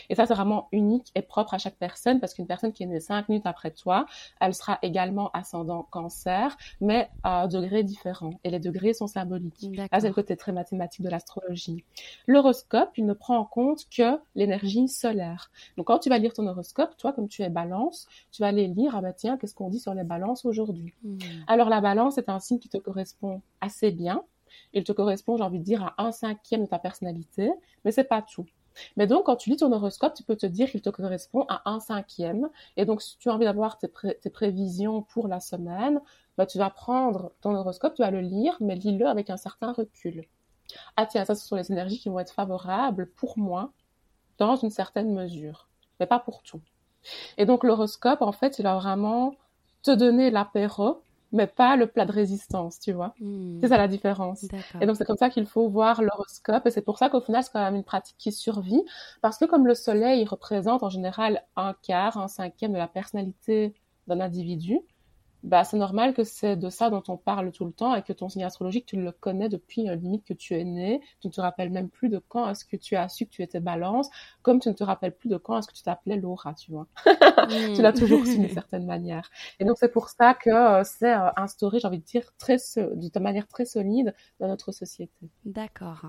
Et 0.10 0.16
ça, 0.16 0.26
c'est 0.26 0.34
vraiment 0.34 0.68
unique 0.72 1.12
et 1.16 1.22
propre 1.22 1.54
à 1.54 1.58
chaque 1.58 1.76
personne 1.76 2.20
parce 2.20 2.34
qu'une 2.34 2.48
personne 2.48 2.72
qui 2.72 2.84
est 2.84 2.88
née 2.88 3.00
cinq 3.00 3.30
minutes 3.30 3.46
après 3.46 3.72
toi, 3.72 4.06
elle 4.40 4.54
sera 4.54 4.80
également 4.82 5.32
ascendant 5.32 5.84
cancer, 5.84 6.58
mais 6.82 7.10
à 7.24 7.48
degrés 7.48 7.84
différents. 7.84 8.40
Et 8.44 8.50
les 8.50 8.60
degrés 8.60 8.94
sont 8.94 9.08
symboliques. 9.08 9.66
Là, 9.76 10.00
c'est 10.00 10.08
le 10.08 10.14
côté 10.14 10.36
très 10.36 10.52
mathématique 10.52 11.04
de 11.04 11.10
l'astrologie. 11.10 11.84
L'horoscope, 12.28 12.92
il 12.98 13.06
ne 13.06 13.14
prend 13.14 13.38
en 13.38 13.46
compte 13.46 13.86
que 13.90 14.20
l'énergie 14.36 14.88
solaire. 14.88 15.52
Donc, 15.78 15.88
quand 15.88 16.00
tu 16.00 16.10
vas 16.10 16.18
lire 16.18 16.34
ton 16.34 16.48
horoscope, 16.48 16.98
toi, 16.98 17.14
comme 17.14 17.28
tu 17.28 17.42
es 17.44 17.50
balance, 17.50 18.08
tu 18.32 18.42
vas 18.42 18.48
aller 18.48 18.68
lire, 18.68 18.96
ah 18.96 19.02
bah 19.02 19.14
tiens, 19.14 19.38
qu'est-ce 19.38 19.56
qu'on 19.56 19.70
dit 19.70 19.80
sur 19.80 19.94
les 19.94 20.04
balances 20.04 20.46
aujourd'hui? 20.46 20.94
Hmm. 21.04 21.18
Alors, 21.48 21.70
la 21.70 21.82
balance 21.82 22.18
est 22.18 22.30
un 22.30 22.40
signe 22.40 22.60
qui 22.60 22.70
te 22.70 22.78
correspond 22.78 23.42
assez 23.62 23.92
bien. 23.92 24.24
Il 24.74 24.84
te 24.84 24.92
correspond, 24.92 25.38
j'ai 25.38 25.44
envie 25.44 25.60
de 25.60 25.64
dire, 25.64 25.84
à 25.84 26.04
un 26.06 26.12
cinquième 26.12 26.62
de 26.62 26.68
ta 26.68 26.80
personnalité, 26.80 27.52
mais 27.84 27.92
c'est 27.92 28.06
pas 28.06 28.22
tout. 28.22 28.46
Mais 28.98 29.08
donc, 29.08 29.26
quand 29.26 29.36
tu 29.36 29.50
lis 29.50 29.58
ton 29.58 29.72
horoscope, 29.72 30.14
tu 30.14 30.24
peux 30.24 30.36
te 30.36 30.46
dire 30.46 30.70
qu'il 30.70 30.82
te 30.82 30.90
correspond 30.90 31.46
à 31.50 31.70
un 31.70 31.80
cinquième. 31.80 32.50
Et 32.78 32.86
donc, 32.86 33.02
si 33.02 33.18
tu 33.18 33.30
as 33.30 33.34
envie 33.34 33.46
d'avoir 33.46 33.78
tes, 33.78 33.88
prévisions 34.30 35.02
pour 35.02 35.28
la 35.28 35.40
semaine, 35.40 36.02
bah, 36.38 36.46
tu 36.46 36.58
vas 36.58 36.70
prendre 36.70 37.32
ton 37.42 37.56
horoscope, 37.56 37.94
tu 37.96 38.02
vas 38.02 38.12
le 38.12 38.22
lire, 38.22 38.58
mais 38.60 38.76
lis-le 38.76 39.08
avec 39.08 39.30
un 39.30 39.38
certain 39.38 39.72
recul. 39.72 40.26
Ah 40.98 41.06
tiens, 41.06 41.26
ça, 41.26 41.36
ce 41.36 41.48
sont 41.48 41.56
les 41.56 41.72
énergies 41.72 42.00
qui 42.00 42.10
vont 42.10 42.20
être 42.20 42.34
favorables 42.34 43.10
pour 43.12 43.38
moi 43.38 43.72
dans 44.38 44.56
une 44.56 44.72
certaine 44.72 45.14
mesure, 45.14 45.70
mais 46.00 46.08
pas 46.08 46.20
pour 46.20 46.42
tout. 46.44 46.62
Et 47.38 47.46
donc, 47.46 47.64
l'horoscope, 47.64 48.22
en 48.22 48.32
fait, 48.32 48.60
il 48.60 48.64
va 48.64 48.76
vraiment 48.76 49.36
te 49.84 49.92
donner 49.92 50.32
l'apéro 50.32 51.04
mais 51.36 51.48
pas 51.48 51.76
le 51.76 51.88
plat 51.88 52.06
de 52.06 52.12
résistance, 52.12 52.80
tu 52.80 52.94
vois. 52.94 53.14
Hmm. 53.20 53.60
C'est 53.62 53.68
ça 53.68 53.78
la 53.78 53.88
différence. 53.88 54.46
Et 54.82 54.86
donc 54.86 54.96
c'est 54.96 55.06
comme 55.06 55.18
ça 55.18 55.30
qu'il 55.30 55.46
faut 55.46 55.68
voir 55.70 56.02
l'horoscope 56.02 56.66
et 56.66 56.72
c'est 56.72 56.82
pour 56.82 56.98
ça 56.98 57.10
qu'au 57.10 57.22
final 57.22 57.44
c'est 57.44 57.52
quand 57.52 57.64
même 57.64 57.76
une 57.76 57.84
pratique 57.84 58.18
qui 58.18 58.32
survit 58.32 58.82
parce 59.22 59.38
que 59.38 59.46
comme 59.46 59.68
le 59.68 59.76
soleil 59.76 60.26
représente 60.26 60.84
en 60.84 60.90
général 60.90 61.44
un 61.56 61.74
quart, 61.74 62.18
un 62.18 62.28
cinquième 62.28 62.74
de 62.74 62.78
la 62.78 62.88
personnalité 62.88 63.74
d'un 64.08 64.20
individu, 64.20 64.80
bah, 65.46 65.64
c'est 65.64 65.78
normal 65.78 66.16
que 66.16 66.24
c'est 66.24 66.56
de 66.56 66.70
ça 66.72 66.90
dont 66.90 67.04
on 67.08 67.18
parle 67.18 67.52
tout 67.52 67.66
le 67.66 67.72
temps 67.72 67.94
et 67.94 68.02
que 68.02 68.14
ton 68.14 68.30
signe 68.30 68.44
astrologique, 68.44 68.88
tu 68.88 69.00
le 69.00 69.12
connais 69.12 69.48
depuis 69.48 69.88
euh, 69.88 69.96
limite 69.96 70.26
que 70.26 70.34
tu 70.34 70.56
es 70.56 70.64
né. 70.64 71.02
Tu 71.22 71.28
ne 71.28 71.32
te 71.32 71.40
rappelles 71.40 71.70
même 71.70 71.88
plus 71.88 72.10
de 72.10 72.18
quand 72.18 72.50
est-ce 72.50 72.66
que 72.66 72.76
tu 72.76 72.96
as 72.96 73.08
su 73.10 73.28
que 73.28 73.30
tu 73.30 73.44
étais 73.44 73.60
balance, 73.60 74.10
comme 74.42 74.60
tu 74.60 74.70
ne 74.70 74.74
te 74.74 74.84
rappelles 74.84 75.16
plus 75.16 75.30
de 75.30 75.38
quand 75.38 75.60
est-ce 75.60 75.68
que 75.68 75.74
tu 75.74 75.84
t'appelais 75.84 76.18
Laura, 76.18 76.56
tu 76.56 76.72
vois. 76.72 76.88
tu 77.76 77.82
l'as 77.84 77.94
toujours 77.94 78.26
su 78.26 78.40
d'une 78.40 78.50
certaine 78.50 78.88
manière. 78.88 79.30
Et 79.60 79.66
donc, 79.66 79.78
c'est 79.80 79.92
pour 79.92 80.10
ça 80.10 80.34
que 80.34 80.50
euh, 80.50 80.84
c'est 80.84 81.14
euh, 81.14 81.30
instauré, 81.38 81.80
j'ai 81.80 81.88
envie 81.88 82.00
de 82.00 82.04
dire, 82.04 82.24
très, 82.40 82.56
de 82.56 83.20
manière 83.20 83.48
très 83.48 83.66
solide 83.66 84.16
dans 84.40 84.48
notre 84.48 84.72
société. 84.72 85.30
D'accord. 85.46 86.08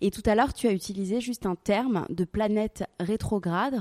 Et 0.00 0.12
tout 0.12 0.22
à 0.26 0.36
l'heure, 0.36 0.54
tu 0.54 0.68
as 0.68 0.72
utilisé 0.72 1.20
juste 1.20 1.44
un 1.44 1.56
terme 1.56 2.06
de 2.08 2.24
planète 2.24 2.84
rétrograde. 3.00 3.80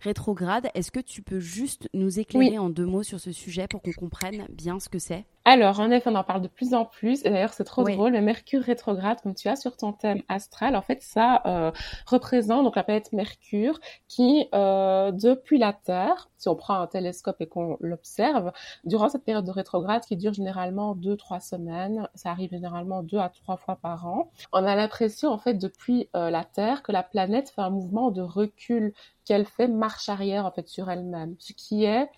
Rétrograde, 0.00 0.68
est-ce 0.74 0.90
que 0.90 1.00
tu 1.00 1.20
peux 1.20 1.40
juste 1.40 1.90
nous 1.92 2.18
éclairer 2.18 2.58
en 2.58 2.70
deux 2.70 2.86
mots 2.86 3.02
sur 3.02 3.20
ce 3.20 3.32
sujet 3.32 3.68
pour 3.68 3.82
qu'on 3.82 3.92
comprenne 3.92 4.45
bien 4.48 4.80
ce 4.80 4.88
que 4.88 4.98
c'est 4.98 5.26
alors, 5.48 5.78
en 5.78 5.92
effet, 5.92 6.10
on 6.10 6.16
en 6.16 6.24
parle 6.24 6.42
de 6.42 6.48
plus 6.48 6.74
en 6.74 6.84
plus. 6.84 7.24
Et 7.24 7.30
d'ailleurs, 7.30 7.52
c'est 7.52 7.62
trop 7.62 7.84
drôle. 7.84 8.14
Le 8.14 8.20
Mercure 8.20 8.62
rétrograde, 8.62 9.20
comme 9.22 9.36
tu 9.36 9.46
as 9.46 9.54
sur 9.54 9.76
ton 9.76 9.92
thème 9.92 10.20
astral, 10.28 10.74
en 10.74 10.82
fait, 10.82 11.00
ça 11.02 11.40
euh, 11.46 11.70
représente 12.04 12.64
donc 12.64 12.74
la 12.74 12.82
planète 12.82 13.12
Mercure 13.12 13.78
qui, 14.08 14.48
euh, 14.52 15.12
depuis 15.12 15.58
la 15.58 15.72
Terre, 15.72 16.30
si 16.36 16.48
on 16.48 16.56
prend 16.56 16.80
un 16.80 16.88
télescope 16.88 17.36
et 17.38 17.46
qu'on 17.46 17.76
l'observe, 17.78 18.50
durant 18.82 19.08
cette 19.08 19.22
période 19.22 19.44
de 19.44 19.52
rétrograde 19.52 20.02
qui 20.02 20.16
dure 20.16 20.32
généralement 20.32 20.96
deux, 20.96 21.16
trois 21.16 21.38
semaines, 21.38 22.08
ça 22.16 22.32
arrive 22.32 22.50
généralement 22.50 23.04
deux 23.04 23.18
à 23.18 23.28
trois 23.28 23.56
fois 23.56 23.76
par 23.76 24.04
an, 24.08 24.32
on 24.52 24.64
a 24.64 24.74
l'impression, 24.74 25.30
en 25.30 25.38
fait, 25.38 25.54
depuis 25.54 26.08
euh, 26.16 26.28
la 26.28 26.42
Terre, 26.42 26.82
que 26.82 26.90
la 26.90 27.04
planète 27.04 27.50
fait 27.50 27.62
un 27.62 27.70
mouvement 27.70 28.10
de 28.10 28.20
recul, 28.20 28.94
qu'elle 29.24 29.46
fait 29.46 29.68
marche 29.68 30.08
arrière, 30.08 30.44
en 30.44 30.50
fait, 30.50 30.66
sur 30.66 30.90
elle-même, 30.90 31.36
ce 31.38 31.52
qui 31.52 31.84
est 31.84 32.08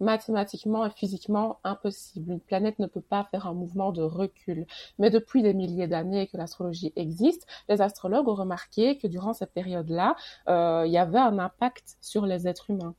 mathématiquement 0.00 0.84
et 0.86 0.90
physiquement 0.90 1.58
impossible. 1.64 2.32
Une 2.32 2.40
planète 2.40 2.78
ne 2.78 2.86
peut 2.86 3.00
pas 3.00 3.24
faire 3.30 3.46
un 3.46 3.54
mouvement 3.54 3.92
de 3.92 4.02
recul. 4.02 4.66
Mais 4.98 5.10
depuis 5.10 5.42
des 5.42 5.54
milliers 5.54 5.88
d'années 5.88 6.26
que 6.26 6.36
l'astrologie 6.36 6.92
existe, 6.96 7.46
les 7.68 7.80
astrologues 7.80 8.28
ont 8.28 8.34
remarqué 8.34 8.98
que 8.98 9.06
durant 9.06 9.32
cette 9.32 9.52
période-là, 9.52 10.16
euh, 10.48 10.84
il 10.86 10.92
y 10.92 10.98
avait 10.98 11.18
un 11.18 11.38
impact 11.38 11.96
sur 12.00 12.26
les 12.26 12.48
êtres 12.48 12.70
humains. 12.70 12.94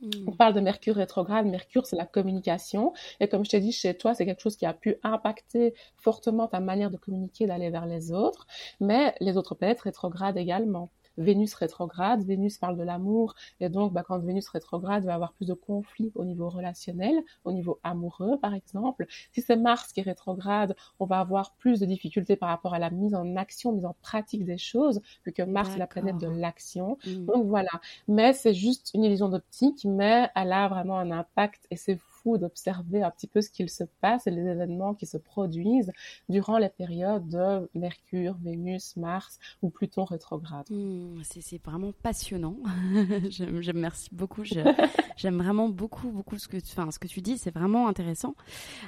Hmm. 0.00 0.28
On 0.28 0.32
parle 0.32 0.54
de 0.54 0.60
Mercure 0.60 0.96
rétrograde. 0.96 1.46
Mercure, 1.46 1.86
c'est 1.86 1.96
la 1.96 2.06
communication. 2.06 2.92
Et 3.20 3.28
comme 3.28 3.44
je 3.44 3.50
t'ai 3.50 3.60
dit, 3.60 3.72
chez 3.72 3.96
toi, 3.96 4.14
c'est 4.14 4.26
quelque 4.26 4.42
chose 4.42 4.56
qui 4.56 4.66
a 4.66 4.74
pu 4.74 4.96
impacter 5.02 5.74
fortement 5.96 6.46
ta 6.46 6.60
manière 6.60 6.90
de 6.90 6.96
communiquer, 6.96 7.46
d'aller 7.46 7.70
vers 7.70 7.86
les 7.86 8.12
autres. 8.12 8.46
Mais 8.80 9.14
les 9.20 9.36
autres 9.36 9.54
planètes 9.54 9.80
rétrogrades 9.80 10.36
également. 10.36 10.90
Vénus 11.18 11.54
rétrograde. 11.54 12.24
Vénus 12.24 12.58
parle 12.58 12.76
de 12.76 12.82
l'amour 12.82 13.34
et 13.60 13.68
donc 13.68 13.92
bah, 13.92 14.02
quand 14.06 14.18
Vénus 14.18 14.48
rétrograde, 14.48 15.02
il 15.02 15.06
va 15.06 15.12
y 15.12 15.14
avoir 15.14 15.32
plus 15.32 15.46
de 15.46 15.54
conflits 15.54 16.12
au 16.14 16.24
niveau 16.24 16.48
relationnel, 16.48 17.14
au 17.44 17.52
niveau 17.52 17.78
amoureux 17.82 18.38
par 18.40 18.54
exemple. 18.54 19.06
Si 19.32 19.42
c'est 19.42 19.56
Mars 19.56 19.92
qui 19.92 20.00
est 20.00 20.04
rétrograde, 20.04 20.74
on 20.98 21.06
va 21.06 21.20
avoir 21.20 21.54
plus 21.54 21.80
de 21.80 21.86
difficultés 21.86 22.36
par 22.36 22.48
rapport 22.48 22.74
à 22.74 22.78
la 22.78 22.90
mise 22.90 23.14
en 23.14 23.36
action, 23.36 23.72
mise 23.72 23.84
en 23.84 23.96
pratique 24.00 24.44
des 24.44 24.58
choses, 24.58 25.00
vu 25.26 25.32
que 25.32 25.42
Mars 25.42 25.74
est 25.74 25.78
la 25.78 25.86
planète 25.86 26.18
de 26.18 26.28
l'action. 26.28 26.98
Mmh. 27.06 27.26
Donc 27.26 27.46
voilà. 27.46 27.70
Mais 28.06 28.32
c'est 28.32 28.54
juste 28.54 28.90
une 28.94 29.04
illusion 29.04 29.28
d'optique, 29.28 29.84
mais 29.84 30.28
elle 30.34 30.52
a 30.52 30.68
vraiment 30.68 30.98
un 30.98 31.10
impact 31.10 31.66
et 31.70 31.76
c'est 31.76 31.98
d'observer 32.26 33.02
un 33.02 33.10
petit 33.10 33.26
peu 33.26 33.40
ce 33.40 33.50
qu'il 33.50 33.70
se 33.70 33.84
passe 34.00 34.26
et 34.26 34.30
les 34.30 34.46
événements 34.46 34.94
qui 34.94 35.06
se 35.06 35.16
produisent 35.16 35.92
durant 36.28 36.58
les 36.58 36.68
périodes 36.68 37.28
de 37.28 37.68
Mercure, 37.74 38.36
Vénus, 38.42 38.96
Mars 38.96 39.38
ou 39.62 39.70
Pluton 39.70 40.04
rétrograde. 40.04 40.66
Hmm, 40.70 41.20
c'est 41.22 41.62
vraiment 41.64 41.92
passionnant. 42.02 42.56
J'aime 43.30 43.78
merci 43.78 44.08
beaucoup. 44.12 44.42
J'aime 45.16 45.38
vraiment 45.38 45.68
beaucoup, 45.68 46.10
beaucoup 46.10 46.38
ce 46.38 46.48
que, 46.48 46.56
enfin, 46.56 46.90
ce 46.90 46.98
que 46.98 47.08
tu 47.08 47.20
dis. 47.20 47.38
C'est 47.38 47.52
vraiment 47.52 47.88
intéressant. 47.88 48.34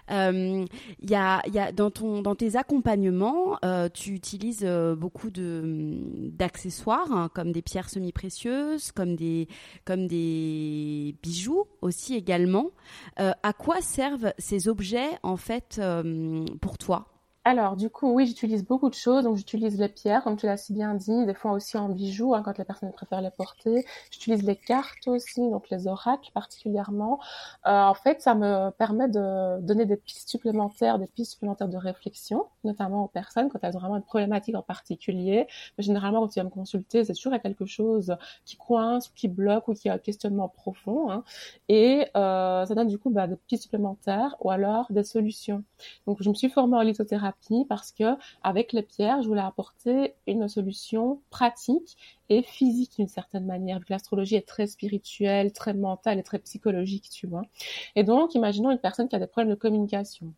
Il 0.09 0.15
euh, 0.15 0.65
y, 1.03 1.15
a, 1.15 1.43
y 1.49 1.59
a 1.59 1.73
dans, 1.73 1.91
ton, 1.91 2.23
dans 2.23 2.35
tes 2.35 2.57
accompagnements, 2.57 3.59
euh, 3.65 3.89
tu 3.93 4.13
utilises 4.13 4.63
euh, 4.63 4.95
beaucoup 4.95 5.31
d'accessoires 5.31 7.13
hein, 7.13 7.31
comme 7.35 7.53
des 7.53 7.63
pierres 7.63 7.89
semi-précieuses, 7.91 8.93
comme 8.93 9.17
des, 9.17 9.49
comme 9.85 10.07
des 10.07 11.17
bijoux 11.23 11.67
aussi 11.83 12.15
également. 12.15 12.71
Euh, 13.19 13.33
à 13.43 13.53
quoi 13.53 13.81
servent 13.81 14.33
ces 14.39 14.69
objets 14.69 15.11
en 15.23 15.37
fait 15.37 15.79
euh, 15.79 16.45
pour 16.61 16.79
toi? 16.79 17.07
Alors, 17.51 17.75
du 17.75 17.91
coup, 17.91 18.13
oui, 18.13 18.27
j'utilise 18.29 18.65
beaucoup 18.65 18.89
de 18.89 18.95
choses. 18.95 19.25
Donc, 19.25 19.37
j'utilise 19.37 19.77
les 19.77 19.89
pierres, 19.89 20.23
comme 20.23 20.37
tu 20.37 20.47
l'as 20.47 20.57
si 20.57 20.73
bien 20.73 20.95
dit, 20.95 21.27
des 21.27 21.35
fois 21.35 21.51
aussi 21.51 21.77
en 21.77 21.89
bijoux, 21.89 22.33
hein, 22.33 22.43
quand 22.45 22.57
les 22.59 22.65
personnes 22.65 22.93
préfèrent 22.93 23.23
les 23.23 23.33
porter. 23.33 23.85
J'utilise 24.13 24.45
les 24.45 24.55
cartes 24.55 25.09
aussi, 25.09 25.41
donc 25.51 25.69
les 25.69 25.89
oracles 25.89 26.31
particulièrement. 26.33 27.19
Euh, 27.67 27.71
en 27.71 27.95
fait, 27.95 28.23
ça 28.23 28.37
me 28.37 28.71
permet 28.71 29.09
de 29.09 29.61
donner 29.63 29.85
des 29.85 29.97
pistes 29.97 30.29
supplémentaires, 30.29 31.01
des 31.01 31.09
pistes 31.09 31.33
supplémentaires 31.33 31.69
de 31.69 31.77
réflexion, 31.77 32.47
notamment 32.63 33.03
aux 33.03 33.09
personnes 33.09 33.49
quand 33.49 33.59
elles 33.63 33.77
ont 33.77 33.81
vraiment 33.81 33.97
une 33.97 34.05
problématique 34.05 34.55
en 34.55 34.63
particulier. 34.63 35.49
Mais 35.77 35.83
généralement, 35.83 36.21
quand 36.21 36.29
tu 36.29 36.35
viens 36.35 36.45
me 36.45 36.51
consulter, 36.51 37.05
c'est 37.05 37.15
toujours 37.15 37.33
quelque 37.43 37.67
chose 37.67 38.15
qui 38.45 38.59
coince, 38.59 39.09
qui 39.09 39.27
bloque 39.27 39.67
ou 39.67 39.75
qui 39.75 39.89
a 39.89 39.95
un 39.95 39.99
questionnement 39.99 40.49
profond. 40.49 41.11
Hein. 41.11 41.25
Et 41.69 42.07
euh, 42.17 42.65
ça 42.65 42.75
donne 42.77 42.87
du 42.87 42.99
coup 42.99 43.11
bah, 43.11 43.27
des 43.27 43.37
pistes 43.49 43.65
supplémentaires 43.65 44.37
ou 44.39 44.51
alors 44.53 44.87
des 44.91 45.03
solutions. 45.03 45.65
Donc, 46.07 46.23
je 46.23 46.29
me 46.29 46.35
suis 46.35 46.49
formée 46.49 46.77
en 46.77 46.83
lithothérapie 46.83 47.40
parce 47.69 47.93
que 47.93 48.17
avec 48.43 48.73
les 48.73 48.83
pierres, 48.83 49.23
je 49.23 49.29
voulais 49.29 49.41
apporter 49.41 50.15
une 50.27 50.49
solution 50.49 51.21
pratique 51.31 51.97
et 52.29 52.43
physique 52.43 52.93
d'une 52.97 53.09
certaine 53.09 53.47
manière, 53.47 53.79
vu 53.79 53.85
que 53.87 53.93
l'astrologie 53.93 54.37
est 54.37 54.47
très 54.47 54.67
spirituelle, 54.67 55.53
très 55.53 55.75
mentale 55.75 56.19
et 56.19 56.23
très 56.23 56.39
psychologique, 56.39 57.09
tu 57.11 57.27
vois. 57.27 57.43
Et 57.97 58.05
donc, 58.05 58.35
imaginons 58.35 58.71
une 58.71 58.79
personne 58.79 59.09
qui 59.09 59.17
a 59.17 59.19
des 59.19 59.27
problèmes 59.27 59.51
de 59.51 59.59
communication 59.59 60.33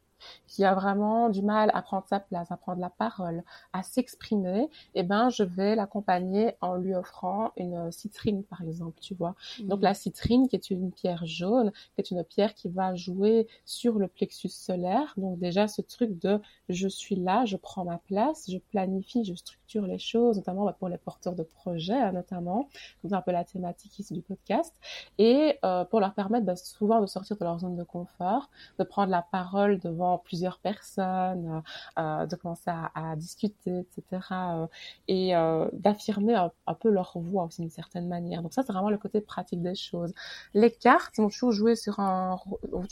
qui 0.46 0.64
a 0.64 0.74
vraiment 0.74 1.28
du 1.28 1.42
mal 1.42 1.70
à 1.74 1.82
prendre 1.82 2.06
sa 2.06 2.20
place, 2.20 2.50
à 2.50 2.56
prendre 2.56 2.80
la 2.80 2.90
parole, 2.90 3.42
à 3.72 3.82
s'exprimer, 3.82 4.68
eh 4.94 5.02
ben, 5.02 5.30
je 5.30 5.42
vais 5.42 5.74
l'accompagner 5.74 6.54
en 6.60 6.76
lui 6.76 6.94
offrant 6.94 7.52
une 7.56 7.90
citrine, 7.90 8.44
par 8.44 8.62
exemple, 8.62 8.98
tu 9.00 9.14
vois. 9.14 9.34
Donc, 9.60 9.78
mhm. 9.78 9.84
la 9.84 9.94
citrine, 9.94 10.48
qui 10.48 10.56
est 10.56 10.70
une 10.70 10.92
pierre 10.92 11.24
jaune, 11.26 11.72
qui 11.94 12.00
est 12.00 12.10
une 12.10 12.24
pierre 12.24 12.54
qui 12.54 12.68
va 12.68 12.94
jouer 12.94 13.46
sur 13.64 13.98
le 13.98 14.08
plexus 14.08 14.48
solaire. 14.48 15.14
Donc, 15.16 15.38
déjà, 15.38 15.68
ce 15.68 15.82
truc 15.82 16.18
de 16.18 16.40
je 16.68 16.88
suis 16.88 17.16
là, 17.16 17.44
je 17.44 17.56
prends 17.56 17.84
ma 17.84 17.98
place, 17.98 18.50
je 18.50 18.58
planifie, 18.58 19.24
je 19.24 19.34
structure 19.34 19.86
les 19.86 19.98
choses, 19.98 20.36
notamment 20.36 20.64
bah, 20.64 20.76
pour 20.78 20.88
les 20.88 20.98
porteurs 20.98 21.34
de 21.34 21.42
projets, 21.42 21.94
hein, 21.94 22.12
notamment, 22.12 22.68
comme 23.00 23.14
un 23.14 23.22
peu 23.22 23.32
la 23.32 23.44
thématique 23.44 23.98
ici 23.98 24.14
du 24.14 24.22
podcast, 24.22 24.74
et 25.18 25.58
euh, 25.64 25.84
pour 25.84 26.00
leur 26.00 26.14
permettre 26.14 26.44
bah, 26.44 26.56
souvent 26.56 27.00
de 27.00 27.06
sortir 27.06 27.36
de 27.36 27.44
leur 27.44 27.58
zone 27.58 27.76
de 27.76 27.84
confort, 27.84 28.50
de 28.78 28.84
prendre 28.84 29.10
la 29.10 29.22
parole 29.22 29.78
devant 29.78 30.11
plusieurs 30.18 30.58
personnes, 30.58 31.62
euh, 31.98 32.00
euh, 32.02 32.26
de 32.26 32.36
commencer 32.36 32.70
à, 32.70 33.16
discuter, 33.16 33.80
etc. 33.80 34.68
et 35.08 35.34
euh, 35.36 35.68
d'affirmer 35.72 36.34
un, 36.34 36.74
peu 36.74 36.90
leur 36.90 37.12
voix 37.16 37.44
aussi 37.44 37.62
d'une 37.62 37.70
certaine 37.70 38.08
manière. 38.08 38.42
Donc 38.42 38.52
ça, 38.52 38.62
c'est 38.62 38.72
vraiment 38.72 38.90
le 38.90 38.98
côté 38.98 39.20
pratique 39.20 39.62
des 39.62 39.74
choses. 39.74 40.14
Les 40.54 40.70
cartes 40.70 41.16
vont 41.18 41.28
toujours 41.28 41.52
jouer 41.52 41.76
sur 41.76 42.00
un, 42.00 42.38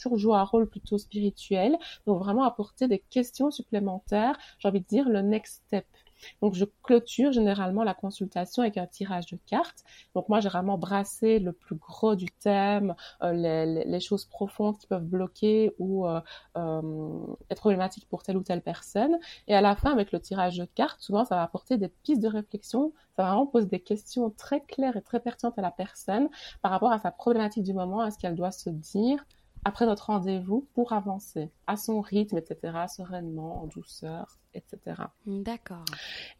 toujours 0.00 0.36
un 0.36 0.44
rôle 0.44 0.68
plutôt 0.68 0.98
spirituel, 0.98 1.76
donc 2.06 2.18
vraiment 2.18 2.44
apporter 2.44 2.88
des 2.88 2.98
questions 2.98 3.50
supplémentaires. 3.50 4.38
J'ai 4.58 4.68
envie 4.68 4.80
de 4.80 4.86
dire 4.86 5.08
le 5.08 5.22
next 5.22 5.62
step. 5.66 5.86
Donc, 6.42 6.54
je 6.54 6.64
clôture 6.82 7.32
généralement 7.32 7.84
la 7.84 7.94
consultation 7.94 8.62
avec 8.62 8.76
un 8.76 8.86
tirage 8.86 9.26
de 9.26 9.38
cartes. 9.46 9.84
Donc, 10.14 10.28
moi, 10.28 10.40
j'ai 10.40 10.48
vraiment 10.48 10.78
brassé 10.78 11.38
le 11.38 11.52
plus 11.52 11.76
gros 11.76 12.14
du 12.14 12.26
thème, 12.26 12.94
euh, 13.22 13.32
les, 13.32 13.84
les, 13.84 14.00
choses 14.00 14.24
profondes 14.24 14.78
qui 14.78 14.86
peuvent 14.86 15.04
bloquer 15.04 15.72
ou 15.78 16.06
euh, 16.06 16.20
euh, 16.56 17.36
être 17.50 17.60
problématiques 17.60 18.08
pour 18.08 18.22
telle 18.22 18.36
ou 18.36 18.42
telle 18.42 18.62
personne. 18.62 19.18
Et 19.48 19.54
à 19.54 19.60
la 19.60 19.76
fin, 19.76 19.92
avec 19.92 20.12
le 20.12 20.20
tirage 20.20 20.56
de 20.58 20.64
cartes, 20.64 21.00
souvent, 21.00 21.24
ça 21.24 21.36
va 21.36 21.42
apporter 21.42 21.76
des 21.76 21.88
pistes 21.88 22.22
de 22.22 22.28
réflexion. 22.28 22.92
Ça 23.16 23.22
va 23.22 23.30
vraiment 23.30 23.46
poser 23.46 23.66
des 23.66 23.80
questions 23.80 24.30
très 24.30 24.60
claires 24.62 24.96
et 24.96 25.02
très 25.02 25.20
pertinentes 25.20 25.58
à 25.58 25.62
la 25.62 25.70
personne 25.70 26.28
par 26.62 26.70
rapport 26.70 26.92
à 26.92 26.98
sa 26.98 27.10
problématique 27.10 27.62
du 27.62 27.74
moment, 27.74 28.00
à 28.00 28.10
ce 28.10 28.18
qu'elle 28.18 28.34
doit 28.34 28.52
se 28.52 28.70
dire 28.70 29.24
après 29.64 29.86
notre 29.86 30.06
rendez-vous 30.06 30.66
pour 30.74 30.92
avancer 30.92 31.50
à 31.66 31.76
son 31.76 32.00
rythme, 32.00 32.38
etc., 32.38 32.86
sereinement, 32.88 33.62
en 33.62 33.66
douceur, 33.66 34.38
etc. 34.54 35.02
D'accord. 35.26 35.84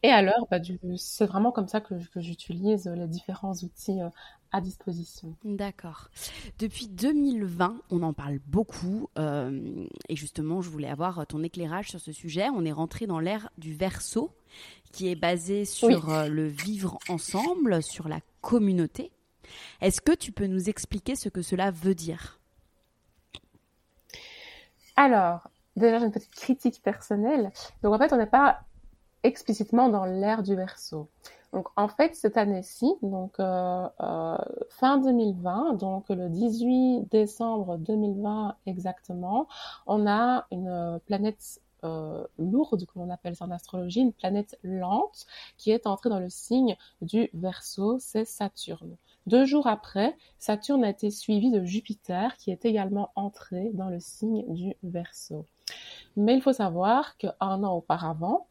Et 0.03 0.11
alors, 0.11 0.47
bah, 0.51 0.59
c'est 0.97 1.27
vraiment 1.27 1.53
comme 1.53 1.69
ça 1.69 1.81
que, 1.81 1.95
j'utilise 2.17 2.87
les 2.87 3.07
différents 3.07 3.55
outils 3.55 4.01
euh, 4.01 4.09
à 4.53 4.61
disposition. 4.61 5.37
D'accord. 5.45 6.09
Depuis 6.59 6.89
2020, 6.89 7.83
on 7.91 8.03
en 8.03 8.13
parle 8.13 8.39
beaucoup 8.47 9.09
euh, 9.19 9.87
et 10.09 10.17
justement, 10.17 10.61
je 10.61 10.71
voulais 10.71 10.89
avoir 10.89 11.27
ton 11.27 11.43
éclairage 11.43 11.91
sur 11.91 12.01
ce 12.01 12.13
sujet. 12.13 12.49
On 12.55 12.65
est 12.65 12.73
rentré 12.73 13.07
dans 13.07 13.21
l'ère 13.21 13.51
du 13.59 13.75
verso 13.75 14.31
qui 14.93 15.09
est 15.09 15.17
basé 15.17 15.65
sur 15.65 16.11
euh, 16.11 16.29
le 16.29 16.47
vivre 16.47 16.99
ensemble, 17.09 17.83
sur 17.83 18.09
la 18.09 18.21
communauté. 18.41 19.13
Est-ce 19.81 20.01
que 20.01 20.15
tu 20.15 20.33
peux 20.33 20.47
nous 20.47 20.69
expliquer 20.69 21.17
ce 21.17 21.29
que 21.29 21.43
cela 21.43 21.71
veut 21.71 21.95
dire? 21.95 22.41
Alors, 24.97 25.49
déjà, 25.81 25.99
une 25.99 26.13
petite 26.13 26.35
critique 26.35 26.83
personnelle. 26.83 27.51
Donc, 27.83 27.95
en 27.95 27.99
fait, 27.99 28.13
on 28.13 28.17
n'est 28.17 28.27
pas 28.27 28.61
explicitement 29.23 29.89
dans 29.89 30.05
l'ère 30.05 30.43
du 30.43 30.55
verso. 30.55 31.09
Donc 31.53 31.67
en 31.77 31.89
fait, 31.89 32.15
cette 32.15 32.37
année-ci, 32.37 32.87
donc 33.03 33.41
euh, 33.41 33.89
euh, 34.01 34.39
fin 34.69 34.99
2020, 34.99 35.75
donc 35.75 36.09
le 36.09 36.29
18 36.29 37.11
décembre 37.11 37.77
2020 37.77 38.55
exactement, 38.67 39.49
on 39.87 40.07
a 40.07 40.47
une 40.53 41.01
planète 41.07 41.61
euh, 41.83 42.25
lourde, 42.39 42.85
comme 42.87 43.03
on 43.03 43.11
appelle 43.11 43.35
ça 43.35 43.47
en 43.47 43.51
astrologie, 43.51 44.01
une 44.01 44.13
planète 44.13 44.59
lente 44.63 45.27
qui 45.57 45.71
est 45.73 45.87
entrée 45.87 46.11
dans 46.11 46.21
le 46.21 46.29
signe 46.29 46.77
du 47.01 47.31
Verseau, 47.33 47.99
c'est 47.99 48.27
Saturne. 48.27 48.97
Deux 49.27 49.45
jours 49.45 49.67
après, 49.67 50.17
Saturne 50.39 50.85
a 50.85 50.91
été 50.91 51.11
suivi 51.11 51.51
de 51.51 51.65
Jupiter 51.65 52.37
qui 52.37 52.51
est 52.53 52.65
également 52.65 53.11
entré 53.17 53.71
dans 53.75 53.89
le 53.89 53.99
signe 53.99 54.45
du 54.53 54.75
Verseau. 54.83 55.47
Mais 56.17 56.35
il 56.35 56.43
faut 56.43 56.53
savoir 56.53 57.17
qu'un 57.17 57.35
an 57.41 57.73
auparavant, 57.73 58.47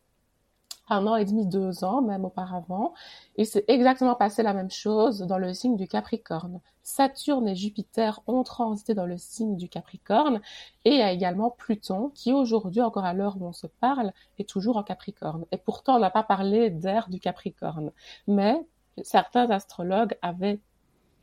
un 0.89 1.05
an 1.05 1.15
et 1.15 1.25
demi, 1.25 1.45
deux 1.45 1.83
ans 1.83 2.01
même 2.01 2.25
auparavant, 2.25 2.93
il 3.35 3.45
s'est 3.45 3.65
exactement 3.67 4.15
passé 4.15 4.43
la 4.43 4.53
même 4.53 4.71
chose 4.71 5.19
dans 5.21 5.37
le 5.37 5.53
signe 5.53 5.75
du 5.75 5.87
Capricorne. 5.87 6.59
Saturne 6.81 7.47
et 7.47 7.55
Jupiter 7.55 8.21
ont 8.25 8.43
transité 8.43 8.95
dans 8.95 9.05
le 9.05 9.17
signe 9.17 9.55
du 9.55 9.69
Capricorne 9.69 10.41
et 10.85 10.91
il 10.91 10.97
y 10.97 11.03
a 11.03 11.11
également 11.11 11.51
Pluton 11.51 12.09
qui 12.15 12.33
aujourd'hui, 12.33 12.81
encore 12.81 13.05
à 13.05 13.13
l'heure 13.13 13.37
où 13.39 13.45
on 13.45 13.53
se 13.53 13.67
parle, 13.67 14.11
est 14.39 14.49
toujours 14.49 14.77
en 14.77 14.83
Capricorne. 14.83 15.45
Et 15.51 15.57
pourtant, 15.57 15.97
on 15.97 15.99
n'a 15.99 16.09
pas 16.09 16.23
parlé 16.23 16.71
d'ère 16.71 17.09
du 17.09 17.19
Capricorne. 17.19 17.91
Mais 18.27 18.59
certains 19.03 19.49
astrologues 19.51 20.17
avaient 20.21 20.59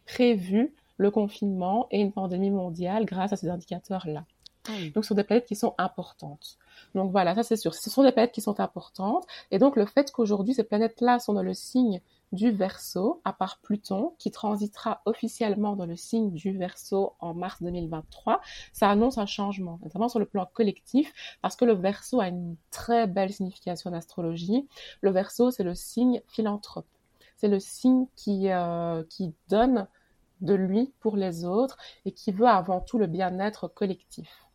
prévu 0.06 0.74
le 0.96 1.10
confinement 1.10 1.88
et 1.90 2.00
une 2.00 2.12
pandémie 2.12 2.50
mondiale 2.50 3.04
grâce 3.04 3.32
à 3.32 3.36
ces 3.36 3.48
indicateurs-là. 3.48 4.24
Ah 4.68 4.72
Donc, 4.94 5.04
ce 5.04 5.08
sont 5.08 5.14
des 5.14 5.24
planètes 5.24 5.46
qui 5.46 5.56
sont 5.56 5.74
importantes. 5.78 6.58
Donc 6.94 7.10
voilà, 7.10 7.34
ça 7.34 7.42
c'est 7.42 7.56
sûr. 7.56 7.74
Ce 7.74 7.90
sont 7.90 8.02
des 8.02 8.12
planètes 8.12 8.32
qui 8.32 8.40
sont 8.40 8.60
importantes. 8.60 9.26
Et 9.50 9.58
donc 9.58 9.76
le 9.76 9.86
fait 9.86 10.10
qu'aujourd'hui 10.12 10.54
ces 10.54 10.64
planètes-là 10.64 11.18
sont 11.18 11.34
dans 11.34 11.42
le 11.42 11.54
signe 11.54 12.00
du 12.32 12.50
Verseau, 12.50 13.20
à 13.24 13.32
part 13.32 13.58
Pluton, 13.62 14.14
qui 14.18 14.30
transitera 14.30 15.00
officiellement 15.04 15.76
dans 15.76 15.86
le 15.86 15.96
signe 15.96 16.32
du 16.32 16.56
Verseau 16.56 17.12
en 17.20 17.34
mars 17.34 17.62
2023, 17.62 18.40
ça 18.72 18.90
annonce 18.90 19.18
un 19.18 19.26
changement, 19.26 19.78
notamment 19.82 20.08
sur 20.08 20.18
le 20.18 20.26
plan 20.26 20.48
collectif, 20.52 21.12
parce 21.40 21.54
que 21.54 21.64
le 21.64 21.74
Verseau 21.74 22.20
a 22.20 22.28
une 22.28 22.56
très 22.70 23.06
belle 23.06 23.32
signification 23.32 23.90
en 23.90 23.94
astrologie. 23.94 24.66
Le 25.02 25.10
Verseau, 25.10 25.50
c'est 25.50 25.62
le 25.62 25.74
signe 25.74 26.20
philanthrope. 26.26 26.86
C'est 27.36 27.48
le 27.48 27.60
signe 27.60 28.06
qui, 28.16 28.50
euh, 28.50 29.04
qui 29.08 29.34
donne 29.48 29.86
de 30.40 30.54
lui 30.54 30.92
pour 31.00 31.16
les 31.16 31.44
autres 31.44 31.78
et 32.04 32.12
qui 32.12 32.32
veut 32.32 32.48
avant 32.48 32.80
tout 32.80 32.98
le 32.98 33.06
bien-être 33.06 33.68
collectif 33.68 34.45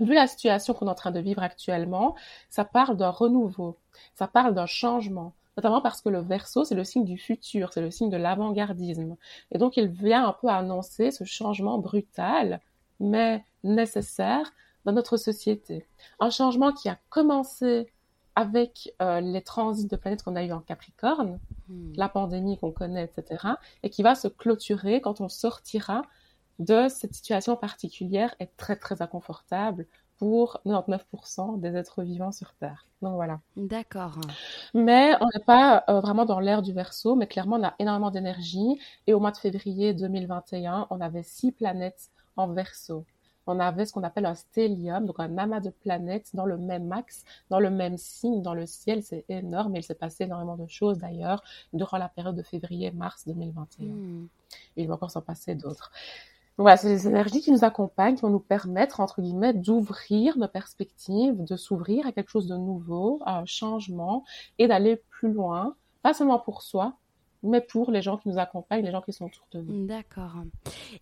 vu 0.00 0.14
la 0.14 0.26
situation 0.26 0.74
qu'on 0.74 0.86
est 0.86 0.90
en 0.90 0.94
train 0.94 1.10
de 1.10 1.20
vivre 1.20 1.42
actuellement, 1.42 2.14
ça 2.50 2.64
parle 2.64 2.96
d'un 2.96 3.10
renouveau, 3.10 3.76
ça 4.14 4.28
parle 4.28 4.54
d'un 4.54 4.66
changement, 4.66 5.32
notamment 5.56 5.80
parce 5.80 6.00
que 6.00 6.08
le 6.08 6.20
verso, 6.20 6.64
c'est 6.64 6.74
le 6.74 6.84
signe 6.84 7.04
du 7.04 7.18
futur, 7.18 7.72
c'est 7.72 7.80
le 7.80 7.90
signe 7.90 8.10
de 8.10 8.16
l'avant-gardisme. 8.16 9.16
Et 9.52 9.58
donc, 9.58 9.76
il 9.76 9.88
vient 9.88 10.26
un 10.28 10.32
peu 10.32 10.48
annoncer 10.48 11.10
ce 11.10 11.24
changement 11.24 11.78
brutal, 11.78 12.60
mais 13.00 13.44
nécessaire 13.64 14.52
dans 14.84 14.92
notre 14.92 15.16
société. 15.16 15.86
Un 16.20 16.30
changement 16.30 16.72
qui 16.72 16.88
a 16.88 16.98
commencé 17.08 17.88
avec 18.36 18.94
euh, 19.00 19.20
les 19.20 19.40
transits 19.40 19.88
de 19.88 19.96
planètes 19.96 20.22
qu'on 20.22 20.36
a 20.36 20.44
eu 20.44 20.52
en 20.52 20.60
Capricorne, 20.60 21.40
hmm. 21.68 21.94
la 21.96 22.08
pandémie 22.10 22.58
qu'on 22.58 22.70
connaît, 22.70 23.04
etc., 23.04 23.44
et 23.82 23.88
qui 23.88 24.02
va 24.02 24.14
se 24.14 24.28
clôturer 24.28 25.00
quand 25.00 25.22
on 25.22 25.28
sortira 25.28 26.02
de 26.58 26.88
cette 26.88 27.14
situation 27.14 27.56
particulière 27.56 28.34
est 28.40 28.56
très 28.56 28.76
très 28.76 29.02
inconfortable 29.02 29.86
pour 30.18 30.60
99% 30.64 31.60
des 31.60 31.76
êtres 31.76 32.02
vivants 32.02 32.32
sur 32.32 32.54
Terre. 32.54 32.86
Donc 33.02 33.14
voilà. 33.14 33.40
D'accord. 33.56 34.18
Mais 34.74 35.12
on 35.20 35.26
n'est 35.26 35.44
pas 35.44 35.84
euh, 35.88 36.00
vraiment 36.00 36.24
dans 36.24 36.40
l'ère 36.40 36.62
du 36.62 36.72
Verseau, 36.72 37.16
mais 37.16 37.26
clairement 37.26 37.56
on 37.56 37.64
a 37.64 37.74
énormément 37.78 38.10
d'énergie. 38.10 38.80
Et 39.06 39.14
au 39.14 39.20
mois 39.20 39.32
de 39.32 39.36
février 39.36 39.92
2021, 39.92 40.86
on 40.90 41.00
avait 41.00 41.22
six 41.22 41.52
planètes 41.52 42.10
en 42.36 42.48
Verseau. 42.48 43.04
On 43.46 43.60
avait 43.60 43.86
ce 43.86 43.92
qu'on 43.92 44.02
appelle 44.02 44.26
un 44.26 44.34
stellium, 44.34 45.06
donc 45.06 45.20
un 45.20 45.38
amas 45.38 45.60
de 45.60 45.70
planètes 45.70 46.30
dans 46.34 46.46
le 46.46 46.56
même 46.56 46.90
axe, 46.90 47.24
dans 47.48 47.60
le 47.60 47.70
même 47.70 47.96
signe 47.96 48.42
dans 48.42 48.54
le 48.54 48.66
ciel. 48.66 49.02
C'est 49.02 49.24
énorme. 49.28 49.76
Et 49.76 49.80
il 49.80 49.82
s'est 49.82 49.94
passé 49.94 50.24
énormément 50.24 50.56
de 50.56 50.66
choses 50.66 50.98
d'ailleurs 50.98 51.44
durant 51.72 51.98
la 51.98 52.08
période 52.08 52.34
de 52.34 52.42
février-mars 52.42 53.24
2021. 53.26 53.86
Hmm. 53.86 54.28
il 54.76 54.88
va 54.88 54.94
encore 54.94 55.10
s'en 55.10 55.22
passer 55.22 55.54
d'autres. 55.54 55.92
Voilà, 56.58 56.78
c'est 56.78 56.88
les 56.88 57.06
énergies 57.06 57.42
qui 57.42 57.52
nous 57.52 57.64
accompagnent, 57.64 58.14
qui 58.14 58.22
vont 58.22 58.30
nous 58.30 58.40
permettre, 58.40 59.00
entre 59.00 59.20
guillemets, 59.20 59.52
d'ouvrir 59.52 60.38
nos 60.38 60.48
perspectives, 60.48 61.44
de 61.44 61.56
s'ouvrir 61.56 62.06
à 62.06 62.12
quelque 62.12 62.30
chose 62.30 62.46
de 62.46 62.56
nouveau, 62.56 63.20
à 63.26 63.38
un 63.38 63.44
changement 63.44 64.24
et 64.58 64.66
d'aller 64.66 64.96
plus 65.10 65.30
loin, 65.32 65.76
pas 66.02 66.14
seulement 66.14 66.38
pour 66.38 66.62
soi, 66.62 66.96
mais 67.46 67.60
pour 67.60 67.90
les 67.90 68.02
gens 68.02 68.16
qui 68.16 68.28
nous 68.28 68.38
accompagnent, 68.38 68.84
les 68.84 68.90
gens 68.90 69.02
qui 69.02 69.12
sont 69.12 69.26
autour 69.26 69.46
de 69.52 69.60
nous. 69.60 69.86
D'accord. 69.86 70.34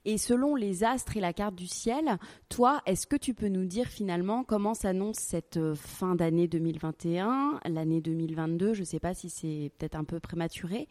Et 0.05 0.19
selon 0.19 0.55
les 0.55 0.85
astres 0.85 1.17
et 1.17 1.21
la 1.21 1.33
carte 1.33 1.55
du 1.55 1.67
ciel, 1.67 2.19
toi, 2.49 2.83
est-ce 2.87 3.07
que 3.07 3.17
tu 3.17 3.35
peux 3.35 3.49
nous 3.49 3.65
dire 3.65 3.87
finalement 3.87 4.45
comment 4.45 4.75
s'annonce 4.75 5.17
cette 5.17 5.57
euh, 5.57 5.75
fin 5.75 6.15
d'année 6.15 6.49
2021, 6.49 7.61
l'année 7.67 8.01
2022 8.01 8.75
Je 8.75 8.81
ne 8.81 8.85
sais 8.85 9.01
pas 9.01 9.15
si 9.15 9.31
c'est 9.31 9.71
peut-être 9.79 9.97
un 9.97 10.05
peu 10.05 10.21
prématuré. 10.21 10.89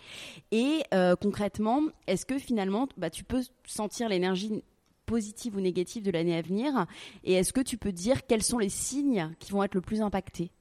Et 0.51 0.83
euh, 0.93 1.15
concrètement, 1.15 1.81
est-ce 2.07 2.25
que 2.25 2.37
finalement, 2.37 2.87
bah, 2.97 3.09
tu 3.09 3.23
peux 3.23 3.41
sentir 3.65 4.09
l'énergie 4.09 4.63
positive 5.05 5.57
ou 5.57 5.59
négative 5.59 6.03
de 6.03 6.11
l'année 6.11 6.35
à 6.35 6.41
venir 6.41 6.85
Et 7.23 7.33
est-ce 7.33 7.53
que 7.53 7.61
tu 7.61 7.77
peux 7.77 7.91
dire 7.91 8.25
quels 8.25 8.43
sont 8.43 8.57
les 8.57 8.69
signes 8.69 9.31
qui 9.39 9.51
vont 9.51 9.63
être 9.63 9.75
le 9.75 9.81
plus 9.81 10.01
impactés? 10.01 10.51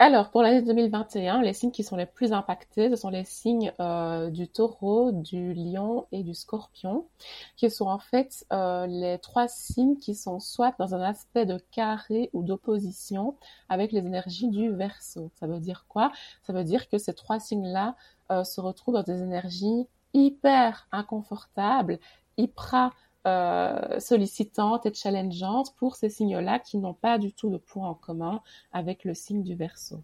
Alors, 0.00 0.30
pour 0.30 0.42
l'année 0.42 0.62
2021, 0.62 1.42
les 1.42 1.52
signes 1.52 1.72
qui 1.72 1.82
sont 1.82 1.96
les 1.96 2.06
plus 2.06 2.32
impactés, 2.32 2.88
ce 2.88 2.94
sont 2.94 3.10
les 3.10 3.24
signes 3.24 3.72
euh, 3.80 4.30
du 4.30 4.46
taureau, 4.46 5.10
du 5.10 5.52
lion 5.54 6.06
et 6.12 6.22
du 6.22 6.34
scorpion, 6.34 7.08
qui 7.56 7.68
sont 7.68 7.86
en 7.86 7.98
fait 7.98 8.46
euh, 8.52 8.86
les 8.86 9.18
trois 9.18 9.48
signes 9.48 9.96
qui 9.96 10.14
sont 10.14 10.38
soit 10.38 10.72
dans 10.78 10.94
un 10.94 11.02
aspect 11.02 11.46
de 11.46 11.58
carré 11.72 12.30
ou 12.32 12.44
d'opposition 12.44 13.34
avec 13.68 13.90
les 13.90 14.06
énergies 14.06 14.48
du 14.48 14.70
verso. 14.70 15.32
Ça 15.34 15.48
veut 15.48 15.58
dire 15.58 15.84
quoi? 15.88 16.12
Ça 16.44 16.52
veut 16.52 16.64
dire 16.64 16.88
que 16.88 16.98
ces 16.98 17.12
trois 17.12 17.40
signes-là 17.40 17.96
euh, 18.30 18.44
se 18.44 18.60
retrouvent 18.60 18.94
dans 18.94 19.02
des 19.02 19.20
énergies 19.20 19.88
hyper 20.14 20.86
inconfortables, 20.92 21.98
hyper 22.36 22.94
euh, 23.26 24.00
sollicitantes 24.00 24.86
et 24.86 24.94
challengeantes 24.94 25.74
pour 25.76 25.96
ces 25.96 26.08
signes-là 26.08 26.58
qui 26.58 26.78
n'ont 26.78 26.94
pas 26.94 27.18
du 27.18 27.32
tout 27.32 27.50
de 27.50 27.58
point 27.58 27.88
en 27.88 27.94
commun 27.94 28.42
avec 28.72 29.04
le 29.04 29.14
signe 29.14 29.42
du 29.42 29.54
verso. 29.54 30.02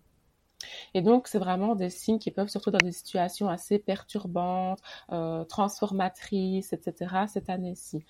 Et 0.95 1.03
donc, 1.03 1.29
c'est 1.29 1.39
vraiment 1.39 1.75
des 1.75 1.91
signes 1.91 2.19
qui 2.19 2.31
peuvent, 2.31 2.49
surtout 2.49 2.71
dans 2.71 2.79
des 2.79 2.93
situations 2.93 3.49
assez 3.49 3.79
perturbantes, 3.79 4.81
euh, 5.13 5.45
transformatrices, 5.45 6.73
etc., 6.73 7.27
cette 7.29 7.51
année-ci. 7.51 8.05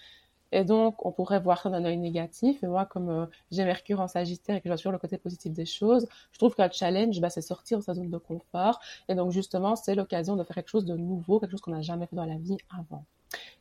Et 0.52 0.64
donc, 0.64 1.04
on 1.04 1.10
pourrait 1.10 1.40
voir 1.40 1.62
ça 1.62 1.70
d'un 1.70 1.84
œil 1.84 1.96
négatif. 1.98 2.62
Et 2.62 2.68
moi, 2.68 2.86
comme 2.86 3.08
euh, 3.10 3.26
j'ai 3.50 3.64
Mercure 3.64 4.00
en 4.00 4.06
Sagittaire 4.06 4.56
et 4.56 4.60
que 4.60 4.68
toujours 4.68 4.92
le 4.92 4.98
côté 4.98 5.18
positif 5.18 5.52
des 5.52 5.66
choses, 5.66 6.06
je 6.30 6.38
trouve 6.38 6.54
qu'un 6.54 6.70
challenge, 6.70 7.20
bah, 7.20 7.28
c'est 7.30 7.42
sortir 7.42 7.78
de 7.78 7.82
sa 7.82 7.94
zone 7.94 8.10
de 8.10 8.18
confort. 8.18 8.78
Et 9.08 9.16
donc, 9.16 9.32
justement, 9.32 9.74
c'est 9.74 9.96
l'occasion 9.96 10.36
de 10.36 10.44
faire 10.44 10.54
quelque 10.54 10.70
chose 10.70 10.84
de 10.84 10.96
nouveau, 10.96 11.40
quelque 11.40 11.50
chose 11.50 11.60
qu'on 11.60 11.72
n'a 11.72 11.82
jamais 11.82 12.06
fait 12.06 12.16
dans 12.16 12.26
la 12.26 12.38
vie 12.38 12.58
avant. 12.70 13.04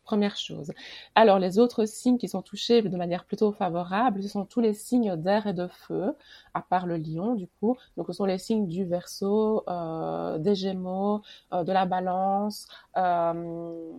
Première 0.04 0.36
chose. 0.36 0.74
Alors, 1.16 1.40
les 1.40 1.60
autres 1.60 1.86
signes 1.86 2.18
qui 2.18 2.28
sont 2.28 2.42
touchés 2.42 2.82
de 2.82 2.98
manière 2.98 3.24
plutôt 3.26 3.54
favorable, 3.54 4.22
ce 4.22 4.28
sont 4.28 4.46
tous 4.46 4.60
les 4.60 4.74
signes 4.74 5.16
d'air 5.16 5.48
et 5.48 5.54
de 5.54 5.68
feu, 5.68 6.16
à 6.54 6.62
part 6.62 6.86
le 6.88 6.98
lion, 6.98 7.36
du 7.36 7.48
coup. 7.48 7.78
Donc, 7.96 8.08
ce 8.08 8.14
sont 8.14 8.26
les 8.26 8.38
signes 8.38 8.68
du 8.68 8.84
verso, 8.86 9.64
euh, 9.70 10.38
des 10.40 10.56
gémeaux, 10.56 11.22
euh, 11.54 11.64
de 11.64 11.72
la 11.72 11.86
balance, 11.86 12.68
euh, 12.98 13.92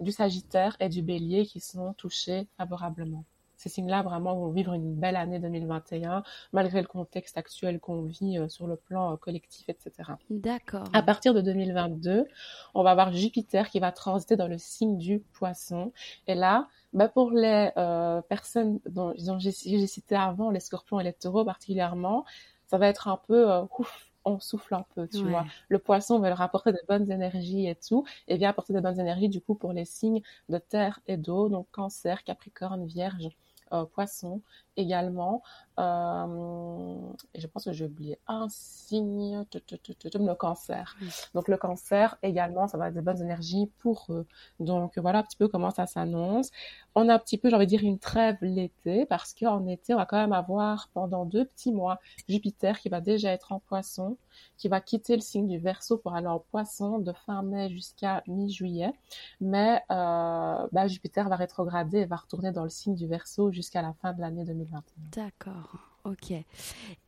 du 0.00 0.12
sagittaire 0.12 0.76
et 0.80 0.88
du 0.88 1.02
bélier 1.02 1.44
qui 1.46 1.60
sont 1.60 1.92
touchés 1.94 2.46
favorablement 2.56 3.24
ces 3.62 3.68
signes-là 3.68 4.02
vraiment 4.02 4.34
vont 4.34 4.50
vivre 4.50 4.72
une 4.72 4.94
belle 4.94 5.14
année 5.14 5.38
2021, 5.38 6.24
malgré 6.52 6.80
le 6.80 6.88
contexte 6.88 7.38
actuel 7.38 7.78
qu'on 7.78 8.02
vit 8.02 8.38
euh, 8.38 8.48
sur 8.48 8.66
le 8.66 8.76
plan 8.76 9.12
euh, 9.12 9.16
collectif, 9.16 9.68
etc. 9.68 10.14
D'accord. 10.30 10.84
À 10.92 11.02
partir 11.02 11.32
de 11.32 11.40
2022, 11.40 12.26
on 12.74 12.82
va 12.82 12.90
avoir 12.90 13.12
Jupiter 13.12 13.70
qui 13.70 13.78
va 13.78 13.92
transiter 13.92 14.34
dans 14.36 14.48
le 14.48 14.58
signe 14.58 14.98
du 14.98 15.20
poisson. 15.20 15.92
Et 16.26 16.34
là, 16.34 16.68
bah 16.92 17.08
pour 17.08 17.30
les 17.30 17.70
euh, 17.76 18.20
personnes 18.22 18.80
dont, 18.86 19.14
j'ai 19.16 19.52
cité 19.86 20.16
avant, 20.16 20.50
les 20.50 20.60
scorpions 20.60 20.98
et 20.98 21.04
les 21.04 21.12
taureaux 21.12 21.44
particulièrement, 21.44 22.24
ça 22.66 22.78
va 22.78 22.88
être 22.88 23.06
un 23.06 23.16
peu 23.16 23.46
ouf, 23.78 24.10
on 24.24 24.40
souffle 24.40 24.74
un 24.74 24.84
peu, 24.94 25.06
tu 25.06 25.24
vois. 25.24 25.44
Le 25.68 25.78
poisson 25.78 26.18
veut 26.18 26.28
leur 26.28 26.40
apporter 26.40 26.72
de 26.72 26.80
bonnes 26.88 27.10
énergies 27.10 27.68
et 27.68 27.74
tout, 27.74 28.04
et 28.28 28.36
vient 28.36 28.50
apporter 28.50 28.72
de 28.72 28.80
bonnes 28.80 28.98
énergies 28.98 29.28
du 29.28 29.40
coup 29.40 29.54
pour 29.54 29.72
les 29.72 29.84
signes 29.84 30.22
de 30.48 30.58
terre 30.58 31.00
et 31.06 31.16
d'eau, 31.16 31.48
donc 31.48 31.66
cancer, 31.70 32.24
capricorne, 32.24 32.86
vierge. 32.86 33.28
Euh, 33.72 33.86
poisson 33.86 34.42
également. 34.76 35.42
Euh, 35.78 36.96
et 37.34 37.40
je 37.40 37.46
pense 37.46 37.64
que 37.64 37.72
j'ai 37.72 37.86
oublié 37.86 38.18
un 38.26 38.46
signe, 38.48 39.44
le 39.54 40.34
cancer. 40.34 40.96
Donc 41.34 41.48
le 41.48 41.56
cancer 41.56 42.18
également, 42.22 42.68
ça 42.68 42.78
va 42.78 42.88
être 42.88 42.94
de 42.94 43.00
bonnes 43.00 43.22
énergies 43.22 43.70
pour 43.78 44.06
eux. 44.10 44.26
Donc 44.60 44.98
voilà 44.98 45.20
un 45.20 45.22
petit 45.22 45.36
peu 45.36 45.48
comment 45.48 45.70
ça 45.70 45.86
s'annonce. 45.86 46.50
on 46.94 47.08
a 47.08 47.14
un 47.14 47.18
petit 47.18 47.38
peu, 47.38 47.48
j'ai 47.48 47.56
envie 47.56 47.66
de 47.66 47.70
dire, 47.70 47.82
une 47.82 47.98
trêve 47.98 48.36
l'été, 48.42 49.06
parce 49.06 49.34
qu'en 49.34 49.66
été, 49.66 49.94
on 49.94 49.96
va 49.96 50.06
quand 50.06 50.18
même 50.18 50.32
avoir 50.32 50.88
pendant 50.94 51.24
deux 51.24 51.46
petits 51.46 51.72
mois 51.72 51.98
Jupiter 52.28 52.78
qui 52.80 52.88
va 52.88 53.00
déjà 53.00 53.30
être 53.32 53.52
en 53.52 53.60
poisson, 53.60 54.16
qui 54.58 54.68
va 54.68 54.80
quitter 54.80 55.14
le 55.16 55.22
signe 55.22 55.46
du 55.48 55.58
Verseau 55.58 55.98
pour 55.98 56.14
aller 56.14 56.26
en 56.26 56.38
poisson 56.38 56.98
de 56.98 57.12
fin 57.12 57.42
mai 57.42 57.70
jusqu'à 57.70 58.22
mi-juillet. 58.26 58.92
Mais 59.40 59.82
euh, 59.90 60.66
bah, 60.72 60.86
Jupiter 60.86 61.28
va 61.28 61.36
rétrograder 61.36 61.98
et 61.98 62.06
va 62.06 62.16
retourner 62.16 62.52
dans 62.52 62.64
le 62.64 62.70
signe 62.70 62.94
du 62.94 63.06
Verseau 63.06 63.50
jusqu'à 63.52 63.82
la 63.82 63.94
fin 63.94 64.12
de 64.12 64.20
l'année 64.20 64.44
2021. 64.64 65.24
D'accord. 65.24 65.92
Ok. 66.04 66.32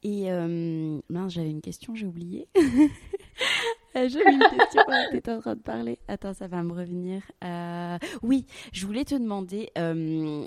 Et 0.04 0.30
euh, 0.30 1.00
j'avais 1.26 1.50
une 1.50 1.60
question, 1.60 1.96
j'ai 1.96 2.06
oublié. 2.06 2.46
Euh, 2.56 2.60
j'avais 4.08 4.32
une 4.32 4.38
question 4.38 4.82
tu 5.10 5.16
étais 5.16 5.32
en 5.32 5.40
train 5.40 5.56
de 5.56 5.60
parler. 5.60 5.98
Attends, 6.06 6.32
ça 6.32 6.46
va 6.46 6.62
me 6.62 6.72
revenir. 6.72 7.22
Euh, 7.42 7.98
oui, 8.22 8.46
je 8.72 8.86
voulais 8.86 9.04
te 9.04 9.16
demander, 9.16 9.70
euh, 9.78 10.44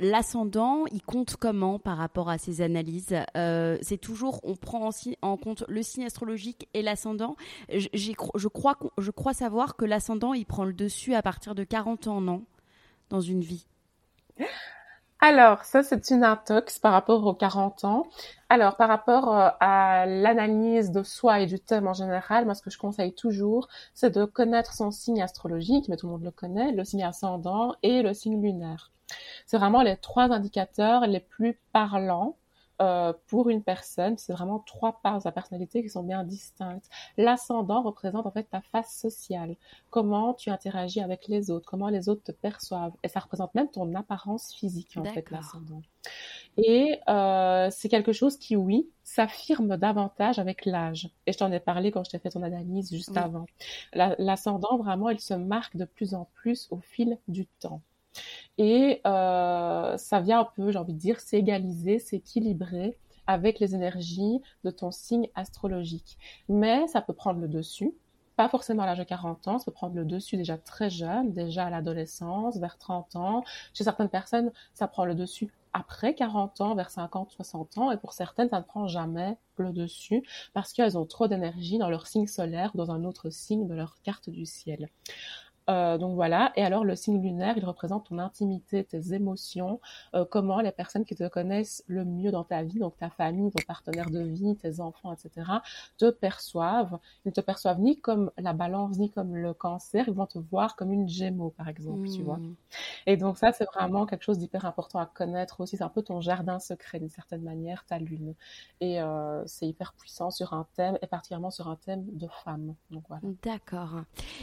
l'ascendant, 0.00 0.86
il 0.90 1.02
compte 1.02 1.36
comment 1.36 1.78
par 1.78 1.98
rapport 1.98 2.30
à 2.30 2.38
ces 2.38 2.62
analyses? 2.62 3.14
C'est 3.34 4.00
toujours, 4.00 4.40
on 4.44 4.56
prend 4.56 4.88
en, 5.20 5.36
compte 5.36 5.64
le 5.68 5.82
signe 5.82 6.06
astrologique 6.06 6.68
et 6.72 6.80
l'ascendant. 6.80 7.36
Je 7.68 8.48
crois, 8.48 8.78
je 8.96 9.10
crois 9.10 9.34
savoir 9.34 9.76
que 9.76 9.84
l'ascendant, 9.84 10.32
il 10.32 10.46
prend 10.46 10.64
le 10.64 10.72
dessus 10.72 11.14
à 11.14 11.20
partir 11.20 11.54
de 11.54 11.64
40 11.64 12.06
ans, 12.06 12.20
non? 12.22 12.44
Dans 13.10 13.20
une 13.20 13.42
vie. 13.42 13.66
Alors, 15.22 15.64
ça, 15.64 15.82
c'est 15.82 16.10
une 16.10 16.24
intox 16.24 16.78
par 16.78 16.92
rapport 16.92 17.26
aux 17.26 17.34
40 17.34 17.84
ans. 17.84 18.06
Alors, 18.48 18.76
par 18.76 18.88
rapport 18.88 19.34
euh, 19.36 19.48
à 19.60 20.06
l'analyse 20.06 20.90
de 20.92 21.02
soi 21.02 21.40
et 21.40 21.46
du 21.46 21.60
thème 21.60 21.86
en 21.86 21.92
général, 21.92 22.46
moi, 22.46 22.54
ce 22.54 22.62
que 22.62 22.70
je 22.70 22.78
conseille 22.78 23.14
toujours, 23.14 23.68
c'est 23.92 24.14
de 24.14 24.24
connaître 24.24 24.72
son 24.72 24.90
signe 24.90 25.22
astrologique, 25.22 25.88
mais 25.88 25.96
tout 25.96 26.06
le 26.06 26.12
monde 26.12 26.24
le 26.24 26.30
connaît, 26.30 26.72
le 26.72 26.84
signe 26.84 27.04
ascendant 27.04 27.74
et 27.82 28.02
le 28.02 28.14
signe 28.14 28.40
lunaire. 28.42 28.92
C'est 29.46 29.58
vraiment 29.58 29.82
les 29.82 29.96
trois 29.98 30.32
indicateurs 30.32 31.06
les 31.06 31.20
plus 31.20 31.60
parlants 31.72 32.36
euh, 32.80 33.12
pour 33.26 33.48
une 33.48 33.62
personne, 33.62 34.16
c'est 34.18 34.32
vraiment 34.32 34.58
trois 34.60 35.00
parts 35.02 35.18
de 35.18 35.22
sa 35.22 35.32
personnalité 35.32 35.82
qui 35.82 35.88
sont 35.88 36.02
bien 36.02 36.24
distinctes. 36.24 36.88
L'ascendant 37.16 37.82
représente 37.82 38.26
en 38.26 38.30
fait 38.30 38.44
ta 38.44 38.60
face 38.72 38.94
sociale, 38.94 39.56
comment 39.90 40.34
tu 40.34 40.50
interagis 40.50 41.00
avec 41.00 41.28
les 41.28 41.50
autres, 41.50 41.68
comment 41.68 41.88
les 41.88 42.08
autres 42.08 42.22
te 42.22 42.32
perçoivent, 42.32 42.94
et 43.02 43.08
ça 43.08 43.20
représente 43.20 43.54
même 43.54 43.70
ton 43.70 43.94
apparence 43.94 44.54
physique 44.54 44.96
en 44.96 45.04
fait 45.04 45.30
l'ascendant. 45.30 45.82
Et 46.56 46.98
euh, 47.08 47.68
c'est 47.70 47.88
quelque 47.88 48.12
chose 48.12 48.36
qui, 48.36 48.56
oui, 48.56 48.88
s'affirme 49.04 49.76
davantage 49.76 50.38
avec 50.38 50.64
l'âge. 50.66 51.08
Et 51.26 51.32
je 51.32 51.38
t'en 51.38 51.52
ai 51.52 51.60
parlé 51.60 51.90
quand 51.90 52.04
je 52.04 52.10
t'ai 52.10 52.18
fait 52.18 52.30
ton 52.30 52.42
analyse 52.42 52.90
juste 52.90 53.16
avant. 53.16 53.46
L'ascendant, 53.92 54.78
vraiment, 54.78 55.10
il 55.10 55.20
se 55.20 55.34
marque 55.34 55.76
de 55.76 55.84
plus 55.84 56.14
en 56.14 56.28
plus 56.34 56.68
au 56.70 56.80
fil 56.80 57.18
du 57.28 57.46
temps. 57.46 57.82
Et 58.58 59.00
euh, 59.06 59.96
ça 59.96 60.20
vient 60.20 60.40
un 60.40 60.48
peu, 60.56 60.70
j'ai 60.70 60.78
envie 60.78 60.94
de 60.94 60.98
dire, 60.98 61.20
s'égaliser, 61.20 61.98
s'équilibrer 61.98 62.98
avec 63.26 63.60
les 63.60 63.74
énergies 63.74 64.40
de 64.64 64.70
ton 64.70 64.90
signe 64.90 65.28
astrologique. 65.34 66.18
Mais 66.48 66.86
ça 66.88 67.00
peut 67.00 67.12
prendre 67.12 67.40
le 67.40 67.48
dessus, 67.48 67.94
pas 68.36 68.48
forcément 68.48 68.82
à 68.82 68.86
l'âge 68.86 68.98
de 68.98 69.04
40 69.04 69.48
ans, 69.48 69.58
ça 69.58 69.66
peut 69.66 69.70
prendre 69.70 69.94
le 69.94 70.04
dessus 70.04 70.36
déjà 70.36 70.56
très 70.56 70.90
jeune, 70.90 71.32
déjà 71.32 71.66
à 71.66 71.70
l'adolescence, 71.70 72.56
vers 72.56 72.78
30 72.78 73.16
ans. 73.16 73.44
Chez 73.74 73.84
certaines 73.84 74.08
personnes, 74.08 74.50
ça 74.72 74.88
prend 74.88 75.04
le 75.04 75.14
dessus 75.14 75.52
après 75.72 76.14
40 76.14 76.60
ans, 76.62 76.74
vers 76.74 76.90
50, 76.90 77.32
60 77.32 77.78
ans, 77.78 77.90
et 77.92 77.96
pour 77.96 78.12
certaines, 78.12 78.48
ça 78.48 78.58
ne 78.58 78.64
prend 78.64 78.88
jamais 78.88 79.36
le 79.56 79.72
dessus 79.72 80.22
parce 80.54 80.72
qu'elles 80.72 80.96
ont 80.96 81.04
trop 81.04 81.28
d'énergie 81.28 81.78
dans 81.78 81.90
leur 81.90 82.06
signe 82.06 82.26
solaire 82.26 82.72
dans 82.74 82.90
un 82.90 83.04
autre 83.04 83.30
signe 83.30 83.66
de 83.66 83.74
leur 83.74 84.00
carte 84.02 84.30
du 84.30 84.46
ciel. 84.46 84.88
Euh, 85.70 85.98
donc 85.98 86.14
voilà. 86.14 86.52
Et 86.56 86.64
alors 86.64 86.84
le 86.84 86.96
signe 86.96 87.22
lunaire, 87.22 87.54
il 87.56 87.64
représente 87.64 88.08
ton 88.08 88.18
intimité, 88.18 88.84
tes 88.84 89.14
émotions, 89.14 89.80
euh, 90.14 90.24
comment 90.28 90.60
les 90.60 90.72
personnes 90.72 91.04
qui 91.04 91.14
te 91.14 91.26
connaissent 91.28 91.84
le 91.86 92.04
mieux 92.04 92.32
dans 92.32 92.44
ta 92.44 92.62
vie, 92.62 92.78
donc 92.78 92.96
ta 92.96 93.10
famille, 93.10 93.50
ton 93.50 93.62
partenaire 93.66 94.10
de 94.10 94.20
vie, 94.20 94.56
tes 94.56 94.80
enfants, 94.80 95.12
etc., 95.12 95.50
te 95.96 96.10
perçoivent? 96.10 96.98
Ils 97.24 97.28
ne 97.28 97.32
te 97.32 97.40
perçoivent 97.40 97.80
ni 97.80 98.00
comme 98.00 98.30
la 98.36 98.52
balance, 98.52 98.98
ni 98.98 99.10
comme 99.10 99.36
le 99.36 99.54
cancer. 99.54 100.06
Ils 100.08 100.14
vont 100.14 100.26
te 100.26 100.38
voir 100.38 100.74
comme 100.76 100.92
une 100.92 101.08
gémeaux, 101.08 101.50
par 101.50 101.68
exemple, 101.68 102.08
tu 102.08 102.22
vois. 102.22 102.38
Hmm. 102.38 102.54
Et 103.06 103.16
donc 103.16 103.38
ça, 103.38 103.52
c'est 103.52 103.66
vraiment 103.66 104.06
quelque 104.06 104.24
chose 104.24 104.38
d'hyper 104.38 104.64
important 104.64 104.98
à 104.98 105.06
connaître 105.06 105.60
aussi. 105.60 105.76
C'est 105.76 105.84
un 105.84 105.88
peu 105.88 106.02
ton 106.02 106.20
jardin 106.20 106.58
secret, 106.58 106.98
d'une 106.98 107.08
certaine 107.10 107.42
manière, 107.42 107.84
ta 107.86 107.98
lune. 107.98 108.34
Et 108.80 109.00
euh, 109.00 109.42
c'est 109.46 109.68
hyper 109.68 109.92
puissant 109.92 110.30
sur 110.30 110.52
un 110.52 110.66
thème, 110.74 110.98
et 111.02 111.06
particulièrement 111.06 111.50
sur 111.50 111.68
un 111.68 111.76
thème 111.76 112.04
de 112.12 112.26
femme. 112.44 112.74
Donc 112.90 113.04
voilà. 113.08 113.22
D'accord. 113.42 114.00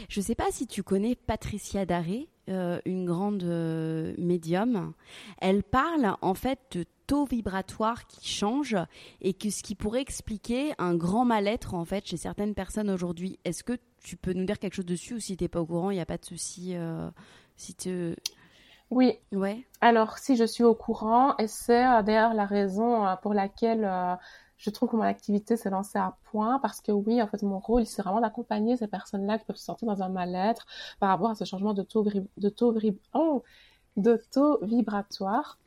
Je 0.08 0.20
ne 0.20 0.24
sais 0.24 0.34
pas 0.34 0.50
si 0.50 0.66
tu 0.66 0.82
connais 0.82 1.17
Patricia 1.26 1.84
Daré, 1.84 2.28
euh, 2.48 2.80
une 2.86 3.04
grande 3.04 3.42
euh, 3.42 4.14
médium. 4.16 4.92
Elle 5.40 5.62
parle 5.62 6.16
en 6.22 6.34
fait 6.34 6.58
de 6.70 6.84
taux 7.06 7.24
vibratoire 7.24 8.06
qui 8.06 8.26
change 8.26 8.76
et 9.20 9.34
que 9.34 9.50
ce 9.50 9.62
qui 9.62 9.74
pourrait 9.74 10.00
expliquer 10.00 10.72
un 10.78 10.94
grand 10.94 11.24
mal-être 11.24 11.74
en 11.74 11.84
fait 11.84 12.06
chez 12.06 12.16
certaines 12.16 12.54
personnes 12.54 12.90
aujourd'hui. 12.90 13.38
Est-ce 13.44 13.64
que 13.64 13.78
tu 14.02 14.16
peux 14.16 14.32
nous 14.32 14.44
dire 14.44 14.58
quelque 14.58 14.74
chose 14.74 14.86
dessus 14.86 15.14
ou 15.14 15.20
si 15.20 15.36
tu 15.36 15.44
n'es 15.44 15.48
pas 15.48 15.60
au 15.60 15.66
courant, 15.66 15.90
il 15.90 15.94
n'y 15.94 16.00
a 16.00 16.06
pas 16.06 16.18
de 16.18 16.24
souci 16.24 16.74
euh, 16.74 17.10
si 17.56 17.74
tu... 17.74 18.14
Oui. 18.90 19.18
Ouais. 19.32 19.66
Alors, 19.82 20.16
si 20.16 20.36
je 20.36 20.44
suis 20.44 20.64
au 20.64 20.74
courant, 20.74 21.36
et 21.36 21.46
c'est 21.46 21.82
d'ailleurs 22.04 22.32
la 22.32 22.46
raison 22.46 23.04
pour 23.20 23.34
laquelle 23.34 23.86
je 24.58 24.70
trouve 24.70 24.90
que 24.90 24.96
mon 24.96 25.02
activité 25.02 25.56
s'est 25.56 25.70
lancée 25.70 25.98
à 25.98 26.16
point 26.24 26.58
parce 26.58 26.80
que 26.80 26.92
oui, 26.92 27.22
en 27.22 27.28
fait, 27.28 27.42
mon 27.42 27.60
rôle, 27.60 27.86
c'est 27.86 28.02
vraiment 28.02 28.20
d'accompagner 28.20 28.76
ces 28.76 28.88
personnes-là 28.88 29.38
qui 29.38 29.44
peuvent 29.44 29.56
se 29.56 29.64
sentir 29.64 29.86
dans 29.88 30.02
un 30.02 30.08
mal-être 30.08 30.66
par 31.00 31.10
rapport 31.10 31.30
à 31.30 31.34
ce 31.34 31.44
changement 31.44 31.74
de 31.74 31.82
taux, 31.82 32.04
de 32.36 32.48
taux, 32.48 32.76
oh, 33.14 33.42
de 33.96 34.20
taux 34.32 34.58
vibratoire. 34.64 35.58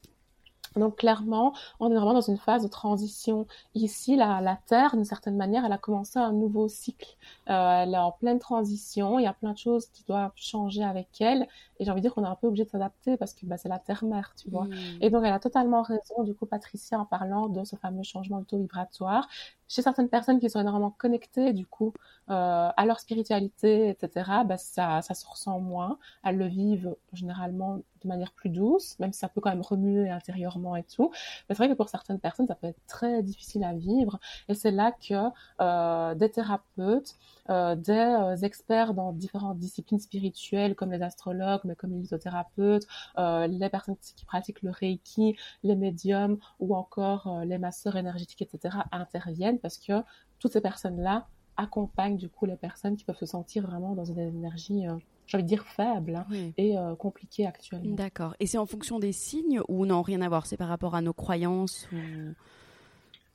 Donc 0.75 0.97
clairement, 0.97 1.53
on 1.79 1.91
est 1.91 1.95
vraiment 1.95 2.13
dans 2.13 2.21
une 2.21 2.37
phase 2.37 2.63
de 2.63 2.67
transition. 2.67 3.45
Ici, 3.75 4.15
la, 4.15 4.41
la 4.41 4.57
Terre, 4.67 4.95
d'une 4.95 5.05
certaine 5.05 5.35
manière, 5.35 5.65
elle 5.65 5.71
a 5.71 5.77
commencé 5.77 6.17
un 6.19 6.31
nouveau 6.31 6.67
cycle. 6.67 7.17
Euh, 7.49 7.83
elle 7.83 7.93
est 7.93 7.97
en 7.97 8.11
pleine 8.11 8.39
transition. 8.39 9.19
Il 9.19 9.23
y 9.23 9.27
a 9.27 9.33
plein 9.33 9.51
de 9.51 9.57
choses 9.57 9.87
qui 9.87 10.03
doivent 10.05 10.31
changer 10.35 10.83
avec 10.83 11.09
elle. 11.19 11.47
Et 11.79 11.85
j'ai 11.85 11.91
envie 11.91 12.01
de 12.01 12.05
dire 12.05 12.13
qu'on 12.13 12.23
est 12.23 12.27
un 12.27 12.35
peu 12.35 12.47
obligé 12.47 12.63
de 12.63 12.69
s'adapter 12.69 13.17
parce 13.17 13.33
que 13.33 13.45
bah, 13.45 13.57
c'est 13.57 13.69
la 13.69 13.79
Terre-mère, 13.79 14.33
tu 14.35 14.49
vois. 14.49 14.65
Mm. 14.65 14.73
Et 15.01 15.09
donc, 15.09 15.23
elle 15.25 15.33
a 15.33 15.39
totalement 15.39 15.81
raison, 15.81 16.23
du 16.23 16.33
coup, 16.33 16.45
Patricia, 16.45 16.99
en 16.99 17.05
parlant 17.05 17.49
de 17.49 17.63
ce 17.63 17.75
fameux 17.75 18.03
changement 18.03 18.39
de 18.39 18.45
taux 18.45 18.59
vibratoire. 18.59 19.27
Chez 19.67 19.81
certaines 19.81 20.09
personnes 20.09 20.39
qui 20.39 20.49
sont 20.49 20.59
énormément 20.59 20.91
connectées, 20.91 21.53
du 21.53 21.65
coup, 21.65 21.93
euh, 22.29 22.69
à 22.75 22.85
leur 22.85 22.99
spiritualité, 22.99 23.89
etc., 23.89 24.29
bah, 24.45 24.57
ça, 24.57 25.01
ça 25.01 25.13
se 25.13 25.25
ressent 25.25 25.59
moins. 25.59 25.97
Elles 26.23 26.37
le 26.37 26.47
vivent 26.47 26.95
généralement 27.13 27.79
de 28.03 28.07
manière 28.07 28.31
plus 28.33 28.49
douce, 28.49 28.97
même 28.99 29.13
si 29.13 29.19
ça 29.19 29.29
peut 29.29 29.41
quand 29.41 29.49
même 29.49 29.61
remuer 29.61 30.09
intérieurement 30.09 30.75
et 30.75 30.83
tout. 30.83 31.11
Mais 31.47 31.55
c'est 31.55 31.63
vrai 31.63 31.69
que 31.69 31.73
pour 31.73 31.89
certaines 31.89 32.19
personnes, 32.19 32.47
ça 32.47 32.55
peut 32.55 32.67
être 32.67 32.85
très 32.87 33.23
difficile 33.23 33.63
à 33.63 33.73
vivre. 33.73 34.19
Et 34.47 34.53
c'est 34.53 34.71
là 34.71 34.91
que 34.91 35.29
euh, 35.61 36.15
des 36.15 36.29
thérapeutes, 36.29 37.15
euh, 37.49 37.75
des 37.75 37.91
euh, 37.91 38.35
experts 38.37 38.93
dans 38.93 39.13
différentes 39.13 39.59
disciplines 39.59 39.99
spirituelles, 39.99 40.75
comme 40.75 40.91
les 40.91 41.01
astrologues, 41.01 41.61
mais 41.63 41.75
comme 41.75 41.91
les 41.91 41.99
lithothérapeutes, 41.99 42.87
les 43.17 43.69
personnes 43.69 43.97
qui 43.97 44.25
pratiquent 44.25 44.61
le 44.63 44.71
reiki, 44.71 45.35
les 45.63 45.75
médiums 45.75 46.37
ou 46.59 46.75
encore 46.75 47.41
les 47.45 47.57
masseurs 47.57 47.95
énergétiques, 47.95 48.41
etc., 48.41 48.77
interviennent 48.91 49.59
parce 49.59 49.77
que 49.77 49.93
toutes 50.39 50.53
ces 50.53 50.61
personnes-là 50.61 51.27
accompagnent 51.57 52.17
du 52.17 52.29
coup 52.29 52.45
les 52.45 52.55
personnes 52.55 52.95
qui 52.95 53.03
peuvent 53.03 53.17
se 53.17 53.25
sentir 53.25 53.65
vraiment 53.67 53.93
dans 53.93 54.05
une 54.05 54.19
énergie 54.19 54.85
j'ai 55.31 55.37
envie 55.37 55.43
de 55.43 55.47
dire 55.47 55.65
faible 55.65 56.15
hein, 56.15 56.51
et 56.57 56.77
euh, 56.77 56.93
compliqué 56.95 57.47
actuellement. 57.47 57.95
D'accord. 57.95 58.35
Et 58.41 58.47
c'est 58.47 58.57
en 58.57 58.65
fonction 58.65 58.99
des 58.99 59.13
signes 59.13 59.61
ou 59.69 59.85
non, 59.85 60.01
rien 60.01 60.21
à 60.21 60.27
voir 60.27 60.45
C'est 60.45 60.57
par 60.57 60.67
rapport 60.67 60.93
à 60.93 61.01
nos 61.01 61.13
croyances 61.13 61.87
ou... 61.93 61.95